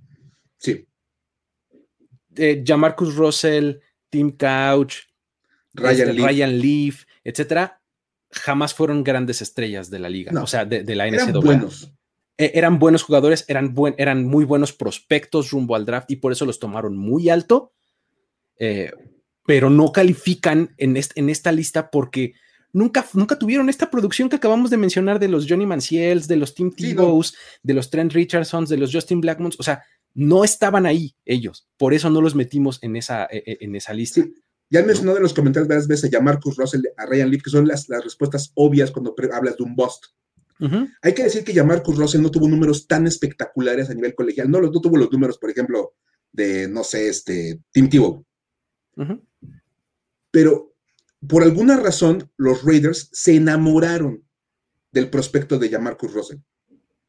Sí. 0.59 0.87
Eh, 2.37 2.62
Jamarcus 2.66 3.14
Russell, 3.14 3.76
Tim 4.11 4.32
Couch, 4.32 4.97
Ryan, 5.72 6.11
este, 6.11 6.22
Ryan 6.22 6.59
Leaf, 6.59 7.05
etcétera, 7.24 7.80
jamás 8.30 8.74
fueron 8.74 9.05
grandes 9.05 9.43
estrellas 9.43 9.91
de 9.91 9.99
la 9.99 10.09
liga, 10.09 10.43
o 10.43 10.47
sea, 10.47 10.64
de, 10.64 10.82
la 10.95 11.07
NCAA. 11.07 11.28
Eran 11.28 11.41
buenos. 11.41 11.93
E, 12.39 12.53
eran 12.55 12.78
buenos 12.78 13.03
jugadores, 13.03 13.45
eran, 13.49 13.74
buen, 13.74 13.95
eran 13.99 14.24
muy 14.24 14.45
buenos 14.45 14.72
prospectos 14.72 15.51
rumbo 15.51 15.74
al 15.74 15.87
draft 15.87 16.11
y 16.11 16.16
por 16.16 16.32
eso 16.32 16.45
los 16.45 16.59
tomaron 16.59 16.97
muy 16.97 17.30
alto, 17.30 17.72
eh, 18.59 18.93
pero 19.47 19.70
no 19.70 19.93
califican 19.93 20.74
en, 20.76 20.97
en 21.14 21.30
esta 21.30 21.53
lista 21.53 21.91
porque 21.91 22.34
nunca, 22.77 23.07
nunca 23.14 23.39
tuvieron 23.39 23.70
esta 23.70 23.91
producción 23.91 24.29
que 24.29 24.37
acabamos 24.37 24.70
de 24.70 24.77
mencionar 24.77 25.18
de 25.18 25.29
los 25.29 25.47
Johnny 25.49 25.64
Manziels, 25.64 26.29
de 26.29 26.37
los 26.37 26.55
Tim 26.55 26.70
Tebows, 26.70 27.35
de 27.62 27.72
los 27.72 27.89
Trent 27.89 28.12
Richardsons, 28.12 28.68
de 28.68 28.77
los 28.77 28.93
Justin 28.93 29.22
Blackmons, 29.22 29.57
o 29.59 29.62
sea, 29.62 29.83
no 30.12 30.45
estaban 30.45 30.85
ahí 30.85 31.16
ellos, 31.24 31.66
por 31.79 31.95
eso 31.95 32.11
no 32.11 32.20
los 32.20 32.35
metimos 32.35 32.79
en 32.83 32.97
esa, 32.97 33.24
e, 33.31 33.43
e, 33.47 33.59
en 33.62 33.74
esa 33.74 33.95
lista. 33.95 34.22
Ya 34.68 34.81
han 34.81 34.87
mencionado 34.87 35.16
en 35.16 35.22
los 35.22 35.33
comentarios 35.33 35.68
varias 35.68 35.89
veces 35.89 36.12
a 36.12 36.20
Marcus 36.20 36.57
Russell, 36.57 36.83
a 36.97 37.07
Ryan 37.07 37.31
Leaf, 37.31 37.43
que 37.43 37.51
son 37.51 37.66
las, 37.66 37.89
las 37.89 38.05
respuestas 38.05 38.53
obvias 38.55 38.91
cuando 38.91 39.14
hablas 39.33 39.57
de 39.57 39.62
un 39.62 39.74
bust. 39.74 40.05
Hay 41.03 41.14
que 41.14 41.22
decir 41.22 41.45
que 41.45 41.55
Jamarcus 41.55 41.97
Russell 41.97 42.22
no 42.22 42.31
tuvo 42.31 42.49
números 42.49 42.87
tan 42.87 43.07
espectaculares 43.07 43.91
a 43.91 43.95
nivel 43.95 44.14
colegial, 44.14 44.51
no, 44.51 44.61
no 44.61 44.70
tuvo 44.70 44.97
los 44.97 45.12
números, 45.12 45.39
por 45.39 45.51
ejemplo, 45.51 45.95
de, 46.33 46.66
no 46.66 46.83
sé, 46.83 47.09
este, 47.09 47.61
Tim 47.70 47.89
Tebow. 47.89 48.24
Pero 50.31 50.76
por 51.29 51.43
alguna 51.43 51.77
razón, 51.77 52.31
los 52.37 52.64
Raiders 52.64 53.09
se 53.12 53.37
enamoraron 53.37 54.24
del 54.93 55.11
prospecto 55.11 55.59
de 55.59 55.68
Jamarcus 55.68 56.12
Russell. 56.12 56.39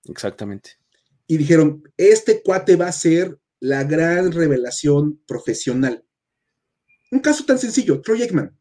Exactamente. 0.05 0.71
Y 1.27 1.37
dijeron, 1.37 1.83
este 1.97 2.41
cuate 2.41 2.75
va 2.75 2.87
a 2.87 2.91
ser 2.91 3.37
la 3.59 3.83
gran 3.83 4.31
revelación 4.31 5.21
profesional. 5.27 6.05
Un 7.11 7.19
caso 7.19 7.45
tan 7.45 7.59
sencillo, 7.59 8.01
Troy 8.01 8.21
Aikman. 8.21 8.57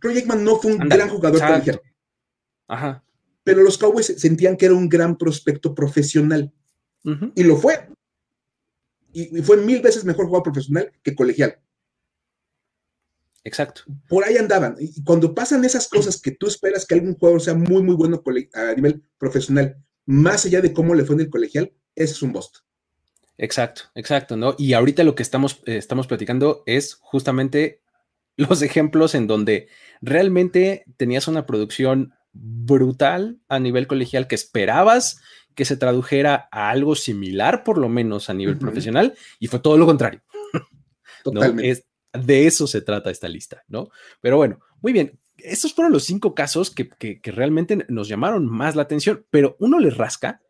Troy 0.00 0.16
Aikman 0.16 0.44
no 0.44 0.56
fue 0.56 0.72
un 0.72 0.78
gran 0.88 1.08
jugador 1.08 1.40
colegial. 1.40 1.80
Ajá. 2.68 3.04
Pero 3.44 3.62
los 3.62 3.78
Cowboys 3.78 4.14
sentían 4.16 4.56
que 4.56 4.66
era 4.66 4.74
un 4.74 4.88
gran 4.88 5.16
prospecto 5.16 5.74
profesional. 5.74 6.52
Y 7.34 7.42
lo 7.42 7.56
fue. 7.56 7.88
y, 9.12 9.42
fue 9.42 9.56
mil 9.56 9.82
veces 9.82 10.04
mejor 10.04 10.26
jugador 10.26 10.44
profesional 10.44 10.92
que 11.02 11.16
colegial. 11.16 11.60
Exacto. 13.44 13.82
Por 14.08 14.24
ahí 14.24 14.36
andaban. 14.36 14.76
Y 14.78 15.02
cuando 15.02 15.34
pasan 15.34 15.64
esas 15.64 15.88
cosas 15.88 16.20
que 16.20 16.30
tú 16.30 16.46
esperas 16.46 16.86
que 16.86 16.94
algún 16.94 17.14
jugador 17.14 17.40
sea 17.40 17.54
muy, 17.54 17.82
muy 17.82 17.94
bueno 17.94 18.22
a 18.54 18.74
nivel 18.74 19.02
profesional, 19.18 19.76
más 20.06 20.44
allá 20.44 20.60
de 20.60 20.72
cómo 20.72 20.94
le 20.94 21.04
fue 21.04 21.16
en 21.16 21.22
el 21.22 21.30
colegial, 21.30 21.72
ese 21.94 22.12
es 22.12 22.22
un 22.22 22.32
bust. 22.32 22.58
Exacto, 23.38 23.82
exacto, 23.94 24.36
¿no? 24.36 24.54
Y 24.58 24.74
ahorita 24.74 25.02
lo 25.02 25.14
que 25.14 25.22
estamos, 25.22 25.62
eh, 25.66 25.76
estamos 25.76 26.06
platicando 26.06 26.62
es 26.66 26.94
justamente 26.94 27.82
los 28.36 28.62
ejemplos 28.62 29.14
en 29.14 29.26
donde 29.26 29.68
realmente 30.00 30.84
tenías 30.96 31.26
una 31.26 31.44
producción 31.44 32.14
brutal 32.32 33.40
a 33.48 33.58
nivel 33.58 33.86
colegial 33.86 34.26
que 34.26 34.34
esperabas 34.34 35.20
que 35.54 35.64
se 35.64 35.76
tradujera 35.76 36.48
a 36.50 36.70
algo 36.70 36.94
similar, 36.94 37.62
por 37.62 37.76
lo 37.76 37.88
menos 37.88 38.30
a 38.30 38.34
nivel 38.34 38.56
profesional, 38.56 39.14
y 39.38 39.48
fue 39.48 39.58
todo 39.58 39.76
lo 39.76 39.84
contrario. 39.84 40.22
Totalmente 41.24 41.84
de 42.12 42.46
eso 42.46 42.66
se 42.66 42.82
trata 42.82 43.10
esta 43.10 43.28
lista, 43.28 43.62
¿no? 43.68 43.88
Pero 44.20 44.36
bueno, 44.36 44.60
muy 44.80 44.92
bien. 44.92 45.18
Estos 45.38 45.72
fueron 45.74 45.92
los 45.92 46.04
cinco 46.04 46.34
casos 46.34 46.70
que, 46.70 47.20
realmente 47.24 47.84
nos 47.88 48.08
llamaron 48.08 48.46
más 48.46 48.76
la 48.76 48.82
atención, 48.82 49.24
pero 49.30 49.56
uno 49.58 49.80
le 49.80 49.90
rasca 49.90 50.40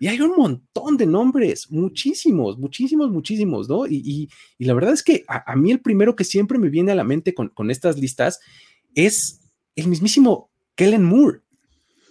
y 0.00 0.06
hay 0.06 0.20
un 0.20 0.36
montón 0.36 0.96
de 0.96 1.06
nombres, 1.06 1.70
muchísimos, 1.70 2.56
muchísimos, 2.56 3.10
muchísimos, 3.10 3.68
¿no? 3.68 3.86
Y, 3.86 4.28
la 4.58 4.74
verdad 4.74 4.94
es 4.94 5.02
que 5.02 5.24
a, 5.26 5.54
mí 5.56 5.72
el 5.72 5.80
primero 5.80 6.14
que 6.14 6.24
siempre 6.24 6.58
me 6.58 6.70
viene 6.70 6.92
a 6.92 6.94
la 6.94 7.04
mente 7.04 7.34
con, 7.34 7.70
estas 7.70 7.98
listas 7.98 8.38
es 8.94 9.40
el 9.74 9.88
mismísimo 9.88 10.50
Kellen 10.76 11.04
Moore. 11.04 11.40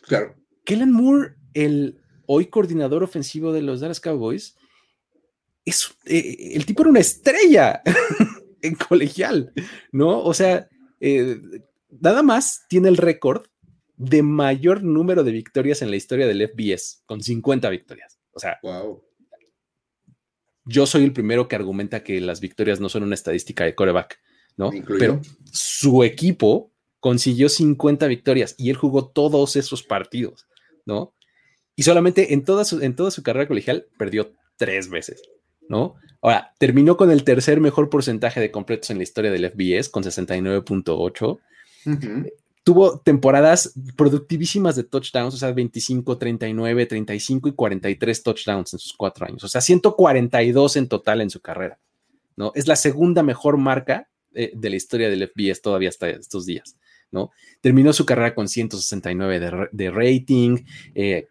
Claro. 0.03 0.35
Kellen 0.65 0.91
Moore, 0.91 1.35
el 1.53 2.01
hoy 2.25 2.47
coordinador 2.47 3.03
ofensivo 3.03 3.53
de 3.53 3.61
los 3.61 3.79
Dallas 3.79 4.01
Cowboys, 4.01 4.55
es, 5.65 5.95
eh, 6.05 6.51
el 6.53 6.65
tipo 6.65 6.83
era 6.83 6.91
una 6.91 6.99
estrella. 6.99 7.81
en 8.67 8.75
colegial, 8.75 9.53
¿no? 9.91 10.21
O 10.23 10.33
sea, 10.33 10.69
eh, 10.99 11.39
nada 11.89 12.23
más 12.23 12.65
tiene 12.69 12.89
el 12.89 12.97
récord 12.97 13.47
de 13.97 14.21
mayor 14.21 14.83
número 14.83 15.23
de 15.23 15.31
victorias 15.31 15.81
en 15.81 15.89
la 15.89 15.95
historia 15.95 16.27
del 16.27 16.47
FBS, 16.47 17.03
con 17.05 17.21
50 17.21 17.69
victorias. 17.69 18.19
O 18.31 18.39
sea, 18.39 18.59
yo 20.65 20.85
soy 20.85 21.03
el 21.03 21.13
primero 21.13 21.47
que 21.47 21.55
argumenta 21.55 22.03
que 22.03 22.21
las 22.21 22.39
victorias 22.39 22.79
no 22.79 22.89
son 22.89 23.03
una 23.03 23.15
estadística 23.15 23.63
de 23.63 23.73
coreback, 23.73 24.19
¿no? 24.55 24.69
Pero 24.99 25.21
su 25.51 26.03
equipo 26.03 26.71
consiguió 26.99 27.49
50 27.49 28.05
victorias 28.07 28.53
y 28.57 28.69
él 28.69 28.75
jugó 28.75 29.09
todos 29.09 29.55
esos 29.55 29.81
partidos, 29.81 30.45
¿no? 30.85 31.15
Y 31.75 31.83
solamente 31.83 32.33
en 32.33 32.43
toda 32.43 32.65
su, 32.65 32.81
en 32.81 32.95
toda 32.95 33.11
su 33.11 33.23
carrera 33.23 33.47
colegial 33.47 33.87
perdió 33.97 34.33
tres 34.57 34.89
veces, 34.89 35.21
¿no? 35.69 35.95
Ahora, 36.21 36.53
terminó 36.57 36.97
con 36.97 37.11
el 37.11 37.23
tercer 37.23 37.61
mejor 37.61 37.89
porcentaje 37.89 38.39
de 38.39 38.51
completos 38.51 38.89
en 38.89 38.97
la 38.97 39.03
historia 39.03 39.31
del 39.31 39.49
FBS, 39.49 39.89
con 39.89 40.03
69.8. 40.03 41.39
Tuvo 42.63 42.99
temporadas 42.99 43.73
productivísimas 43.95 44.75
de 44.75 44.83
touchdowns, 44.83 45.35
o 45.35 45.37
sea, 45.37 45.53
25, 45.53 46.17
39, 46.17 46.85
35 46.85 47.49
y 47.49 47.51
43 47.53 48.23
touchdowns 48.23 48.73
en 48.73 48.79
sus 48.79 48.93
cuatro 48.93 49.25
años, 49.25 49.43
o 49.43 49.47
sea, 49.47 49.61
142 49.61 50.75
en 50.75 50.89
total 50.89 51.21
en 51.21 51.29
su 51.29 51.39
carrera, 51.39 51.79
¿no? 52.35 52.51
Es 52.55 52.67
la 52.67 52.75
segunda 52.75 53.23
mejor 53.23 53.57
marca 53.57 54.09
eh, 54.33 54.51
de 54.53 54.69
la 54.69 54.75
historia 54.75 55.09
del 55.09 55.29
FBS 55.29 55.61
todavía 55.61 55.89
hasta 55.89 56.09
estos 56.09 56.45
días. 56.45 56.75
¿no? 57.09 57.31
Terminó 57.61 57.93
su 57.93 58.05
carrera 58.05 58.35
con 58.35 58.47
169 58.47 59.69
de, 59.71 59.91
rating, 59.91 60.57
eh, 60.93 61.25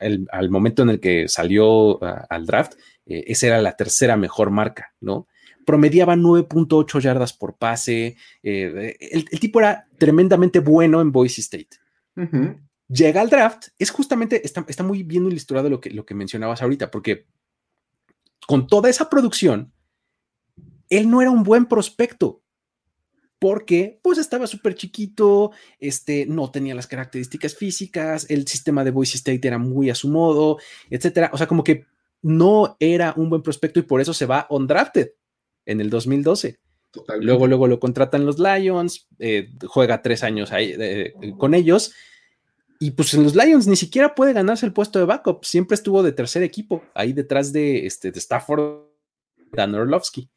eh, 0.00 0.24
al 0.30 0.50
momento 0.50 0.82
en 0.82 0.90
el 0.90 1.00
que 1.00 1.28
salió 1.28 2.02
ah, 2.04 2.26
al 2.30 2.46
draft, 2.46 2.74
esa 3.08 3.46
era 3.46 3.62
la 3.62 3.76
tercera 3.76 4.16
mejor 4.16 4.50
marca, 4.50 4.94
¿no? 5.00 5.26
Promediaba 5.64 6.16
9.8 6.16 7.00
yardas 7.00 7.32
por 7.32 7.56
pase, 7.56 8.16
el, 8.42 9.26
tipo 9.40 9.60
era 9.60 9.86
tremendamente 9.98 10.60
bueno 10.60 11.00
en 11.00 11.12
Boise 11.12 11.40
State. 11.40 11.68
Llega 12.88 13.20
al 13.20 13.28
draft, 13.28 13.68
es 13.78 13.90
justamente, 13.90 14.44
está, 14.44 14.64
está, 14.66 14.82
muy 14.82 15.02
bien 15.02 15.26
ilustrado 15.26 15.68
lo 15.68 15.80
que, 15.80 15.90
lo 15.90 16.06
que 16.06 16.14
mencionabas 16.14 16.62
ahorita, 16.62 16.90
porque 16.90 17.26
con 18.46 18.66
toda 18.66 18.88
esa 18.88 19.10
producción, 19.10 19.72
él 20.88 21.10
no 21.10 21.20
era 21.20 21.30
un 21.30 21.42
buen 21.42 21.66
prospecto 21.66 22.42
porque 23.38 24.00
pues 24.02 24.18
estaba 24.18 24.46
súper 24.46 24.74
chiquito, 24.74 25.52
este, 25.78 26.26
no 26.26 26.50
tenía 26.50 26.74
las 26.74 26.86
características 26.86 27.54
físicas, 27.54 28.26
el 28.30 28.46
sistema 28.48 28.84
de 28.84 28.90
Boise 28.90 29.16
State 29.16 29.46
era 29.46 29.58
muy 29.58 29.90
a 29.90 29.94
su 29.94 30.08
modo, 30.08 30.58
etcétera. 30.90 31.30
O 31.32 31.38
sea, 31.38 31.46
como 31.46 31.62
que 31.62 31.86
no 32.22 32.76
era 32.80 33.14
un 33.16 33.30
buen 33.30 33.42
prospecto 33.42 33.80
y 33.80 33.84
por 33.84 34.00
eso 34.00 34.14
se 34.14 34.26
va 34.26 34.46
undrafted 34.50 35.10
en 35.66 35.80
el 35.80 35.90
2012. 35.90 36.58
Luego, 37.20 37.46
luego 37.46 37.66
lo 37.66 37.78
contratan 37.78 38.24
los 38.24 38.38
Lions, 38.38 39.08
eh, 39.18 39.50
juega 39.66 40.02
tres 40.02 40.22
años 40.22 40.52
ahí 40.52 40.74
eh, 40.78 41.12
con 41.36 41.54
ellos. 41.54 41.92
Y 42.80 42.92
pues 42.92 43.12
en 43.14 43.24
los 43.24 43.34
Lions 43.34 43.66
ni 43.66 43.76
siquiera 43.76 44.14
puede 44.14 44.32
ganarse 44.32 44.64
el 44.64 44.72
puesto 44.72 44.98
de 44.98 45.04
backup, 45.04 45.44
siempre 45.44 45.74
estuvo 45.74 46.02
de 46.02 46.12
tercer 46.12 46.42
equipo, 46.42 46.82
ahí 46.94 47.12
detrás 47.12 47.52
de, 47.52 47.86
este, 47.86 48.12
de 48.12 48.18
Stafford, 48.18 48.86
Dan 49.52 49.74
Orlovsky. 49.74 50.30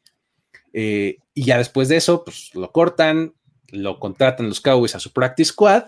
Eh, 0.72 1.18
y 1.34 1.44
ya 1.44 1.58
después 1.58 1.88
de 1.88 1.96
eso, 1.96 2.24
pues 2.24 2.54
lo 2.54 2.72
cortan, 2.72 3.34
lo 3.68 3.98
contratan 3.98 4.48
los 4.48 4.60
Cowboys 4.60 4.94
a 4.94 5.00
su 5.00 5.12
practice 5.12 5.50
squad 5.50 5.84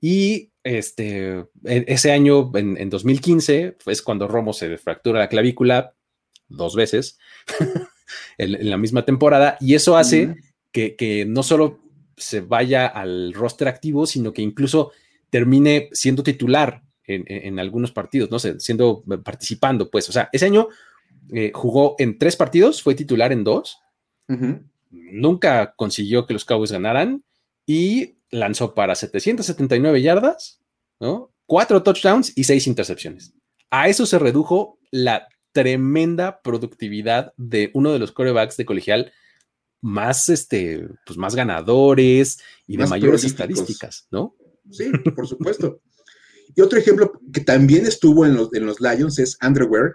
y 0.00 0.50
este, 0.62 1.46
ese 1.64 2.12
año, 2.12 2.50
en, 2.54 2.90
2015, 2.90 3.78
es 3.86 4.02
cuando 4.02 4.28
Romo 4.28 4.52
se 4.52 4.76
fractura 4.78 5.20
la 5.20 5.28
clavícula 5.28 5.94
dos 6.48 6.76
veces 6.76 7.18
en, 8.38 8.68
la 8.68 8.76
misma 8.76 9.04
temporada 9.04 9.56
y 9.60 9.74
eso 9.74 9.96
hace 9.96 10.36
que, 10.70 11.24
no 11.26 11.42
solo 11.42 11.80
se 12.16 12.40
vaya 12.40 12.86
al 12.86 13.32
roster 13.32 13.68
activo, 13.68 14.06
sino 14.06 14.32
que 14.32 14.42
incluso 14.42 14.92
termine 15.30 15.88
siendo 15.92 16.22
titular 16.22 16.82
en, 17.04 17.58
algunos 17.58 17.90
partidos, 17.90 18.30
no 18.30 18.38
sé, 18.38 18.60
siendo 18.60 19.02
participando, 19.24 19.90
pues, 19.90 20.10
o 20.10 20.12
sea, 20.12 20.28
ese 20.30 20.44
año 20.44 20.68
eh, 21.32 21.50
jugó 21.54 21.96
en 21.98 22.18
tres 22.18 22.36
partidos, 22.36 22.82
fue 22.82 22.94
titular 22.94 23.32
en 23.32 23.44
dos. 23.44 23.78
Nunca 24.90 25.72
consiguió 25.74 26.26
que 26.26 26.34
los 26.34 26.44
Cowboys 26.44 26.72
ganaran 26.72 27.24
y 27.66 28.17
lanzó 28.30 28.74
para 28.74 28.94
779 28.94 30.02
yardas, 30.02 30.60
¿no? 31.00 31.32
Cuatro 31.46 31.82
touchdowns 31.82 32.32
y 32.36 32.44
seis 32.44 32.66
intercepciones. 32.66 33.34
A 33.70 33.88
eso 33.88 34.06
se 34.06 34.18
redujo 34.18 34.78
la 34.90 35.28
tremenda 35.52 36.40
productividad 36.42 37.32
de 37.36 37.70
uno 37.74 37.92
de 37.92 37.98
los 37.98 38.12
corebacks 38.12 38.56
de 38.56 38.66
colegial 38.66 39.12
más, 39.80 40.28
este, 40.28 40.88
pues 41.06 41.18
más 41.18 41.34
ganadores 41.34 42.38
y 42.66 42.76
de 42.76 42.86
mayores 42.86 43.24
estadísticas, 43.24 44.06
¿no? 44.10 44.36
Sí, 44.70 44.90
por 45.14 45.26
supuesto. 45.26 45.80
y 46.54 46.60
otro 46.60 46.78
ejemplo 46.78 47.12
que 47.32 47.40
también 47.40 47.86
estuvo 47.86 48.26
en 48.26 48.34
los, 48.34 48.52
en 48.52 48.66
los 48.66 48.80
Lions 48.80 49.18
es 49.18 49.36
Andrew 49.40 49.68
Ware, 49.68 49.94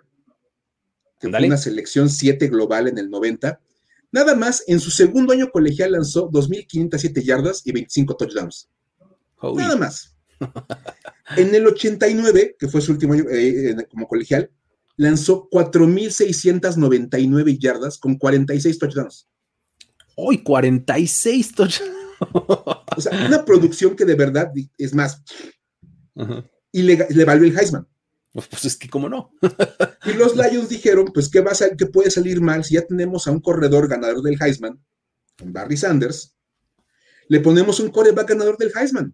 que 1.20 1.30
fue 1.30 1.46
una 1.46 1.58
selección 1.58 2.10
7 2.10 2.48
global 2.48 2.88
en 2.88 2.98
el 2.98 3.10
90 3.10 3.60
Nada 4.14 4.34
más, 4.36 4.64
en 4.68 4.80
su 4.80 4.92
segundo 4.92 5.34
año 5.34 5.50
colegial 5.50 5.94
lanzó 5.94 6.30
2.507 6.30 7.24
yardas 7.24 7.66
y 7.66 7.72
25 7.72 8.16
touchdowns. 8.16 8.70
Nada 9.42 9.76
más. 9.76 10.16
En 11.38 11.56
el 11.56 11.66
89, 11.66 12.58
que 12.60 12.68
fue 12.68 12.82
su 12.82 12.92
último 12.92 13.14
año 13.14 13.24
eh, 13.32 13.78
como 13.90 14.10
colegial, 14.10 14.52
lanzó 14.98 15.48
4.699 15.50 17.58
yardas 17.58 17.98
con 17.98 18.18
46 18.18 18.78
touchdowns. 18.78 19.30
¡Uy, 20.18 20.44
46 20.44 21.56
touchdowns! 21.56 21.94
o 22.34 22.84
sea, 23.00 23.26
una 23.26 23.46
producción 23.46 23.96
que 23.96 24.04
de 24.06 24.16
verdad 24.16 24.52
es 24.78 24.94
más. 24.94 25.24
Y 26.74 26.82
le, 26.84 27.08
le 27.10 27.26
valió 27.26 27.48
el 27.48 27.58
Heisman. 27.58 27.88
Pues 28.50 28.66
es 28.66 28.78
que, 28.78 28.90
¿cómo 28.90 29.10
no? 29.10 29.32
y 30.06 30.14
los 30.14 30.36
Lions 30.36 30.70
dijeron, 30.70 31.06
pues, 31.14 31.30
¿qué, 31.30 31.42
va 31.42 31.52
a, 31.52 31.76
¿qué 31.78 31.86
puede 31.86 32.10
salir 32.10 32.42
mal 32.42 32.64
si 32.64 32.76
ya 32.76 32.86
tenemos 32.86 33.28
a 33.28 33.32
un 33.32 33.40
corredor 33.40 33.88
ganador 33.88 34.22
del 34.22 34.42
Heisman, 34.42 34.84
en 35.40 35.54
Barry 35.54 35.78
Sanders? 35.78 36.36
Le 37.28 37.40
ponemos 37.40 37.80
un 37.80 37.90
coreback 37.90 38.30
ganador 38.30 38.58
del 38.58 38.72
Heisman, 38.76 39.14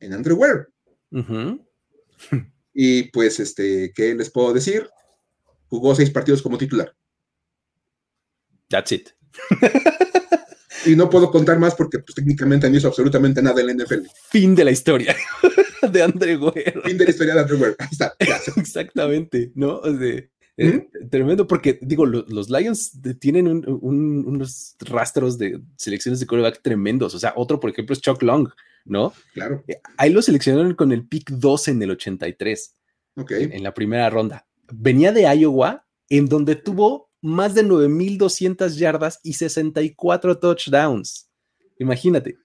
en 0.00 0.12
Andrew 0.12 0.36
Ware. 0.36 0.66
y 2.72 3.02
pues, 3.10 3.40
este, 3.40 3.92
¿qué 3.94 4.14
les 4.14 4.30
puedo 4.30 4.52
decir? 4.52 4.88
Jugó 5.66 5.94
seis 5.94 6.10
partidos 6.10 6.42
como 6.42 6.58
titular. 6.58 6.94
That's 8.68 8.92
it. 8.92 9.10
y 10.86 10.96
no 10.96 11.10
puedo 11.10 11.30
contar 11.30 11.58
más 11.58 11.74
porque 11.74 11.98
pues, 11.98 12.14
técnicamente 12.14 12.70
no 12.70 12.76
hizo 12.76 12.88
absolutamente 12.88 13.42
nada 13.42 13.60
en 13.60 13.66
la 13.66 13.84
NFL. 13.84 14.06
Fin 14.30 14.54
de 14.54 14.64
la 14.64 14.70
historia 14.70 15.16
de 15.92 16.02
Andrew 16.02 16.44
Ware. 16.44 16.74
Fin 16.84 16.98
de 16.98 17.04
la 17.04 17.10
historia 17.10 17.34
de. 17.34 17.74
Ahí 17.78 17.88
está. 17.90 18.14
Exactamente, 18.56 19.52
¿no? 19.54 19.80
Eh, 20.56 20.88
tremendo 21.10 21.46
porque, 21.46 21.78
digo, 21.82 22.06
los, 22.06 22.50
Lions 22.50 23.00
tienen 23.18 23.46
unos 23.48 24.76
rastros 24.80 25.38
de 25.38 25.60
selecciones 25.76 26.20
de 26.20 26.26
quarterback 26.26 26.62
tremendos. 26.62 27.14
O 27.14 27.18
sea, 27.18 27.32
otro, 27.36 27.58
por 27.58 27.70
ejemplo, 27.70 27.94
es 27.94 28.00
Chuck 28.00 28.22
Long, 28.22 28.48
¿no? 28.84 29.12
Claro. 29.34 29.64
Eh, 29.66 29.80
ahí 29.96 30.10
lo 30.10 30.22
seleccionaron 30.22 30.74
con 30.74 30.92
el 30.92 31.06
pick 31.06 31.30
2 31.30 31.68
en 31.68 31.82
el 31.82 31.90
83. 31.92 32.76
Ok. 33.14 33.30
en 33.32 33.62
la 33.62 33.74
primera 33.74 34.08
ronda. 34.08 34.46
Venía 34.72 35.12
de 35.12 35.22
Iowa, 35.36 35.86
en 36.08 36.28
donde 36.28 36.56
tuvo 36.56 37.10
más 37.20 37.54
de 37.54 37.62
9.200 37.62 38.74
yardas 38.76 39.20
y 39.22 39.34
64 39.34 40.38
touchdowns. 40.38 41.28
Imagínate. 41.78 42.38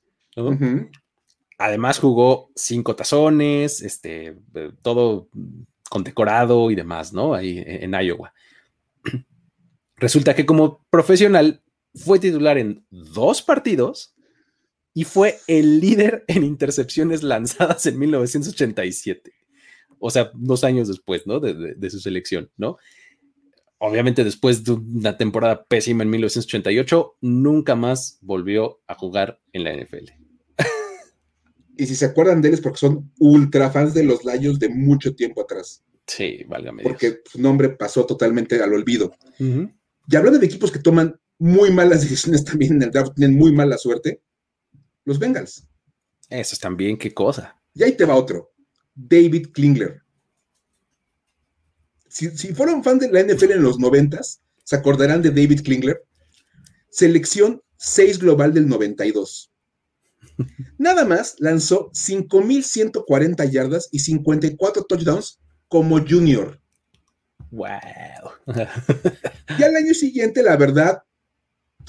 Además 1.57 1.99
jugó 1.99 2.51
cinco 2.55 2.95
tazones, 2.95 3.81
este, 3.81 4.37
eh, 4.55 4.71
todo 4.81 5.29
condecorado 5.89 6.69
y 6.69 6.75
demás, 6.75 7.13
¿no? 7.13 7.33
Ahí 7.33 7.63
en 7.65 7.93
Iowa. 7.93 8.33
Resulta 9.95 10.35
que 10.35 10.45
como 10.45 10.85
profesional 10.89 11.63
fue 11.95 12.19
titular 12.19 12.57
en 12.57 12.85
dos 12.91 13.41
partidos 13.41 14.13
y 14.93 15.03
fue 15.03 15.39
el 15.47 15.79
líder 15.79 16.23
en 16.27 16.43
intercepciones 16.43 17.23
lanzadas 17.23 17.85
en 17.85 17.97
1987. 17.97 19.33
O 19.99 20.11
sea, 20.11 20.29
dos 20.35 20.63
años 20.63 20.87
después, 20.87 21.25
¿no? 21.25 21.39
de 21.39 21.89
su 21.89 21.99
selección, 21.99 22.51
¿no? 22.55 22.77
obviamente 23.79 24.23
después 24.23 24.63
de 24.63 24.73
una 24.73 25.17
temporada 25.17 25.65
pésima 25.65 26.03
en 26.03 26.09
1988, 26.09 27.17
nunca 27.21 27.75
más 27.75 28.17
volvió 28.21 28.81
a 28.87 28.95
jugar 28.95 29.39
en 29.53 29.63
la 29.63 29.75
NFL. 29.75 30.26
Y 31.77 31.85
si 31.85 31.95
se 31.95 32.05
acuerdan 32.05 32.41
de 32.41 32.49
él 32.49 32.53
es 32.55 32.61
porque 32.61 32.79
son 32.79 33.11
ultra 33.19 33.69
fans 33.69 33.93
de 33.93 34.03
los 34.03 34.23
Lions 34.25 34.59
de 34.59 34.69
mucho 34.69 35.15
tiempo 35.15 35.41
atrás. 35.41 35.83
Sí, 36.05 36.43
válgame. 36.47 36.83
Porque 36.83 37.21
su 37.25 37.41
nombre 37.41 37.69
pasó 37.69 38.05
totalmente 38.05 38.61
al 38.61 38.73
olvido. 38.73 39.13
Y 39.39 40.15
hablando 40.15 40.39
de 40.39 40.45
equipos 40.45 40.71
que 40.71 40.79
toman 40.79 41.19
muy 41.37 41.71
malas 41.71 42.01
decisiones 42.09 42.43
también 42.43 42.73
en 42.73 42.83
el 42.83 42.91
draft, 42.91 43.13
tienen 43.15 43.37
muy 43.37 43.51
mala 43.51 43.77
suerte, 43.77 44.21
los 45.05 45.19
Bengals. 45.19 45.67
Eso 46.29 46.57
también, 46.59 46.97
qué 46.97 47.13
cosa. 47.13 47.55
Y 47.73 47.83
ahí 47.83 47.93
te 47.93 48.05
va 48.05 48.15
otro. 48.15 48.51
David 48.95 49.47
Klingler 49.53 50.01
si, 52.09 52.53
fueron 52.53 52.83
fan 52.83 52.99
de 52.99 53.11
la 53.11 53.21
NFL 53.21 53.51
en 53.51 53.63
los 53.63 53.79
noventas, 53.79 54.41
se 54.63 54.75
acordarán 54.75 55.21
de 55.21 55.29
David 55.29 55.61
Klingler. 55.63 56.03
Selección 56.89 57.61
6 57.77 58.19
global 58.19 58.53
del 58.53 58.67
92. 58.67 59.51
Nada 60.77 61.05
más 61.05 61.35
lanzó 61.39 61.91
5.140 61.91 63.49
yardas 63.49 63.89
y 63.91 63.99
54 63.99 64.83
touchdowns 64.83 65.39
como 65.67 65.99
junior. 65.99 66.59
Wow. 67.51 67.67
y 69.57 69.63
al 69.63 69.75
año 69.75 69.93
siguiente, 69.93 70.43
la 70.43 70.57
verdad, 70.57 71.03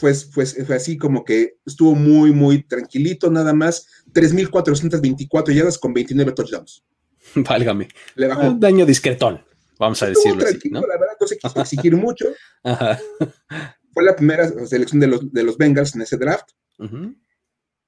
pues, 0.01 0.31
pues 0.33 0.57
fue 0.67 0.77
así 0.77 0.97
como 0.97 1.25
que 1.25 1.57
estuvo 1.67 1.95
muy, 1.95 2.33
muy 2.33 2.63
tranquilito, 2.63 3.31
nada 3.31 3.53
más 3.53 3.87
3.424 4.13 5.53
yardas 5.53 5.79
con 5.79 5.93
29 5.93 6.33
touchdowns. 6.33 6.85
Válgame. 7.35 7.89
Le 8.15 8.29
bajó. 8.29 8.49
Un 8.49 8.61
daño 8.61 8.87
discretón, 8.87 9.45
vamos 9.79 10.03
a 10.03 10.09
Estuvo 10.09 10.37
decirlo 10.37 10.59
así, 10.59 10.71
la 10.71 10.81
verdad, 10.81 11.17
no 11.21 11.27
se 11.27 11.39
quiso 11.39 11.61
exigir 11.61 11.97
mucho. 11.97 12.27
Ajá. 12.63 12.99
Fue 13.93 14.05
la 14.05 14.15
primera 14.15 14.49
selección 14.67 15.01
de 15.01 15.09
los, 15.09 15.33
de 15.33 15.43
los 15.43 15.57
Bengals 15.57 15.95
en 15.95 16.03
ese 16.03 16.17
draft. 16.17 16.51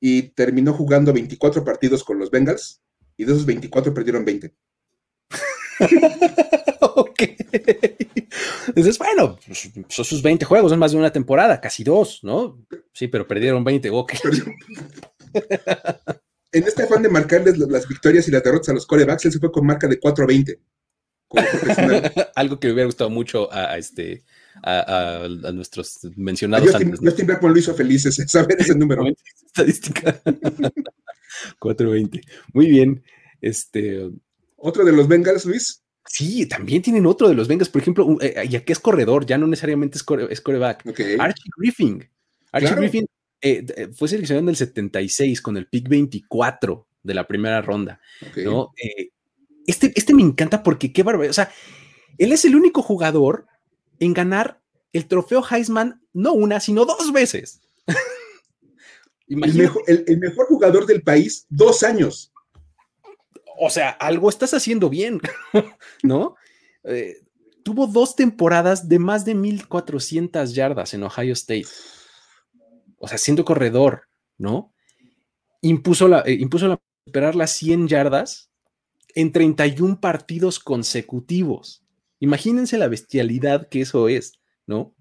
Y 0.01 0.22
terminó 0.30 0.72
jugando 0.72 1.12
24 1.12 1.64
partidos 1.64 2.03
con 2.05 2.18
los 2.18 2.30
Bengals 2.30 2.80
y 3.16 3.24
de 3.24 3.32
esos 3.32 3.46
24 3.46 3.92
perdieron 3.92 4.24
20. 4.24 4.55
ok. 6.80 7.22
Entonces, 8.68 8.98
bueno, 8.98 9.38
pues, 9.46 9.70
son 9.88 10.05
sus 10.05 10.22
20 10.22 10.44
juegos, 10.44 10.70
son 10.70 10.78
más 10.78 10.92
de 10.92 10.98
una 10.98 11.12
temporada, 11.12 11.61
casi 11.61 11.84
dos, 11.84 12.20
¿no? 12.22 12.64
Sí, 12.92 13.09
pero 13.09 13.26
perdieron 13.26 13.64
20, 13.64 13.90
ok. 13.90 14.12
En 16.53 16.64
este 16.64 16.82
afán 16.82 17.03
de 17.03 17.09
marcarles 17.09 17.59
las- 17.59 17.86
victorias 17.88 18.26
y 18.26 18.30
las 18.30 18.42
derrotas 18.42 18.70
a 18.70 18.72
los 18.74 18.86
corebacks, 18.86 19.24
él 19.26 19.32
se 19.32 19.38
fue 19.38 19.53
con 19.53 19.66
marca 19.66 19.86
de 19.86 20.01
4-20. 20.01 20.59
como 21.28 21.46
profesional. 21.46 22.12
Algo 22.34 22.59
que 22.59 22.66
le 22.68 22.74
hubiera 22.74 22.86
gustado 22.86 23.11
mucho 23.11 23.53
a, 23.53 23.72
a 23.72 23.78
este, 23.78 24.24
a, 24.62 24.80
a- 24.80 25.24
a 25.24 25.52
nuestros 25.52 25.98
mencionados 26.16 26.68
Justin, 26.70 26.86
antes. 26.88 27.02
¿no? 27.02 27.11
Justin 27.11 27.26
Blackmon 27.26 27.52
lo 27.52 27.58
hizo 27.58 27.74
feliz 27.74 28.06
ese- 28.06 28.26
saber 28.28 28.56
ese 28.61 28.74
número. 28.74 29.04
Estadística. 29.46 30.20
420. 31.58 32.20
Muy 32.52 32.66
bien. 32.68 33.02
Este, 33.40 34.11
Otro 34.56 34.84
de 34.84 34.92
los 34.92 35.08
Bengals, 35.08 35.44
Luis. 35.46 35.82
sí, 36.06 36.46
también 36.46 36.82
tienen 36.82 37.06
otro 37.06 37.28
de 37.28 37.34
los 37.34 37.48
Vengas, 37.48 37.68
por 37.68 37.80
ejemplo, 37.80 38.04
un- 38.04 38.18
eh, 38.20 38.46
ya 38.48 38.64
que 38.64 38.72
es 38.72 38.78
corredor, 38.78 39.24
ya 39.26 39.38
no 39.38 39.46
necesariamente 39.46 39.96
es, 39.96 40.04
core- 40.04 40.28
es 40.30 40.40
coreback. 40.40 40.84
Ok. 40.86 41.00
Archie 41.18 41.50
Griffin. 41.56 42.08
Archie 42.52 42.66
Claro. 42.68 42.82
Griffin 42.82 43.06
eh, 43.42 43.64
eh, 43.76 43.88
fue 43.94 44.08
seleccionado 44.08 44.42
en 44.44 44.48
el 44.50 44.56
76 44.56 45.40
con 45.40 45.56
el 45.56 45.66
pick 45.66 45.88
24 45.88 46.86
de 47.02 47.14
la 47.14 47.26
primera 47.26 47.62
ronda. 47.62 48.00
ok. 48.28 48.36
¿no? 48.44 48.72
Eh, 48.76 49.11
este, 49.66 49.92
este 49.94 50.12
me 50.14 50.22
encanta 50.22 50.62
porque 50.62 50.92
qué 50.92 51.02
barbaridad. 51.02 51.30
O 51.30 51.34
sea, 51.34 51.50
él 52.18 52.32
es 52.32 52.44
el 52.44 52.56
único 52.56 52.82
jugador 52.82 53.46
en 54.01 54.12
ganar 54.14 54.61
el 54.92 55.07
trofeo 55.07 55.44
Heisman 55.48 56.03
no 56.12 56.32
una, 56.32 56.59
sino 56.59 56.84
dos 56.84 57.12
veces. 57.12 57.61
El, 59.28 59.36
Imagínate, 59.36 59.62
mejor, 59.62 59.82
el- 59.86 60.05
el 60.09 60.18
mejor 60.18 60.46
jugador 60.46 60.86
del 60.86 61.03
país, 61.03 61.46
dos 61.48 61.84
años. 61.84 62.32
o 63.61 63.70
sea, 63.70 63.90
algo 63.90 64.28
estás 64.28 64.53
haciendo 64.55 64.88
bien, 64.90 65.20
¿no? 66.03 66.34
Eh, 66.82 67.18
tuvo 67.62 67.86
dos 67.86 68.16
temporadas 68.16 68.88
de 68.88 68.98
más 68.98 69.24
de 69.24 69.36
1400 69.36 70.53
yardas 70.53 70.94
en 70.94 71.05
Ohio 71.05 71.32
State. 71.34 71.66
O 72.98 73.07
sea, 73.07 73.18
siendo 73.18 73.44
corredor, 73.44 74.09
¿no? 74.36 74.74
Impuso 75.62 76.09
la, 76.09 76.22
eh, 76.22 76.32
impuso 76.32 76.66
la 76.66 76.80
superar 77.07 77.36
las 77.36 77.53
100 77.53 77.86
yardas 77.86 78.51
en 79.14 79.30
31 79.30 80.01
partidos 80.01 80.59
consecutivos. 80.59 81.80
Imagínense 82.20 82.78
la 82.78 82.88
bestialidad 82.88 83.68
que 83.68 83.80
eso 83.80 84.08
es, 84.08 84.40
¿no? 84.66 84.94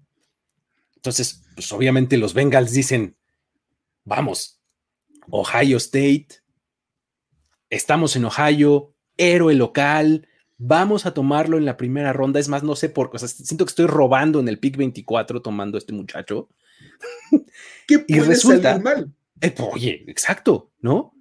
Entonces, 0.96 1.44
pues 1.54 1.70
obviamente 1.72 2.16
los 2.18 2.34
Bengals 2.34 2.72
dicen, 2.72 3.16
vamos, 4.04 4.60
Ohio 5.30 5.76
State, 5.76 6.28
estamos 7.70 8.16
en 8.16 8.24
Ohio, 8.24 8.94
héroe 9.16 9.54
local, 9.54 10.26
vamos 10.58 11.06
a 11.06 11.14
tomarlo 11.14 11.56
en 11.58 11.64
la 11.64 11.76
primera 11.76 12.12
ronda. 12.12 12.40
Es 12.40 12.48
más, 12.48 12.62
no 12.62 12.74
sé 12.76 12.88
por 12.88 13.10
qué, 13.10 13.16
o 13.16 13.18
sea, 13.20 13.28
siento 13.28 13.64
que 13.64 13.70
estoy 13.70 13.86
robando 13.86 14.40
en 14.40 14.48
el 14.48 14.58
pick 14.58 14.76
24 14.76 15.40
tomando 15.42 15.76
a 15.76 15.80
este 15.80 15.92
muchacho. 15.92 16.48
¿Qué 17.86 18.04
Y 18.08 18.20
resulta- 18.20 18.70
salir 18.72 18.84
mal? 18.84 19.12
Eh, 19.42 19.54
oye, 19.72 20.04
exacto, 20.06 20.70
¿no? 20.80 21.14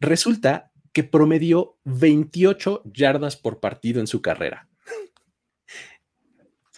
Resulta 0.00 0.72
que 0.94 1.04
promedió 1.04 1.76
28 1.84 2.82
yardas 2.86 3.36
por 3.36 3.60
partido 3.60 4.00
en 4.00 4.06
su 4.06 4.22
carrera. 4.22 4.67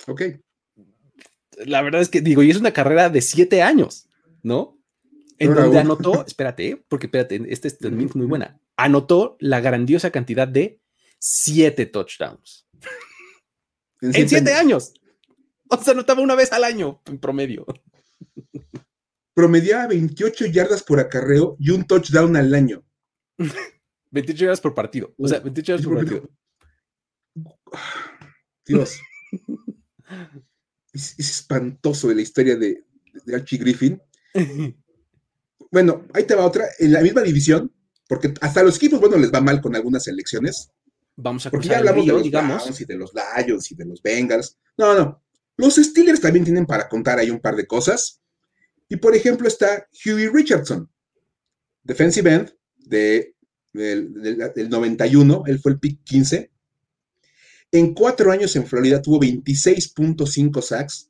Ok. 0.07 0.23
La 1.67 1.83
verdad 1.83 2.01
es 2.01 2.09
que 2.09 2.21
digo, 2.21 2.43
y 2.43 2.51
es 2.51 2.57
una 2.57 2.73
carrera 2.73 3.11
de 3.11 3.21
7 3.21 3.63
años, 3.63 4.09
¿no? 4.43 4.79
En 5.39 5.55
donde 5.55 5.79
anotó, 5.79 6.25
espérate, 6.27 6.69
¿eh? 6.69 6.85
porque 6.89 7.07
espérate, 7.07 7.41
esta 7.49 7.69
es 7.69 7.79
también 7.79 8.09
es 8.09 8.17
muy 8.17 8.27
buena. 8.27 8.61
Anotó 8.77 9.37
la 9.41 9.61
grandiosa 9.61 10.11
cantidad 10.11 10.49
de 10.49 10.81
7 11.19 11.87
touchdowns. 11.87 12.67
En 14.01 14.13
siete 14.13 14.29
7 14.29 14.55
años. 14.55 14.95
O 15.69 15.77
sea, 15.77 15.93
anotaba 15.93 16.23
una 16.23 16.35
vez 16.35 16.53
al 16.53 16.65
año 16.65 17.01
en 17.07 17.19
promedio. 17.19 17.67
Promediaba 19.35 19.87
28 19.89 20.47
yardas 20.47 20.83
por 20.83 20.99
acarreo 20.99 21.57
y 21.59 21.71
un 21.71 21.85
touchdown 21.85 22.37
al 22.37 22.55
año. 22.55 22.83
28 24.11 24.45
yardas 24.45 24.61
por 24.61 24.75
partido. 24.75 25.15
O 25.19 25.29
sea, 25.29 25.41
28 25.41 25.73
yardas 25.73 25.87
por 25.87 25.97
partido. 25.97 26.31
Dios. 28.67 28.99
Es, 30.93 31.15
es 31.19 31.31
espantoso 31.31 32.09
de 32.09 32.15
la 32.17 32.23
historia 32.23 32.57
de, 32.57 32.85
de 33.25 33.35
Archie 33.35 33.59
Griffin. 33.59 34.01
Bueno, 35.71 36.07
ahí 36.15 36.25
te 36.25 36.35
va 36.35 36.45
otra. 36.45 36.67
En 36.79 36.93
la 36.93 37.01
misma 37.01 37.23
división, 37.23 37.73
porque 38.09 38.35
hasta 38.41 38.63
los 38.63 38.77
equipos, 38.77 39.01
bueno, 39.01 39.17
les 39.17 39.33
va 39.33 39.41
mal 39.41 39.61
con 39.61 39.77
algunas 39.77 40.05
selecciones. 40.05 40.71
Vamos 41.17 41.47
a 41.47 41.51
Porque 41.51 41.69
ya 41.69 41.79
hablamos 41.79 42.07
de 42.07 42.13
los 42.13 42.23
digamos. 42.23 42.63
Browns 42.63 42.81
y 42.81 42.85
de 42.87 42.97
los 42.97 43.13
Lions 43.15 43.71
y 43.71 43.75
de 43.75 43.85
los 43.85 44.03
Bengals. 44.03 44.59
No, 44.79 44.95
no. 44.99 45.23
Los 45.57 45.77
Steelers 45.77 46.21
también 46.21 46.45
tienen 46.45 46.67
para 46.67 46.89
contar 46.89 47.19
ahí 47.19 47.31
un 47.31 47.41
par 47.41 47.55
de 47.57 47.67
cosas. 47.67 48.21
Y 48.89 48.97
por 48.97 49.15
ejemplo 49.15 49.47
está 49.47 49.87
Huey 50.05 50.29
Richardson, 50.29 50.91
defensive 51.85 52.33
end 52.33 52.53
de, 52.79 53.37
del, 53.73 54.13
del- 54.15 54.53
del 54.55 54.69
91, 54.69 55.45
él 55.47 55.61
fue 55.61 55.73
el 55.73 55.79
pick 55.79 56.03
15. 56.03 56.51
En 57.73 57.95
cuatro 57.95 58.33
años 58.33 58.57
en 58.57 58.67
Florida 58.67 59.01
tuvo 59.01 59.21
26.5 59.21 60.61
sacks 60.61 61.09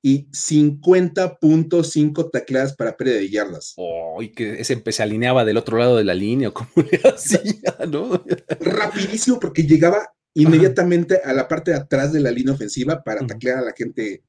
y 0.00 0.28
50.5 0.30 2.30
tacleadas 2.30 2.76
para 2.76 2.96
pérdida 2.96 3.16
de 3.16 3.28
yardas. 3.30 3.74
Oh, 3.76 4.22
y 4.22 4.30
que 4.30 4.60
ese 4.60 4.80
se 4.90 5.02
alineaba 5.02 5.44
del 5.44 5.56
otro 5.56 5.76
lado 5.78 5.96
de 5.96 6.04
la 6.04 6.14
línea, 6.14 6.52
como 6.52 6.68
le 6.76 7.00
hacía, 7.08 7.74
¿no? 7.90 8.22
Rapidísimo 8.60 9.40
porque 9.40 9.64
llegaba 9.64 10.14
inmediatamente 10.34 11.20
a 11.24 11.32
la 11.32 11.48
parte 11.48 11.72
de 11.72 11.78
atrás 11.78 12.12
de 12.12 12.20
la 12.20 12.30
línea 12.30 12.54
ofensiva 12.54 13.02
para 13.02 13.20
Ujú. 13.20 13.26
taclear 13.28 13.58
a 13.58 13.62
la 13.62 13.72
gente 13.76 14.22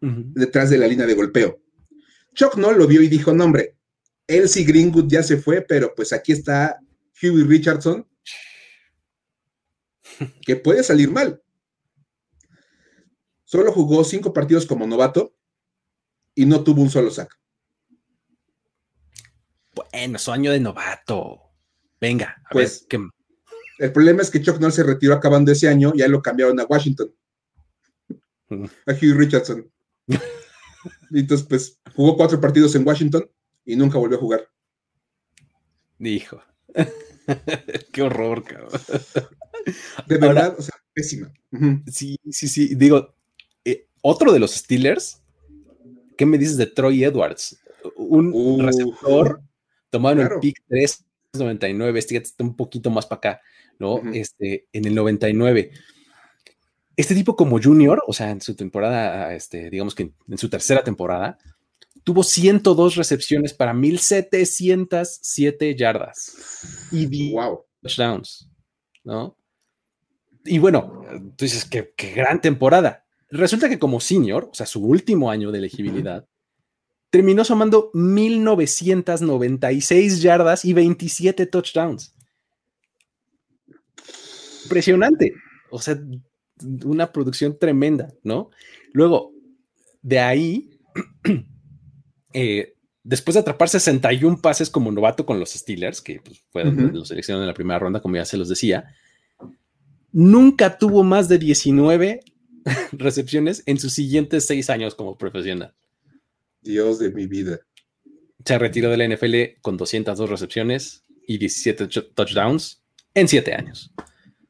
detrás 0.00 0.70
de 0.70 0.78
la 0.78 0.88
línea 0.88 1.04
de 1.06 1.12
golpeo. 1.14 1.60
Chuck 2.34 2.56
no 2.56 2.72
lo 2.72 2.86
vio 2.86 3.02
y 3.02 3.08
dijo, 3.08 3.34
no 3.34 3.44
hombre, 3.44 3.76
Elsie 4.26 4.64
Greenwood 4.64 5.08
ya 5.08 5.22
se 5.22 5.36
fue, 5.36 5.60
pero 5.60 5.94
pues 5.94 6.14
aquí 6.14 6.32
está 6.32 6.78
Huey 7.22 7.44
Richardson, 7.44 8.06
que 10.46 10.56
puede 10.56 10.82
salir 10.82 11.10
mal. 11.10 11.42
Solo 13.44 13.72
jugó 13.72 14.02
cinco 14.04 14.32
partidos 14.32 14.66
como 14.66 14.86
novato 14.86 15.34
y 16.34 16.46
no 16.46 16.64
tuvo 16.64 16.82
un 16.82 16.90
solo 16.90 17.10
sack. 17.10 17.38
Bueno, 19.74 20.18
su 20.18 20.32
año 20.32 20.52
de 20.52 20.60
novato. 20.60 21.40
Venga, 22.00 22.42
a 22.44 22.48
Pues, 22.50 22.80
ver, 22.82 22.88
¿qué- 22.88 23.08
El 23.84 23.92
problema 23.92 24.22
es 24.22 24.30
que 24.30 24.40
Chuck 24.42 24.58
Noll 24.60 24.72
se 24.72 24.82
retiró 24.82 25.14
acabando 25.14 25.50
ese 25.52 25.68
año 25.68 25.92
y 25.94 25.98
ya 25.98 26.08
lo 26.08 26.22
cambiaron 26.22 26.58
a 26.60 26.64
Washington, 26.64 27.14
Ujú. 28.50 28.64
a 28.86 28.92
Huey 28.92 29.12
Richardson. 29.12 29.70
Y 31.12 31.20
entonces, 31.20 31.46
pues, 31.46 31.80
jugó 31.94 32.16
cuatro 32.16 32.40
partidos 32.40 32.74
en 32.74 32.84
Washington 32.86 33.30
y 33.64 33.76
nunca 33.76 33.98
volvió 33.98 34.16
a 34.16 34.20
jugar. 34.20 34.48
dijo. 35.98 36.42
Qué 37.92 38.02
horror, 38.02 38.42
cabrón. 38.42 38.70
De 40.06 40.14
Ahora- 40.16 40.28
verdad, 40.28 40.56
o 40.58 40.62
sea, 40.62 40.74
pésima. 40.92 41.32
Sí, 41.90 42.16
sí, 42.30 42.48
sí. 42.48 42.74
Digo, 42.74 43.14
eh, 43.64 43.86
otro 44.02 44.32
de 44.32 44.38
los 44.38 44.52
Steelers, 44.52 45.22
¿qué 46.16 46.26
me 46.26 46.38
dices 46.38 46.56
de 46.56 46.66
Troy 46.66 47.04
Edwards? 47.04 47.58
Un 47.96 48.30
Uh, 48.34 48.62
receptor 48.62 49.40
tomado 49.90 50.14
en 50.14 50.18
claro. 50.20 50.34
el 50.36 50.40
pick 50.40 50.62
399, 50.68 51.98
este 51.98 52.14
ya 52.14 52.20
está 52.20 52.44
un 52.44 52.56
poquito 52.56 52.90
más 52.90 53.06
para 53.06 53.18
acá, 53.18 53.40
¿no? 53.78 54.00
Este, 54.12 54.66
en 54.72 54.84
el 54.86 54.94
99. 54.94 55.70
Este 56.96 57.14
tipo 57.14 57.34
como 57.36 57.60
junior, 57.60 58.02
o 58.06 58.12
sea, 58.12 58.30
en 58.30 58.40
su 58.40 58.54
temporada, 58.54 59.34
este, 59.34 59.70
digamos 59.70 59.94
que 59.94 60.04
en, 60.04 60.14
en 60.28 60.38
su 60.38 60.48
tercera 60.48 60.84
temporada, 60.84 61.38
tuvo 62.04 62.22
102 62.22 62.96
recepciones 62.96 63.54
para 63.54 63.72
1707 63.74 65.74
yardas 65.76 66.32
y 66.90 67.06
10 67.06 67.32
Wow. 67.32 67.64
touchdowns, 67.80 68.48
¿no? 69.04 69.36
Y 70.44 70.58
bueno, 70.58 71.04
tú 71.36 71.44
dices 71.44 71.64
que 71.64 71.92
qué 71.96 72.12
gran 72.12 72.40
temporada. 72.40 73.04
Resulta 73.30 73.68
que 73.68 73.78
como 73.78 74.00
senior, 74.00 74.48
o 74.50 74.54
sea, 74.54 74.66
su 74.66 74.84
último 74.84 75.30
año 75.30 75.50
de 75.50 75.58
elegibilidad, 75.58 76.26
terminó 77.10 77.44
sumando 77.44 77.90
1996 77.94 80.22
yardas 80.22 80.64
y 80.64 80.72
27 80.72 81.46
touchdowns. 81.46 82.14
Impresionante. 84.64 85.34
O 85.70 85.80
sea, 85.80 85.98
una 86.84 87.12
producción 87.12 87.58
tremenda, 87.58 88.12
¿no? 88.22 88.50
Luego, 88.92 89.32
de 90.02 90.20
ahí 90.20 90.78
eh, 92.32 92.74
después 93.02 93.34
de 93.34 93.40
atrapar 93.40 93.68
61 93.68 94.40
pases 94.40 94.70
como 94.70 94.92
novato 94.92 95.26
con 95.26 95.38
los 95.38 95.50
Steelers, 95.50 96.00
que 96.00 96.20
pues, 96.20 96.44
fueron 96.50 96.92
los 96.92 97.08
seleccionados 97.08 97.44
en 97.44 97.48
la 97.48 97.54
primera 97.54 97.78
ronda, 97.78 98.00
como 98.00 98.16
ya 98.16 98.24
se 98.24 98.36
los 98.36 98.48
decía, 98.48 98.94
nunca 100.12 100.78
tuvo 100.78 101.02
más 101.02 101.28
de 101.28 101.38
19 101.38 102.20
recepciones 102.92 103.62
en 103.66 103.78
sus 103.78 103.92
siguientes 103.92 104.46
seis 104.46 104.70
años 104.70 104.94
como 104.94 105.18
profesional. 105.18 105.74
Dios 106.60 106.98
de 106.98 107.10
mi 107.10 107.26
vida. 107.26 107.60
Se 108.44 108.58
retiró 108.58 108.90
de 108.90 108.96
la 108.96 109.08
NFL 109.08 109.60
con 109.60 109.76
202 109.76 110.28
recepciones 110.28 111.04
y 111.26 111.38
17 111.38 111.88
touchdowns 112.14 112.82
en 113.14 113.28
siete 113.28 113.54
años. 113.54 113.92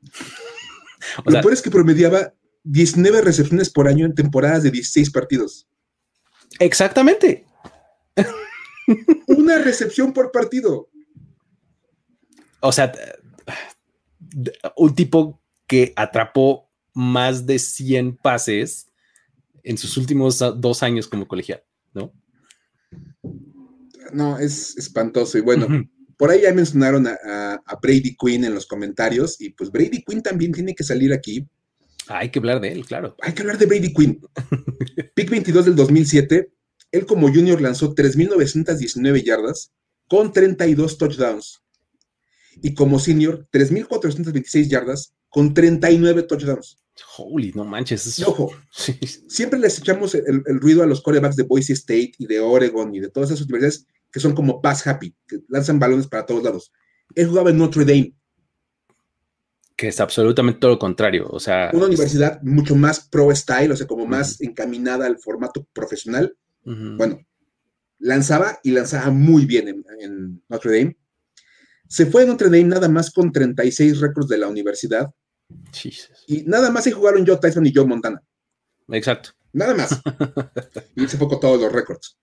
Lo 1.24 1.40
peor 1.40 1.52
es 1.52 1.62
que 1.62 1.70
promediaba 1.70 2.32
19 2.64 3.22
recepciones 3.22 3.70
por 3.70 3.88
año 3.88 4.06
en 4.06 4.14
temporadas 4.14 4.62
de 4.62 4.70
16 4.70 5.10
partidos. 5.10 5.66
Exactamente. 6.58 7.44
Una 9.26 9.58
recepción 9.58 10.12
por 10.12 10.30
partido. 10.30 10.88
O 12.60 12.70
sea, 12.70 12.92
un 14.76 14.94
tipo 14.94 15.41
que 15.72 15.94
atrapó 15.96 16.68
más 16.92 17.46
de 17.46 17.58
100 17.58 18.18
pases 18.18 18.88
en 19.62 19.78
sus 19.78 19.96
últimos 19.96 20.38
dos 20.58 20.82
años 20.82 21.08
como 21.08 21.26
colegial, 21.26 21.64
¿no? 21.94 22.12
No, 24.12 24.38
es 24.38 24.76
espantoso. 24.76 25.38
Y 25.38 25.40
bueno, 25.40 25.66
por 26.18 26.28
ahí 26.28 26.42
ya 26.42 26.52
mencionaron 26.52 27.06
a, 27.06 27.62
Brady 27.80 28.14
Quinn 28.20 28.44
en 28.44 28.52
los 28.52 28.66
comentarios, 28.66 29.40
y 29.40 29.48
pues 29.48 29.70
Brady 29.70 30.04
Quinn 30.04 30.20
también 30.20 30.52
tiene 30.52 30.74
que 30.74 30.84
salir 30.84 31.10
aquí. 31.10 31.48
hay 32.06 32.28
que 32.28 32.38
hablar 32.38 32.60
de 32.60 32.72
él, 32.72 32.84
claro. 32.84 33.16
Hay 33.22 33.32
que 33.32 33.40
hablar 33.40 33.56
de 33.56 33.64
Brady 33.64 33.94
Quinn. 33.94 34.20
Pick 35.14 35.30
22 35.30 35.64
del 35.64 35.74
2007, 35.74 36.52
él 36.90 37.06
como 37.06 37.32
junior 37.32 37.62
lanzó 37.62 37.94
3.919 37.94 39.24
yardas 39.24 39.72
con 40.06 40.34
32 40.34 40.98
touchdowns. 40.98 41.62
Y 42.60 42.74
como 42.74 42.98
senior, 42.98 43.48
3.426 43.50 44.68
yardas 44.68 45.14
con 45.32 45.54
39 45.54 46.24
touchdowns. 46.24 46.78
Holy, 47.16 47.52
no 47.54 47.64
manches. 47.64 48.22
ojo, 48.22 48.52
siempre 49.26 49.58
les 49.58 49.78
echamos 49.78 50.14
el, 50.14 50.44
ruido 50.44 50.82
a 50.82 50.86
los 50.86 51.00
corebacks 51.00 51.36
de 51.36 51.44
Boise 51.44 51.72
State 51.72 52.12
y 52.18 52.26
de 52.26 52.38
Oregon 52.38 52.94
y 52.94 53.00
de 53.00 53.08
todas 53.08 53.30
esas 53.30 53.46
universidades 53.46 53.86
que 54.10 54.20
son 54.20 54.34
como 54.34 54.60
pass 54.60 54.86
happy, 54.86 55.16
que 55.26 55.40
lanzan 55.48 55.78
balones 55.78 56.06
para 56.06 56.26
todos 56.26 56.42
lados. 56.42 56.70
Él 57.14 57.28
jugaba 57.28 57.50
en 57.50 57.56
Notre 57.56 57.86
Dame. 57.86 58.14
Que 59.74 59.88
es 59.88 60.00
absolutamente 60.00 60.60
todo 60.60 60.72
lo 60.72 60.78
contrario. 60.78 61.26
O 61.30 61.40
sea, 61.40 61.70
una 61.72 61.86
universidad 61.86 62.40
mucho 62.42 62.76
más 62.76 63.08
pro 63.08 63.34
style, 63.34 63.72
o 63.72 63.76
sea, 63.76 63.86
como 63.86 64.04
más 64.04 64.40
encaminada 64.42 65.06
al 65.06 65.18
formato 65.18 65.66
profesional. 65.72 66.36
Bueno, 66.64 67.20
lanzaba 67.98 68.60
y 68.62 68.72
lanzaba 68.72 69.10
muy 69.10 69.46
bien 69.46 69.68
en, 69.98 70.42
Notre 70.48 70.78
Dame. 70.78 70.98
Se 71.88 72.04
fue 72.04 72.22
a 72.22 72.26
Notre 72.26 72.48
Dame 72.48 72.64
nada 72.64 72.88
más 72.88 73.10
con 73.10 73.32
36 73.32 73.98
récords 73.98 74.28
de 74.28 74.38
la 74.38 74.48
universidad. 74.48 75.10
Y 76.26 76.42
nada 76.42 76.70
más 76.70 76.84
se 76.84 76.92
jugaron 76.92 77.26
Joe 77.26 77.38
Tyson 77.38 77.66
y 77.66 77.72
Joe 77.74 77.86
Montana. 77.86 78.22
Exacto. 78.88 79.30
Nada 79.52 79.74
más. 79.74 80.00
y 80.96 81.06
se 81.06 81.18
con 81.18 81.40
todos 81.40 81.60
los 81.60 81.72
récords. 81.72 82.18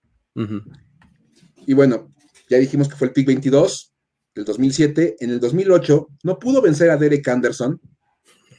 Y 1.66 1.74
bueno, 1.74 2.14
ya 2.50 2.58
dijimos 2.58 2.88
que 2.90 2.96
fue 2.96 3.08
el 3.08 3.14
pick 3.14 3.28
22 3.28 3.94
del 4.36 4.46
2007. 4.46 5.18
En 5.20 5.30
el 5.32 5.40
2008 5.40 6.08
no 6.24 6.40
pudo 6.40 6.62
vencer 6.62 6.90
a 6.90 6.98
Derek 6.98 7.28
Anderson. 7.28 7.80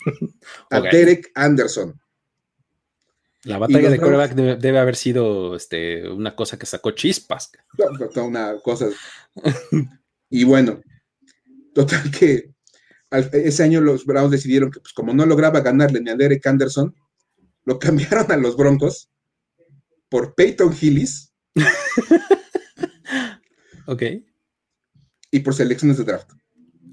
A 0.71 0.81
Derek 0.81 1.31
Anderson. 1.35 2.01
La 3.45 3.59
batalla 3.59 3.91
de 3.91 3.99
coreback 3.99 4.35
debe, 4.35 4.79
haber 4.79 4.97
sido 4.97 5.57
este, 5.57 6.09
una 6.09 6.37
cosa 6.37 6.59
que 6.59 6.66
sacó 6.66 6.91
chispas. 6.91 7.51
una 8.16 8.59
cosa. 8.62 8.87
y 10.29 10.45
bueno, 10.45 10.81
total 11.75 12.11
que 12.11 12.50
ese 13.11 13.63
año 13.63 13.81
los 13.81 14.07
Browns 14.07 14.31
decidieron 14.31 14.71
que, 14.71 14.81
pues, 14.81 14.93
como 14.93 15.13
no 15.13 15.27
lograba 15.27 15.61
ganarle 15.61 16.01
ni 16.01 16.11
a 16.11 16.17
Derek 16.17 16.47
Anderson, 16.47 16.95
lo 17.65 17.79
cambiaron 17.79 18.31
a 18.31 18.37
los 18.37 18.57
Broncos 18.57 19.11
por 20.09 20.35
Peyton 20.35 20.75
Hillis. 20.79 21.33
ok. 23.87 24.03
Y 25.31 25.41
por 25.41 25.55
selecciones 25.55 25.99
de 25.99 26.05
draft. 26.05 26.31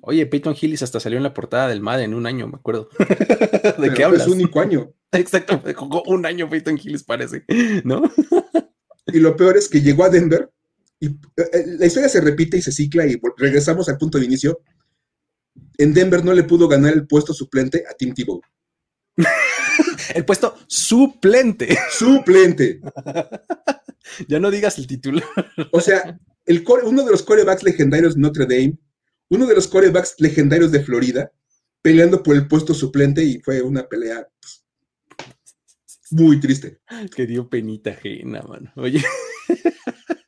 Oye, 0.01 0.25
Peyton 0.25 0.55
Hillis 0.59 0.83
hasta 0.83 0.99
salió 0.99 1.17
en 1.17 1.23
la 1.23 1.33
portada 1.33 1.67
del 1.67 1.81
MAD 1.81 2.01
en 2.01 2.13
un 2.13 2.25
año, 2.25 2.47
me 2.47 2.55
acuerdo. 2.55 2.89
¿De 3.77 3.93
qué 3.93 4.03
hablas? 4.03 4.21
Es 4.21 4.27
único 4.27 4.61
año. 4.61 4.93
Exacto, 5.11 5.61
jugó 5.75 6.03
un 6.03 6.25
año 6.25 6.49
Peyton 6.49 6.79
Hillis, 6.81 7.03
parece, 7.03 7.43
¿no? 7.83 8.03
y 9.07 9.19
lo 9.19 9.35
peor 9.35 9.57
es 9.57 9.69
que 9.69 9.81
llegó 9.81 10.03
a 10.03 10.09
Denver 10.09 10.51
y 10.99 11.07
eh, 11.07 11.49
eh, 11.53 11.65
la 11.79 11.85
historia 11.85 12.09
se 12.09 12.21
repite 12.21 12.57
y 12.57 12.61
se 12.61 12.71
cicla 12.71 13.05
y 13.05 13.19
regresamos 13.37 13.87
al 13.89 13.97
punto 13.97 14.17
de 14.17 14.25
inicio. 14.25 14.59
En 15.77 15.93
Denver 15.93 16.23
no 16.23 16.33
le 16.33 16.43
pudo 16.43 16.67
ganar 16.67 16.93
el 16.93 17.07
puesto 17.07 17.33
suplente 17.33 17.83
a 17.89 17.93
Tim 17.93 18.13
Tebow. 18.13 18.41
el 20.15 20.25
puesto 20.25 20.55
suplente. 20.67 21.77
Suplente. 21.91 22.81
ya 24.27 24.39
no 24.39 24.51
digas 24.51 24.77
el 24.77 24.87
título. 24.87 25.21
o 25.71 25.81
sea, 25.81 26.19
el 26.45 26.63
uno 26.83 27.03
de 27.03 27.11
los 27.11 27.23
corebacks 27.23 27.63
legendarios 27.63 28.15
de 28.15 28.21
Notre 28.21 28.45
Dame, 28.45 28.77
uno 29.29 29.45
de 29.45 29.55
los 29.55 29.67
corebacks 29.67 30.15
legendarios 30.19 30.71
de 30.71 30.83
Florida, 30.83 31.31
peleando 31.81 32.23
por 32.23 32.35
el 32.35 32.47
puesto 32.47 32.73
suplente 32.73 33.23
y 33.23 33.39
fue 33.39 33.61
una 33.61 33.87
pelea 33.87 34.27
pues, 34.39 34.65
muy 36.11 36.39
triste. 36.39 36.79
Que 37.15 37.27
dio 37.27 37.49
penita 37.49 37.91
ajena, 37.91 38.41
mano. 38.41 38.71
Oye. 38.75 39.03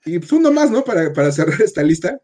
Y 0.06 0.20
pues 0.20 0.32
uno 0.32 0.52
más, 0.52 0.72
¿no? 0.72 0.84
Para, 0.84 1.14
para 1.14 1.32
cerrar 1.32 1.62
esta 1.62 1.84
lista. 1.84 2.20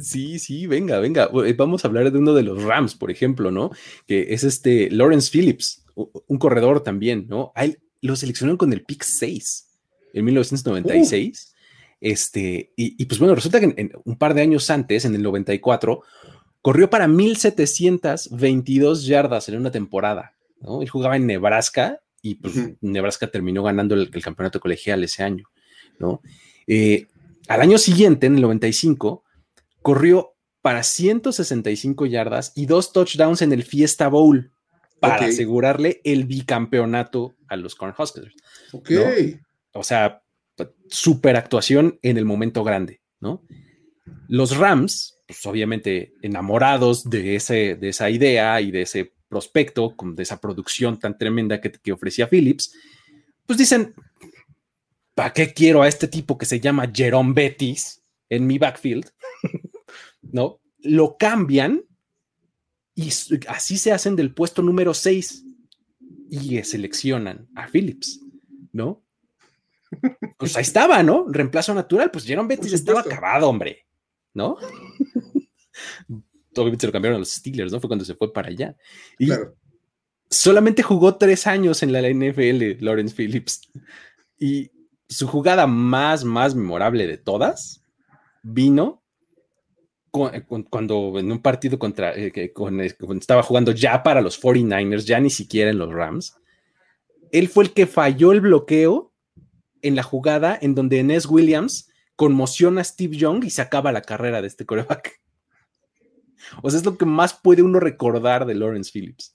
Sí, 0.00 0.38
sí, 0.38 0.66
venga, 0.66 0.98
venga. 1.00 1.28
Eh, 1.44 1.52
vamos 1.54 1.84
a 1.84 1.88
hablar 1.88 2.10
de 2.10 2.18
uno 2.18 2.32
de 2.34 2.42
los 2.42 2.62
Rams, 2.62 2.94
por 2.94 3.10
ejemplo, 3.10 3.50
¿no? 3.50 3.70
Que 4.06 4.32
es 4.32 4.44
este 4.44 4.90
Lawrence 4.90 5.30
Phillips, 5.30 5.84
un 5.94 6.38
corredor 6.38 6.82
también, 6.82 7.26
¿no? 7.28 7.52
A 7.54 7.64
él 7.64 7.80
lo 8.00 8.16
seleccionaron 8.16 8.56
con 8.56 8.72
el 8.72 8.84
pick 8.84 9.02
6 9.02 9.68
en 10.14 10.24
1996. 10.24 11.48
Uh. 11.48 11.52
Este, 12.00 12.72
y, 12.74 13.04
pues 13.04 13.20
bueno, 13.20 13.36
resulta 13.36 13.60
que 13.60 13.92
un 14.04 14.18
par 14.18 14.34
de 14.34 14.42
años 14.42 14.68
antes, 14.70 15.04
en 15.04 15.14
el 15.14 15.22
94, 15.22 16.02
corrió 16.60 16.90
para 16.90 17.06
1722 17.06 19.06
yardas 19.06 19.48
en 19.48 19.56
una 19.56 19.70
temporada, 19.70 20.34
¿no? 20.60 20.82
Él 20.82 20.88
jugaba 20.88 21.16
en 21.16 21.28
Nebraska 21.28 22.00
y 22.20 22.34
pues 22.36 22.54
Nebraska 22.80 23.28
terminó 23.28 23.62
ganando 23.62 23.94
el, 23.94 24.10
campeonato 24.20 24.58
colegial 24.58 25.04
ese 25.04 25.22
año, 25.22 25.44
¿no? 26.00 26.22
Eh, 26.66 27.06
al 27.46 27.60
año 27.60 27.78
siguiente, 27.78 28.26
en 28.26 28.34
el 28.34 28.42
95, 28.42 29.22
corrió 29.82 30.34
para 30.62 30.82
165 30.82 32.06
yardas 32.06 32.52
y 32.54 32.66
dos 32.66 32.92
touchdowns 32.92 33.42
en 33.42 33.52
el 33.52 33.64
Fiesta 33.64 34.08
Bowl 34.08 34.52
para 35.00 35.26
asegurarle 35.26 36.00
el 36.04 36.24
bicampeonato 36.24 37.34
a 37.48 37.56
los 37.56 37.74
Cornhuskers. 37.74 38.34
Ok. 38.72 38.90
O 39.72 39.82
sea, 39.82 40.22
super 40.88 41.36
actuación 41.36 41.98
en 42.02 42.18
el 42.18 42.24
momento 42.24 42.62
grande, 42.62 43.00
¿no? 43.18 43.42
Los 44.28 44.56
Rams, 44.56 45.18
pues 45.26 45.44
obviamente 45.46 46.14
enamorados 46.22 47.10
de, 47.10 47.34
ese, 47.34 47.74
de 47.74 47.88
esa 47.88 48.10
idea 48.10 48.60
y 48.60 48.70
de 48.70 48.82
ese 48.82 49.12
prospecto, 49.28 49.94
de 50.00 50.22
esa 50.22 50.40
producción 50.40 51.00
tan 51.00 51.18
tremenda 51.18 51.60
que, 51.60 51.72
que 51.72 51.92
ofrecía 51.92 52.28
Phillips, 52.28 52.72
pues 53.46 53.58
dicen, 53.58 53.94
¿para 55.14 55.32
qué 55.32 55.52
quiero 55.52 55.82
a 55.82 55.88
este 55.88 56.06
tipo 56.06 56.38
que 56.38 56.46
se 56.46 56.60
llama 56.60 56.90
Jerome 56.94 57.32
Bettis 57.32 58.02
en 58.28 58.46
mi 58.46 58.58
backfield? 58.58 59.10
¿No? 60.22 60.60
Lo 60.78 61.16
cambian 61.16 61.84
y 62.94 63.08
así 63.48 63.78
se 63.78 63.92
hacen 63.92 64.16
del 64.16 64.34
puesto 64.34 64.62
número 64.62 64.94
6 64.94 65.44
y 66.30 66.62
seleccionan 66.62 67.48
a 67.54 67.68
Phillips, 67.68 68.20
¿no? 68.72 69.04
Pues 70.38 70.56
ahí 70.56 70.62
estaba, 70.62 71.02
¿no? 71.02 71.26
Reemplazo 71.28 71.74
natural, 71.74 72.10
pues 72.10 72.24
Jerome 72.24 72.48
Bettis 72.48 72.72
estaba 72.72 73.00
acabado, 73.00 73.48
hombre, 73.48 73.86
¿no? 74.34 74.56
Obviamente 76.56 76.82
se 76.82 76.86
lo 76.86 76.92
cambiaron 76.92 77.16
a 77.16 77.18
los 77.20 77.32
Steelers, 77.32 77.72
¿no? 77.72 77.80
Fue 77.80 77.88
cuando 77.88 78.04
se 78.04 78.14
fue 78.14 78.32
para 78.32 78.48
allá. 78.48 78.76
Y 79.18 79.28
solamente 80.28 80.82
jugó 80.82 81.16
tres 81.16 81.46
años 81.46 81.82
en 81.82 81.92
la 81.92 82.00
NFL, 82.00 82.84
Lawrence 82.84 83.14
Phillips. 83.14 83.70
Y 84.38 84.70
su 85.08 85.26
jugada 85.26 85.66
más, 85.66 86.24
más 86.24 86.54
memorable 86.54 87.06
de 87.06 87.18
todas 87.18 87.84
vino 88.42 89.01
cuando 90.12 91.18
en 91.18 91.32
un 91.32 91.40
partido 91.40 91.78
contra, 91.78 92.14
eh, 92.14 92.30
eh, 92.34 92.52
cuando 92.52 92.84
estaba 92.84 93.42
jugando 93.42 93.72
ya 93.72 94.02
para 94.02 94.20
los 94.20 94.40
49ers, 94.40 95.04
ya 95.04 95.18
ni 95.18 95.30
siquiera 95.30 95.70
en 95.70 95.78
los 95.78 95.90
Rams, 95.90 96.36
él 97.32 97.48
fue 97.48 97.64
el 97.64 97.72
que 97.72 97.86
falló 97.86 98.32
el 98.32 98.42
bloqueo 98.42 99.12
en 99.80 99.96
la 99.96 100.02
jugada 100.02 100.58
en 100.60 100.74
donde 100.74 101.02
Ness 101.02 101.26
Williams 101.26 101.90
conmociona 102.14 102.82
a 102.82 102.84
Steve 102.84 103.16
Young 103.16 103.44
y 103.44 103.50
se 103.50 103.62
acaba 103.62 103.90
la 103.90 104.02
carrera 104.02 104.42
de 104.42 104.48
este 104.48 104.66
coreback. 104.66 105.20
O 106.62 106.70
sea, 106.70 106.78
es 106.78 106.84
lo 106.84 106.98
que 106.98 107.06
más 107.06 107.32
puede 107.32 107.62
uno 107.62 107.80
recordar 107.80 108.44
de 108.44 108.54
Lawrence 108.54 108.90
Phillips, 108.92 109.32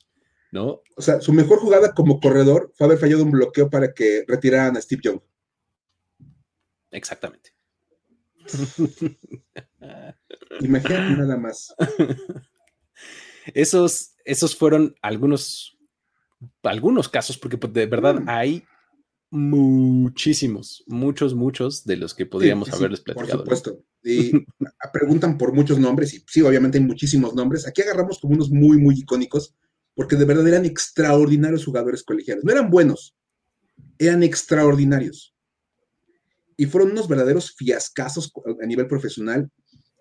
¿no? 0.52 0.84
O 0.96 1.02
sea, 1.02 1.20
su 1.22 1.34
mejor 1.34 1.60
jugada 1.60 1.96
como 1.96 2.20
corredor 2.20 2.72
fue 2.76 2.86
haber 2.86 3.00
fallado 3.00 3.24
un 3.24 3.32
bloqueo 3.32 3.70
para 3.70 3.94
que 3.94 4.26
retiraran 4.28 4.78
a 4.78 4.82
Steve 4.82 5.02
Young. 5.04 5.20
Exactamente. 6.92 7.57
Imagínate 10.62 11.18
nada 11.18 11.38
más. 11.38 11.74
Esos, 13.54 14.14
esos 14.26 14.56
fueron 14.56 14.96
algunos, 15.02 15.78
algunos 16.64 17.10
casos, 17.10 17.38
porque 17.38 17.58
pues, 17.58 17.74
de 17.74 17.86
verdad 17.86 18.22
mm. 18.22 18.30
hay 18.30 18.64
muchísimos, 19.30 20.84
muchos, 20.88 21.36
muchos 21.36 21.86
de 21.86 21.98
los 21.98 22.14
que 22.14 22.26
podríamos 22.26 22.72
haberles 22.72 23.02
platicado. 23.02 23.44
Por 23.44 23.58
supuesto. 23.58 23.84
Y 24.04 24.32
preguntan 24.94 25.38
por 25.38 25.54
muchos 25.54 25.80
nombres, 25.80 26.14
y 26.14 26.24
sí, 26.28 26.42
obviamente 26.42 26.78
hay 26.78 26.84
muchísimos 26.84 27.36
nombres. 27.36 27.68
Aquí 27.68 27.82
agarramos 27.82 28.20
como 28.20 28.36
unos 28.36 28.50
muy, 28.50 28.78
muy 28.78 28.96
icónicos, 28.96 29.56
porque 29.96 30.16
de 30.16 30.26
verdad 30.26 30.48
eran 30.48 30.66
extraordinarios 30.66 31.66
jugadores 31.66 32.04
colegiales. 32.04 32.44
No 32.44 32.52
eran 32.52 32.70
buenos, 32.70 33.16
eran 33.98 34.24
extraordinarios. 34.24 35.36
Y 36.58 36.66
fueron 36.66 36.92
unos 36.92 37.08
verdaderos 37.08 37.56
fiascazos 37.56 38.34
a 38.62 38.66
nivel 38.66 38.88
profesional. 38.88 39.50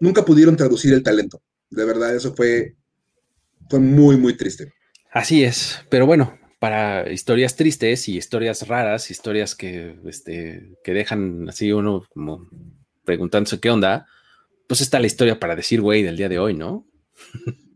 Nunca 0.01 0.25
pudieron 0.25 0.57
traducir 0.57 0.93
el 0.95 1.03
talento. 1.03 1.43
De 1.71 1.85
verdad, 1.85 2.15
eso 2.15 2.35
fue, 2.35 2.77
fue 3.69 3.79
muy, 3.79 4.17
muy 4.17 4.37
triste. 4.37 4.73
Así 5.13 5.45
es, 5.45 5.79
pero 5.91 6.07
bueno, 6.07 6.39
para 6.59 7.11
historias 7.13 7.57
tristes 7.57 8.09
y 8.09 8.17
historias 8.17 8.67
raras, 8.67 9.11
historias 9.11 9.55
que, 9.55 9.99
este, 10.07 10.77
que 10.83 10.93
dejan 10.93 11.49
así 11.49 11.73
uno 11.73 12.07
como 12.13 12.49
preguntándose 13.05 13.61
qué 13.61 13.71
onda, 13.71 14.07
pues 14.67 14.81
está 14.81 14.99
la 14.99 15.07
historia 15.07 15.39
para 15.39 15.57
decir, 15.57 15.81
güey, 15.81 16.03
del 16.03 16.17
día 16.17 16.29
de 16.29 16.39
hoy, 16.39 16.55
¿no? 16.55 16.87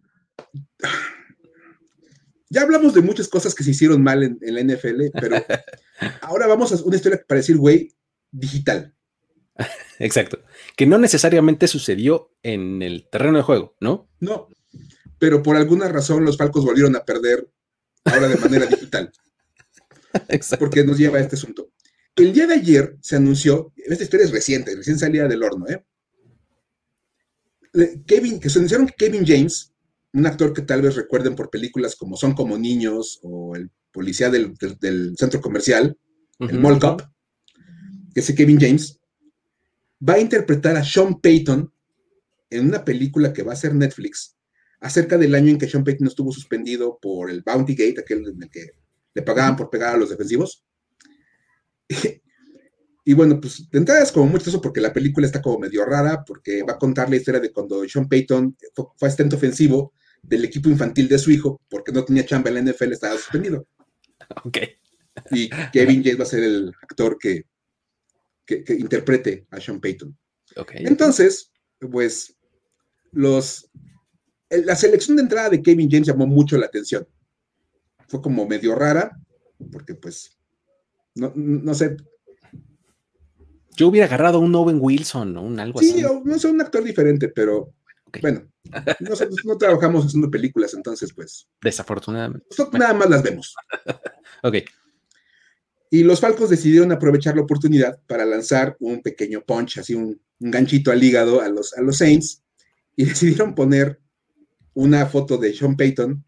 Ya 2.52 2.62
hablamos 2.62 2.94
de 2.94 3.00
muchas 3.00 3.28
cosas 3.28 3.54
que 3.54 3.62
se 3.62 3.70
hicieron 3.70 4.02
mal 4.02 4.24
en, 4.24 4.38
la 4.40 4.60
NFL, 4.60 5.02
pero 5.12 5.36
ahora 6.20 6.48
vamos 6.48 6.72
a 6.72 6.84
una 6.84 6.96
historia 6.96 7.22
para 7.24 7.38
decir, 7.38 7.56
güey, 7.56 7.92
digital. 8.30 8.94
Exacto. 9.98 10.42
Que 10.76 10.86
no 10.86 10.98
necesariamente 10.98 11.68
sucedió 11.68 12.32
en 12.42 12.82
el 12.82 13.08
terreno 13.10 13.38
de 13.38 13.44
juego, 13.44 13.76
¿no? 13.80 14.08
No, 14.20 14.48
pero 15.18 15.42
por 15.42 15.56
alguna 15.56 15.88
razón 15.88 16.24
los 16.24 16.36
Falcos 16.36 16.64
volvieron 16.64 16.96
a 16.96 17.04
perder 17.04 17.48
ahora 18.04 18.28
de 18.28 18.36
manera 18.36 18.66
digital. 18.70 19.12
Exacto. 20.28 20.64
Porque 20.64 20.84
nos 20.84 20.98
lleva 20.98 21.18
a 21.18 21.20
este 21.20 21.36
asunto. 21.36 21.70
El 22.16 22.32
día 22.32 22.46
de 22.46 22.54
ayer 22.54 22.96
se 23.00 23.16
anunció, 23.16 23.72
esta 23.76 24.04
historia 24.04 24.26
es 24.26 24.32
reciente, 24.32 24.74
recién 24.74 24.98
salida 24.98 25.28
del 25.28 25.42
horno, 25.42 25.66
¿eh? 25.68 25.84
Kevin, 28.04 28.40
que 28.40 28.50
se 28.50 28.58
anunciaron 28.58 28.86
que 28.88 28.94
Kevin 28.94 29.24
James, 29.24 29.72
un 30.12 30.26
actor 30.26 30.52
que 30.52 30.62
tal 30.62 30.82
vez 30.82 30.96
recuerden 30.96 31.36
por 31.36 31.50
películas 31.50 31.94
como 31.94 32.16
Son 32.16 32.34
como 32.34 32.58
niños 32.58 33.20
o 33.22 33.54
el 33.54 33.70
policía 33.92 34.28
del, 34.28 34.56
centro 35.16 35.40
comercial, 35.40 35.96
el 36.40 36.58
Mall 36.58 36.80
Cop, 36.80 37.02
que 38.14 38.20
es 38.20 38.34
Kevin 38.34 38.60
James, 38.60 39.00
va 40.06 40.14
a 40.14 40.20
interpretar 40.20 40.76
a 40.76 40.84
Sean 40.84 41.20
Payton 41.20 41.72
en 42.50 42.66
una 42.66 42.84
película 42.84 43.32
que 43.32 43.42
va 43.42 43.52
a 43.52 43.56
ser 43.56 43.74
Netflix 43.74 44.36
acerca 44.80 45.18
del 45.18 45.34
año 45.34 45.50
en 45.50 45.58
que 45.58 45.68
Sean 45.68 45.84
Payton 45.84 46.08
estuvo 46.08 46.32
suspendido 46.32 46.98
por 47.00 47.30
el 47.30 47.42
Bounty 47.42 47.74
Gate, 47.74 48.00
aquel 48.00 48.26
en 48.26 48.42
el 48.42 48.50
que 48.50 48.70
le 49.14 49.22
pagaban 49.22 49.56
por 49.56 49.70
pegar 49.70 49.94
a 49.94 49.98
los 49.98 50.10
defensivos. 50.10 50.64
Y, 53.02 53.14
bueno, 53.14 53.40
pues 53.40 53.68
de 53.70 53.78
entrada 53.78 54.02
es 54.02 54.12
como 54.12 54.26
mucho 54.26 54.50
eso 54.50 54.60
porque 54.60 54.80
la 54.80 54.92
película 54.92 55.26
está 55.26 55.40
como 55.40 55.58
medio 55.58 55.84
rara, 55.84 56.22
porque 56.24 56.62
va 56.62 56.74
a 56.74 56.78
contar 56.78 57.08
la 57.08 57.16
historia 57.16 57.40
de 57.40 57.50
cuando 57.50 57.82
Sean 57.88 58.08
Payton 58.08 58.56
fue, 58.74 59.08
asistente 59.08 59.34
ofensivo 59.34 59.94
del 60.22 60.44
equipo 60.44 60.68
infantil 60.68 61.08
de 61.08 61.18
su 61.18 61.30
hijo, 61.30 61.60
porque 61.68 61.92
no 61.92 62.04
tenía 62.04 62.26
chamba 62.26 62.50
en 62.50 62.56
la 62.56 62.70
NFL, 62.70 62.92
estaba 62.92 63.16
suspendido. 63.16 63.66
Ok. 64.44 64.58
Y 65.32 65.48
Kevin 65.72 66.04
James 66.04 66.20
va 66.20 66.24
a 66.24 66.26
ser 66.26 66.44
el 66.44 66.72
actor 66.82 67.16
que, 67.18 67.46
que, 68.64 68.74
interprete 68.74 69.46
a 69.50 69.60
Sean 69.60 69.80
Payton. 69.80 70.16
Okay. 70.56 70.84
Entonces, 70.84 71.52
pues, 71.78 72.36
los, 73.12 73.70
la 74.50 74.74
selección 74.76 75.16
de 75.16 75.22
entrada 75.22 75.50
de 75.50 75.62
Kevin 75.62 75.88
James 75.90 76.08
llamó 76.08 76.26
mucho 76.26 76.58
la 76.58 76.66
atención. 76.66 77.06
Fue 78.08 78.20
como 78.20 78.46
medio 78.46 78.74
rara, 78.74 79.18
porque 79.70 79.94
pues, 79.94 80.36
no, 81.14 81.32
no 81.34 81.74
sé. 81.74 81.96
Yo 83.76 83.88
hubiera 83.88 84.06
agarrado 84.06 84.40
un 84.40 84.54
Owen 84.54 84.78
Wilson 84.80 85.36
o 85.36 85.42
un 85.42 85.60
algo 85.60 85.78
así. 85.78 85.92
Sí, 85.92 86.04
no 86.24 86.38
sé, 86.38 86.48
un 86.48 86.60
actor 86.60 86.82
diferente, 86.82 87.28
pero 87.28 87.72
bueno, 88.20 88.42
nosotros 89.00 89.38
no 89.44 89.56
trabajamos 89.56 90.06
haciendo 90.06 90.30
películas, 90.30 90.74
entonces 90.74 91.12
pues. 91.12 91.48
Desafortunadamente. 91.62 92.46
nada 92.72 92.94
más 92.94 93.08
las 93.08 93.22
vemos. 93.22 93.54
ok. 94.42 94.56
Y 95.90 96.04
los 96.04 96.20
Falcos 96.20 96.50
decidieron 96.50 96.92
aprovechar 96.92 97.34
la 97.34 97.42
oportunidad 97.42 98.00
para 98.06 98.24
lanzar 98.24 98.76
un 98.78 99.02
pequeño 99.02 99.42
punch, 99.42 99.78
así 99.78 99.94
un, 99.94 100.20
ganchito 100.38 100.90
al 100.90 101.02
hígado 101.02 101.42
a 101.42 101.48
los, 101.48 101.74
a 101.76 101.82
los 101.82 101.98
Saints, 101.98 102.42
y 102.96 103.04
decidieron 103.06 103.54
poner 103.54 104.00
una 104.72 105.04
foto 105.06 105.36
de 105.36 105.52
Sean 105.52 105.76
Payton 105.76 106.24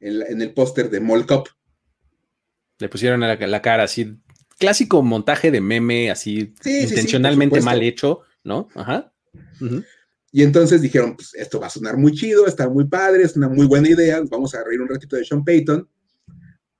en, 0.00 0.40
el 0.40 0.54
póster 0.54 0.88
de 0.90 1.00
Mall 1.00 1.26
Cop. 1.26 1.48
Le 2.78 2.88
pusieron 2.88 3.20
la, 3.20 3.34
la, 3.34 3.62
cara 3.62 3.82
así, 3.82 4.16
clásico 4.58 5.02
montaje 5.02 5.50
de 5.50 5.60
meme, 5.60 6.10
así 6.10 6.54
intencionalmente 6.64 7.60
mal 7.60 7.82
hecho, 7.82 8.20
¿no? 8.44 8.68
Ajá. 8.74 9.12
Y 10.30 10.42
entonces 10.42 10.82
dijeron, 10.82 11.16
pues 11.16 11.34
esto 11.34 11.60
va 11.60 11.66
a 11.68 11.70
sonar 11.70 11.96
muy 11.96 12.12
chido, 12.12 12.46
está 12.46 12.68
muy 12.68 12.86
padre, 12.86 13.24
es 13.24 13.36
una 13.36 13.48
muy 13.48 13.66
buena 13.66 13.88
idea, 13.88 14.20
vamos 14.28 14.54
a 14.54 14.64
reír 14.64 14.80
un 14.80 14.88
ratito 14.88 15.16
de 15.16 15.24
Sean 15.24 15.44
Payton, 15.44 15.88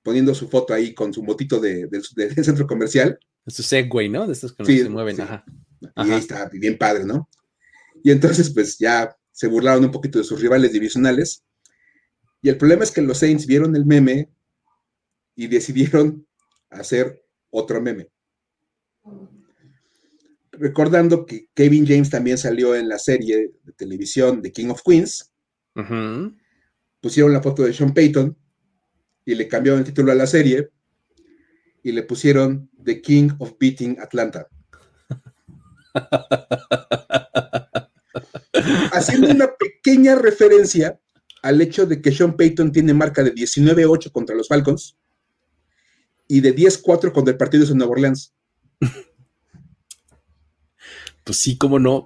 poniendo 0.05 0.34
su 0.34 0.48
foto 0.48 0.74
ahí 0.74 0.94
con 0.94 1.12
su 1.12 1.22
motito 1.22 1.59
de, 1.59 1.86
del 1.86 2.44
centro 2.44 2.66
comercial. 2.66 3.18
Su 3.46 3.62
Segway, 3.62 4.09
¿no? 4.09 4.26
De 4.26 4.34
estos 4.34 4.52
que 4.52 4.64
se 4.64 4.88
mueven, 4.88 5.20
ajá. 5.20 5.44
Y 5.80 5.88
ahí 5.96 6.18
está, 6.18 6.48
bien 6.50 6.78
padre, 6.78 7.05
¿no? 7.05 7.28
Y 8.05 8.11
entonces, 8.11 8.50
pues 8.50 8.78
ya 8.78 9.16
se 9.32 9.48
burlaron 9.48 9.84
un 9.84 9.90
poquito 9.90 10.18
de 10.18 10.24
sus 10.24 10.40
rivales 10.40 10.72
divisionales. 10.72 11.42
Y 12.42 12.50
el 12.50 12.59
problema 12.59 12.84
es 12.84 12.90
que 12.90 13.00
los 13.00 13.18
Saints 13.18 13.46
vieron 13.46 13.74
el 13.74 13.86
meme 13.86 14.30
y 15.34 15.46
decidieron 15.46 16.26
hacer 16.68 17.24
otro 17.50 17.80
meme. 17.80 18.09
Recordando 20.52 21.24
que 21.24 21.48
Kevin 21.55 21.86
James 21.86 22.11
también 22.11 22.36
salió 22.36 22.76
en 22.76 22.88
la 22.88 22.98
serie 22.98 23.52
de 23.62 23.72
televisión 23.72 24.42
de 24.42 24.52
King 24.52 24.68
of 24.68 24.82
Queens, 24.84 25.32
pusieron 27.00 27.32
la 27.32 27.42
foto 27.42 27.62
de 27.62 27.72
Sean 27.72 27.94
Payton 27.94 28.36
y 29.25 29.35
le 29.35 29.49
cambiaron 29.49 29.81
el 29.81 29.87
título 29.87 30.12
a 30.12 30.14
la 30.14 30.27
serie 30.27 30.70
y 31.83 31.93
le 31.93 32.03
pusieron 32.03 32.70
The 32.83 33.01
King 33.01 33.31
of 33.39 33.55
Beating 33.59 33.99
Atlanta. 34.01 34.49
haciendo 38.93 39.31
una 39.31 39.49
pequeña 39.55 40.14
referencia 40.14 40.99
al 41.43 41.61
hecho 41.61 41.87
de 41.87 42.01
que 42.01 42.12
Sean 42.12 42.37
Payton 42.37 42.72
tiene 42.72 42.95
marca 42.95 43.22
de 43.22 43.35
19-8 43.35 44.11
contra 44.12 44.35
los 44.35 44.49
Falcons 44.49 44.97
y 46.27 46.41
de 46.41 46.55
10-4 46.55 47.12
contra 47.12 47.33
el 47.33 47.39
partido 47.39 47.66
de 47.66 47.75
Nueva 47.75 47.93
Orleans. 47.93 48.35
Pues 51.22 51.39
sí, 51.39 51.57
cómo 51.57 51.79
no. 51.79 52.05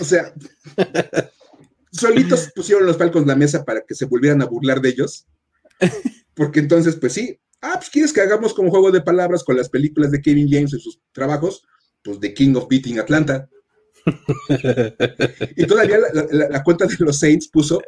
o 0.00 0.04
sea, 0.04 0.34
solitos 1.92 2.50
pusieron 2.54 2.86
los 2.86 2.96
Falcons 2.96 3.26
la 3.26 3.36
mesa 3.36 3.64
para 3.64 3.82
que 3.82 3.94
se 3.94 4.04
volvieran 4.04 4.42
a 4.42 4.46
burlar 4.46 4.80
de 4.80 4.88
ellos. 4.90 5.26
Porque 6.34 6.60
entonces, 6.60 6.96
pues 6.96 7.12
sí, 7.12 7.38
ah, 7.60 7.74
pues 7.76 7.90
quieres 7.90 8.12
que 8.12 8.20
hagamos 8.20 8.54
como 8.54 8.70
juego 8.70 8.90
de 8.90 9.00
palabras 9.00 9.44
con 9.44 9.56
las 9.56 9.68
películas 9.68 10.10
de 10.10 10.22
Kevin 10.22 10.48
James 10.50 10.72
y 10.72 10.80
sus 10.80 11.00
trabajos, 11.12 11.62
pues 12.02 12.20
The 12.20 12.32
King 12.34 12.54
of 12.54 12.68
Beating 12.68 12.98
Atlanta 12.98 13.48
y 15.56 15.66
todavía 15.66 15.98
la, 16.30 16.62
cuenta 16.62 16.86
de 16.86 16.96
los 17.00 17.18
Saints 17.18 17.48
puso 17.48 17.82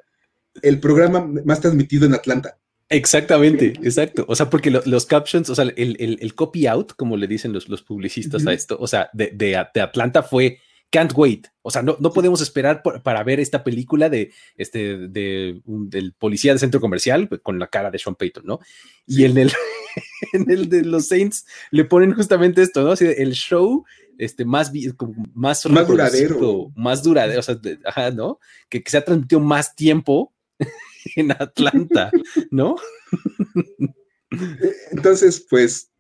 el 0.60 0.80
programa 0.80 1.26
más 1.44 1.60
transmitido 1.60 2.06
en 2.06 2.14
Atlanta. 2.14 2.58
Exactamente, 2.88 3.72
exacto. 3.82 4.26
O 4.28 4.36
sea, 4.36 4.50
porque 4.50 4.70
los 4.70 5.06
captions, 5.06 5.48
o 5.48 5.54
sea, 5.54 5.64
el, 5.76 6.34
copy 6.34 6.66
out, 6.66 6.92
como 6.94 7.16
le 7.16 7.26
dicen 7.26 7.52
los, 7.52 7.68
los 7.68 7.82
publicistas 7.82 8.46
a 8.46 8.52
esto, 8.52 8.76
o 8.78 8.86
sea, 8.86 9.08
de, 9.14 9.32
de, 9.34 9.56
Atlanta 9.56 10.22
fue 10.22 10.58
can't 10.92 11.12
wait. 11.16 11.48
O 11.62 11.70
sea, 11.70 11.82
no, 11.82 11.96
no 11.98 12.12
podemos 12.12 12.40
esperar 12.40 12.82
para 12.82 13.24
ver 13.24 13.40
esta 13.40 13.64
película 13.64 14.08
de 14.08 14.32
este 14.56 15.08
de, 15.08 15.60
del 15.64 16.12
policía 16.12 16.52
de 16.52 16.58
centro 16.58 16.80
comercial 16.80 17.28
con 17.42 17.58
la 17.58 17.68
cara 17.68 17.90
de 17.90 17.98
Sean 17.98 18.14
Payton, 18.14 18.44
¿no? 18.44 18.60
Y 19.06 19.24
en 19.24 19.38
el, 19.38 19.50
en 20.32 20.50
el 20.50 20.68
de 20.68 20.82
los 20.84 21.08
Saints 21.08 21.46
le 21.70 21.84
ponen 21.84 22.12
justamente 22.12 22.62
esto, 22.62 22.82
¿no? 22.82 22.92
Así, 22.92 23.06
el 23.06 23.32
show 23.32 23.84
este, 24.18 24.44
más, 24.44 24.70
más, 25.34 25.66
más 25.66 25.88
duradero. 25.88 26.70
Más 26.76 27.02
duradero, 27.02 27.40
o 27.40 27.42
sea, 27.42 27.58
ajá, 27.84 28.10
¿no? 28.10 28.38
Que, 28.68 28.82
se 28.86 28.98
ha 28.98 29.04
transmitido 29.04 29.40
más 29.40 29.74
tiempo 29.74 30.32
en 31.16 31.32
Atlanta, 31.32 32.10
¿no? 32.50 32.76
Entonces, 34.90 35.44
pues, 35.48 35.90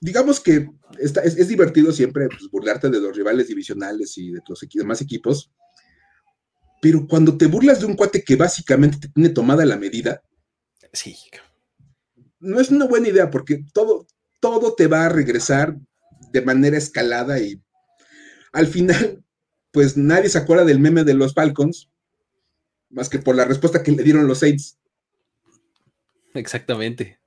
digamos 0.00 0.40
que 0.40 0.70
es, 1.02 1.48
divertido 1.48 1.92
siempre 1.92 2.28
pues, 2.28 2.50
burlarte 2.50 2.88
de 2.88 3.00
los 3.00 3.16
rivales 3.16 3.48
divisionales 3.48 4.16
y 4.18 4.32
de 4.32 4.40
los 4.48 4.60
demás 4.72 5.00
equipos, 5.00 5.50
pero 6.80 7.06
cuando 7.06 7.36
te 7.36 7.46
burlas 7.46 7.80
de 7.80 7.86
un 7.86 7.96
cuate 7.96 8.22
que 8.22 8.36
básicamente 8.36 8.98
te 8.98 9.08
tiene 9.08 9.30
tomada 9.30 9.64
la 9.64 9.76
medida, 9.76 10.22
sí. 10.92 11.16
no 12.40 12.60
es 12.60 12.70
una 12.70 12.86
buena 12.86 13.08
idea 13.08 13.30
porque 13.30 13.64
todo, 13.72 14.06
todo 14.40 14.74
te 14.74 14.86
va 14.86 15.06
a 15.06 15.08
regresar 15.08 15.76
de 16.32 16.42
manera 16.42 16.76
escalada 16.76 17.38
y 17.38 17.60
al 18.52 18.66
final, 18.66 19.24
pues 19.70 19.96
nadie 19.96 20.28
se 20.28 20.38
acuerda 20.38 20.64
del 20.64 20.78
meme 20.78 21.04
de 21.04 21.14
los 21.14 21.34
Falcons, 21.34 21.90
más 22.90 23.08
que 23.08 23.18
por 23.18 23.34
la 23.34 23.44
respuesta 23.44 23.82
que 23.82 23.92
le 23.92 24.02
dieron 24.02 24.26
los 24.26 24.40
Saints. 24.40 24.78
Exactamente. 26.34 27.18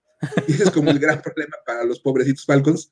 Y 0.47 0.53
ese 0.53 0.63
es 0.63 0.71
como 0.71 0.91
el 0.91 0.99
gran 0.99 1.21
problema 1.23 1.55
para 1.65 1.83
los 1.83 1.99
pobrecitos 1.99 2.45
Falcons. 2.45 2.91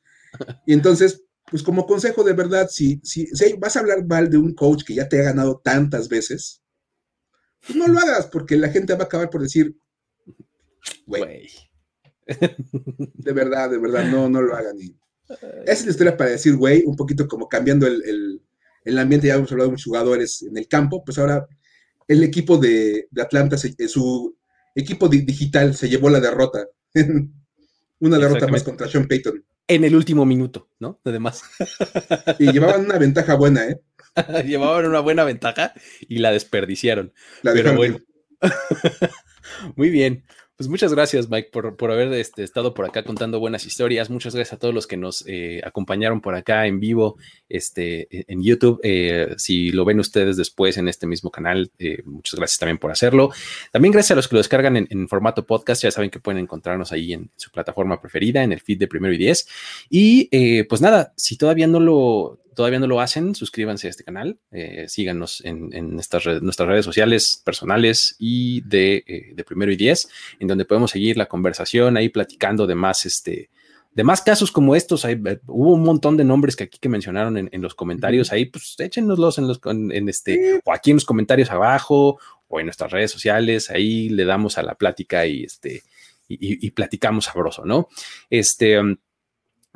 Y 0.65 0.73
entonces, 0.73 1.23
pues 1.49 1.63
como 1.63 1.85
consejo 1.85 2.23
de 2.23 2.33
verdad, 2.33 2.67
si, 2.69 2.99
si, 3.03 3.27
si 3.27 3.53
vas 3.53 3.75
a 3.75 3.79
hablar 3.79 4.05
mal 4.05 4.29
de 4.29 4.37
un 4.37 4.53
coach 4.53 4.83
que 4.83 4.95
ya 4.95 5.07
te 5.07 5.19
ha 5.19 5.23
ganado 5.23 5.61
tantas 5.63 6.09
veces, 6.09 6.63
pues 7.65 7.77
no 7.77 7.87
lo 7.87 7.99
hagas, 7.99 8.27
porque 8.27 8.57
la 8.57 8.69
gente 8.69 8.93
va 8.93 9.03
a 9.03 9.05
acabar 9.05 9.29
por 9.29 9.41
decir, 9.41 9.75
güey. 11.05 11.49
De 12.25 13.33
verdad, 13.33 13.69
de 13.69 13.77
verdad, 13.77 14.05
no, 14.09 14.29
no 14.29 14.41
lo 14.41 14.55
hagan. 14.55 14.77
esa 14.79 15.71
es 15.71 15.85
la 15.85 15.91
historia 15.91 16.17
para 16.17 16.31
decir, 16.31 16.55
güey, 16.55 16.83
un 16.85 16.95
poquito 16.95 17.27
como 17.27 17.47
cambiando 17.47 17.87
el, 17.87 18.41
ambiente, 18.97 19.27
ya 19.27 19.35
hemos 19.35 19.51
hablado 19.51 19.69
de 19.69 19.73
muchos 19.73 19.85
jugadores 19.85 20.41
en 20.43 20.57
el 20.57 20.67
campo, 20.67 21.03
pues 21.03 21.17
ahora 21.17 21.47
el 22.07 22.23
equipo 22.23 22.57
de, 22.57 23.07
Atlanta, 23.17 23.55
eh, 23.55 23.87
su 23.87 24.35
equipo 24.75 25.07
digital 25.07 25.75
se 25.75 25.89
llevó 25.89 26.09
la 26.09 26.19
derrota. 26.19 26.67
Una 27.99 28.17
derrota 28.17 28.47
más 28.47 28.63
contra 28.63 28.89
Sean 28.89 29.07
Payton. 29.07 29.43
En 29.67 29.83
el 29.83 29.95
último 29.95 30.25
minuto, 30.25 30.69
¿no? 30.79 30.99
Además. 31.03 31.43
Y 32.39 32.51
llevaban 32.51 32.85
una 32.85 32.97
ventaja 32.97 33.35
buena, 33.35 33.65
¿eh? 33.65 33.81
llevaban 34.45 34.85
una 34.85 34.99
buena 34.99 35.23
ventaja 35.23 35.73
y 36.01 36.19
la 36.19 36.31
desperdiciaron. 36.31 37.13
Pero 37.41 37.75
bueno. 37.75 37.99
Muy 39.75 39.89
bien. 39.89 40.25
Pues 40.55 40.69
muchas 40.69 40.93
gracias, 40.93 41.31
Mike, 41.31 41.49
por, 41.51 41.91
haber 41.91 42.13
este, 42.13 42.43
estado 42.43 42.75
por 42.75 42.85
acá 42.85 43.03
contando 43.03 43.39
buenas 43.39 43.65
historias. 43.65 44.11
Muchas 44.11 44.35
gracias 44.35 44.53
a 44.53 44.59
todos 44.59 44.71
los 44.71 44.85
que 44.85 44.97
nos 44.97 45.23
eh, 45.27 45.61
acompañaron 45.65 46.21
por 46.21 46.35
acá 46.35 46.67
en 46.67 46.79
vivo 46.79 47.17
este, 47.49 48.07
e, 48.15 48.25
en 48.27 48.43
YouTube. 48.43 48.79
Eh, 48.83 49.33
si 49.37 49.71
lo 49.71 49.83
ven 49.83 49.99
ustedes 49.99 50.37
después 50.37 50.77
en 50.77 50.87
este 50.87 51.07
mismo 51.07 51.31
canal, 51.31 51.71
eh, 51.79 52.03
muchas 52.05 52.35
gracias 52.39 52.59
también 52.59 52.77
por 52.77 52.91
hacerlo. 52.91 53.31
También 53.71 53.93
gracias 53.93 54.11
a 54.11 54.15
los 54.15 54.27
que 54.27 54.35
lo 54.35 54.41
descargan 54.41 54.77
en, 54.77 55.07
formato 55.07 55.43
podcast. 55.43 55.81
Ya 55.81 55.89
saben 55.89 56.11
que 56.11 56.19
pueden 56.19 56.43
encontrarnos 56.43 56.91
ahí 56.91 57.13
en 57.13 57.31
su 57.35 57.49
plataforma 57.49 57.99
preferida, 57.99 58.43
en 58.43 58.51
el 58.51 58.61
feed 58.61 58.77
de 58.77 58.87
primero 58.87 59.11
y 59.15 59.17
diez. 59.17 59.47
Y 59.89 60.63
pues 60.65 60.81
nada, 60.81 61.13
si 61.17 61.35
todavía 61.35 61.65
no 61.65 61.79
lo 61.79 62.42
todavía 62.53 62.79
no 62.79 62.87
lo 62.87 63.01
hacen, 63.01 63.35
suscríbanse 63.35 63.87
a 63.87 63.89
este 63.89 64.03
canal, 64.03 64.39
eh, 64.51 64.85
síganos 64.87 65.43
en, 65.45 65.69
nuestras 65.91 66.23
redes 66.23 66.85
sociales 66.85 67.41
personales 67.43 68.15
y 68.19 68.61
de, 68.61 69.33
de, 69.35 69.43
primero 69.43 69.71
y 69.71 69.75
diez, 69.75 70.07
en 70.39 70.47
donde 70.47 70.65
podemos 70.65 70.91
seguir 70.91 71.17
la 71.17 71.27
conversación 71.27 71.97
ahí 71.97 72.09
platicando 72.09 72.67
de 72.67 72.75
más, 72.75 73.05
este, 73.05 73.49
de 73.93 74.03
más 74.03 74.21
casos 74.21 74.51
como 74.51 74.75
estos. 74.75 75.05
Hay, 75.05 75.21
eh, 75.25 75.39
hubo 75.47 75.73
un 75.73 75.83
montón 75.83 76.17
de 76.17 76.23
nombres 76.23 76.55
que 76.55 76.65
aquí 76.65 76.79
que 76.79 76.89
mencionaron 76.89 77.37
en, 77.37 77.61
los 77.61 77.75
comentarios 77.75 78.31
ahí, 78.31 78.45
pues 78.45 78.75
échenoslos 78.79 79.37
en 79.37 79.47
los, 79.47 79.59
en, 79.65 80.09
este, 80.09 80.61
o 80.63 80.73
aquí 80.73 80.91
en 80.91 80.97
los 80.97 81.05
comentarios 81.05 81.51
abajo, 81.51 82.19
o 82.47 82.59
en 82.59 82.67
nuestras 82.67 82.91
redes 82.91 83.11
sociales, 83.11 83.69
ahí 83.69 84.09
le 84.09 84.25
damos 84.25 84.57
a 84.57 84.63
la 84.63 84.75
plática 84.75 85.25
y 85.25 85.43
este, 85.43 85.83
y, 86.27 86.65
y 86.65 86.71
platicamos 86.71 87.25
sabroso, 87.25 87.65
¿no? 87.65 87.87
Este, 88.29 88.79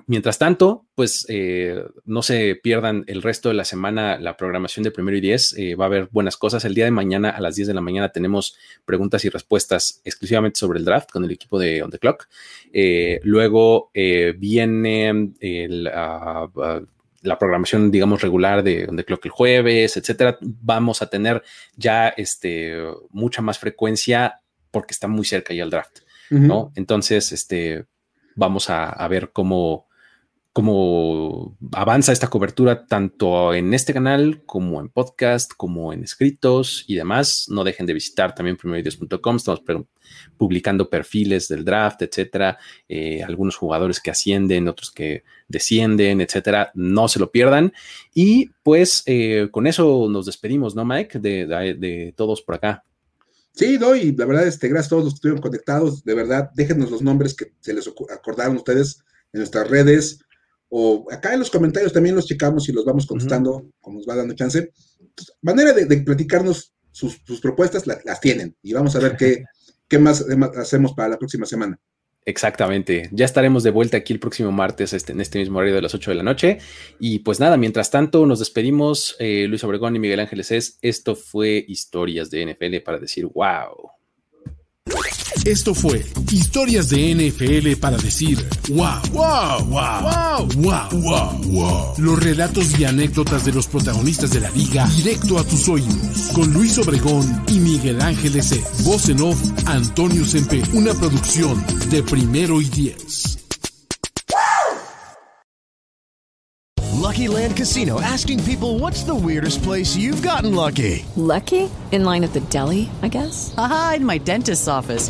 Mientras 0.06 0.38
tanto, 0.38 0.86
pues 0.96 1.26
eh, 1.28 1.84
no 2.06 2.22
se 2.22 2.56
pierdan 2.56 3.04
el 3.08 3.22
resto 3.22 3.50
de 3.50 3.56
la 3.56 3.66
semana 3.66 4.18
la 4.18 4.38
programación 4.38 4.84
de 4.84 4.92
primero 4.92 5.18
y 5.18 5.22
diez. 5.22 5.54
Eh, 5.58 5.76
va 5.76 5.86
a 5.86 5.88
haber 5.88 6.08
buenas 6.12 6.38
cosas. 6.38 6.64
El 6.64 6.76
día 6.76 6.86
de 6.86 6.92
mañana 6.92 7.30
a 7.30 7.42
las 7.42 7.56
10 7.56 7.70
de 7.70 7.74
la 7.74 7.82
mañana 7.82 8.10
tenemos 8.10 8.56
preguntas 8.86 9.26
y 9.26 9.30
respuestas 9.30 10.02
exclusivamente 10.06 10.60
sobre 10.60 10.80
el 10.80 10.86
draft 10.86 11.12
con 11.12 11.26
el 11.26 11.32
equipo 11.32 11.60
de 11.60 11.82
On 11.84 11.92
the 11.92 12.00
Clock. 12.00 12.30
Eh, 12.72 13.20
luego 13.24 13.92
viene 13.94 15.34
ah, 15.94 16.48
ah, 16.56 16.82
la 17.24 17.40
programación, 17.40 17.92
digamos, 17.92 18.22
regular 18.22 18.64
de 18.64 18.88
On 18.88 18.96
the 18.96 19.04
Clock 19.04 19.26
el 19.26 19.32
jueves, 19.32 19.98
etcétera. 19.98 20.38
Vamos 20.42 21.02
a 21.02 21.10
tener 21.10 21.44
ya 21.76 22.10
este, 22.10 22.78
mucha 23.10 23.42
más 23.42 23.60
frecuencia 23.60 24.40
porque 24.72 24.94
está 24.94 25.10
muy 25.10 25.26
cerca 25.26 25.54
ya 25.54 25.64
el 25.64 25.70
draft, 25.70 26.00
¿no? 26.30 26.72
Entonces, 26.76 27.32
este, 27.32 27.86
vamos 28.36 28.70
a 28.70 29.06
ver 29.10 29.32
cómo 29.34 29.87
cómo 30.58 31.56
avanza 31.72 32.12
esta 32.12 32.32
cobertura 32.32 32.88
tanto 32.88 33.54
en 33.54 33.76
este 33.76 33.94
canal 33.94 34.42
como 34.44 34.82
en 34.82 34.90
podcast, 34.90 35.52
como 35.56 35.94
en 35.94 36.04
escritos 36.04 36.84
y 36.88 36.96
demás. 36.96 37.46
No 37.48 37.64
dejen 37.64 37.86
de 37.86 37.94
visitar 37.94 38.34
también 38.34 38.58
primeroideos.com. 38.58 39.36
Estamos 39.36 39.62
publicando 40.36 40.90
perfiles 40.90 41.48
del 41.48 41.64
draft, 41.64 42.02
etcétera. 42.02 42.58
Eh, 42.90 43.22
algunos 43.22 43.56
jugadores 43.56 44.00
que 44.00 44.10
ascienden, 44.10 44.68
otros 44.68 44.90
que 44.90 45.24
descienden, 45.48 46.22
etcétera. 46.22 46.72
No 46.74 47.08
se 47.08 47.20
lo 47.20 47.30
pierdan. 47.30 47.72
Y 48.16 48.50
pues 48.64 49.04
eh, 49.06 49.50
con 49.52 49.68
eso 49.68 50.08
nos 50.10 50.26
despedimos, 50.26 50.76
¿no, 50.76 50.84
Mike? 50.86 51.20
De, 51.20 52.14
todos 52.18 52.42
por 52.42 52.56
acá. 52.56 52.84
Sí, 53.54 53.78
doy, 53.78 54.12
la 54.16 54.26
verdad, 54.26 54.48
este, 54.48 54.70
gracias 54.70 54.88
a 54.88 54.90
todos 54.90 55.04
los 55.04 55.14
que 55.14 55.18
estuvieron 55.18 55.42
conectados. 55.44 56.04
De 56.04 56.16
verdad, 56.16 56.50
déjenos 56.56 56.90
los 56.90 57.04
nombres 57.04 57.36
que 57.36 57.52
se 57.60 57.76
les 57.76 57.88
acordaron 57.88 58.56
ustedes 58.56 59.04
en 59.34 59.42
nuestras 59.42 59.70
redes 59.70 60.24
o 60.70 61.06
acá 61.12 61.34
en 61.34 61.40
los 61.40 61.50
comentarios 61.50 61.94
también 61.94 62.16
los 62.16 62.26
checamos 62.26 62.68
y 62.68 62.74
los 62.74 62.86
vamos 62.86 63.06
contestando 63.06 63.70
como 63.80 63.98
nos 63.98 64.08
va 64.08 64.16
dando 64.16 64.36
chance. 64.36 64.72
manera 65.42 65.74
de, 65.74 65.98
platicarnos 65.98 66.74
sus, 66.92 67.20
propuestas 67.42 67.86
las 67.88 68.20
tienen 68.20 68.56
y 68.62 68.74
vamos 68.74 68.96
a 68.96 69.00
ver 69.00 69.16
qué, 69.16 69.44
qué 69.88 70.00
más 70.00 70.26
hacemos 70.58 70.94
para 70.94 71.10
la 71.10 71.18
próxima 71.18 71.46
semana. 71.46 71.80
Exactamente. 72.28 73.08
Ya 73.14 73.24
estaremos 73.24 73.64
de 73.64 73.72
vuelta 73.72 73.96
aquí 73.96 74.12
el 74.12 74.20
próximo 74.20 74.52
martes 74.52 74.92
este, 74.92 75.14
en 75.14 75.22
este 75.22 75.40
mismo 75.40 75.60
horario 75.60 75.76
de 75.76 75.82
las 75.82 75.96
8 75.96 76.12
de 76.12 76.16
la 76.16 76.24
noche. 76.24 76.58
Y 77.00 77.20
pues 77.20 77.40
nada, 77.40 77.56
mientras 77.56 77.90
tanto 77.90 78.26
nos 78.26 78.40
despedimos. 78.40 79.16
Eh, 79.20 79.46
Luis 79.48 79.64
Obregón 79.64 79.96
y 79.96 80.00
Miguel 80.00 80.20
Ángeles 80.20 80.52
es. 80.52 80.78
Esto 80.82 81.16
fue 81.16 81.64
Historias 81.66 82.30
de 82.30 82.54
NFL 82.54 82.84
para 82.84 83.00
decir 83.00 83.28
wow. 83.28 83.92
Esto 85.48 85.74
fue 85.74 86.06
Historias 86.30 86.90
de 86.90 87.16
NFL 87.16 87.80
para 87.80 87.96
decir 87.96 88.38
wow, 88.68 89.00
wow, 89.14 89.66
wow, 89.70 90.46
wow, 90.58 90.90
wow, 90.92 91.42
wow, 91.46 91.94
Los 91.98 92.22
relatos 92.22 92.78
y 92.78 92.84
anécdotas 92.84 93.46
de 93.46 93.54
los 93.54 93.66
protagonistas 93.68 94.32
de 94.32 94.42
la 94.42 94.50
liga 94.50 94.86
directo 94.98 95.40
a 95.40 95.46
tus 95.46 95.70
oídos. 95.70 96.32
Con 96.34 96.52
Luis 96.52 96.78
Obregón 96.80 97.44
y 97.48 97.60
Miguel 97.60 98.02
Ángeles 98.02 98.52
E. 98.52 98.64
Voz 98.84 99.08
en 99.08 99.22
off, 99.22 99.38
Antonio 99.68 100.26
Sempe. 100.26 100.62
Una 100.74 100.94
producción 100.94 101.64
de 101.92 102.04
primero 102.04 102.60
y 102.60 102.66
diez. 102.66 103.38
Lucky 107.08 107.30
Land 107.30 107.56
Casino 107.56 108.02
asking 108.02 108.44
people 108.44 108.80
what's 108.80 109.04
the 109.04 109.16
weirdest 109.16 109.64
place 109.64 109.96
you've 109.96 110.22
gotten 110.22 110.54
lucky. 110.54 111.06
Lucky? 111.16 111.70
In 111.94 112.04
line 112.04 112.26
at 112.26 112.34
the 112.34 112.42
deli, 112.42 112.90
I 113.02 113.08
guess? 113.08 113.56
Aha, 113.58 113.94
in 113.96 114.06
my 114.06 114.18
dentist's 114.18 114.68
office. 114.68 115.10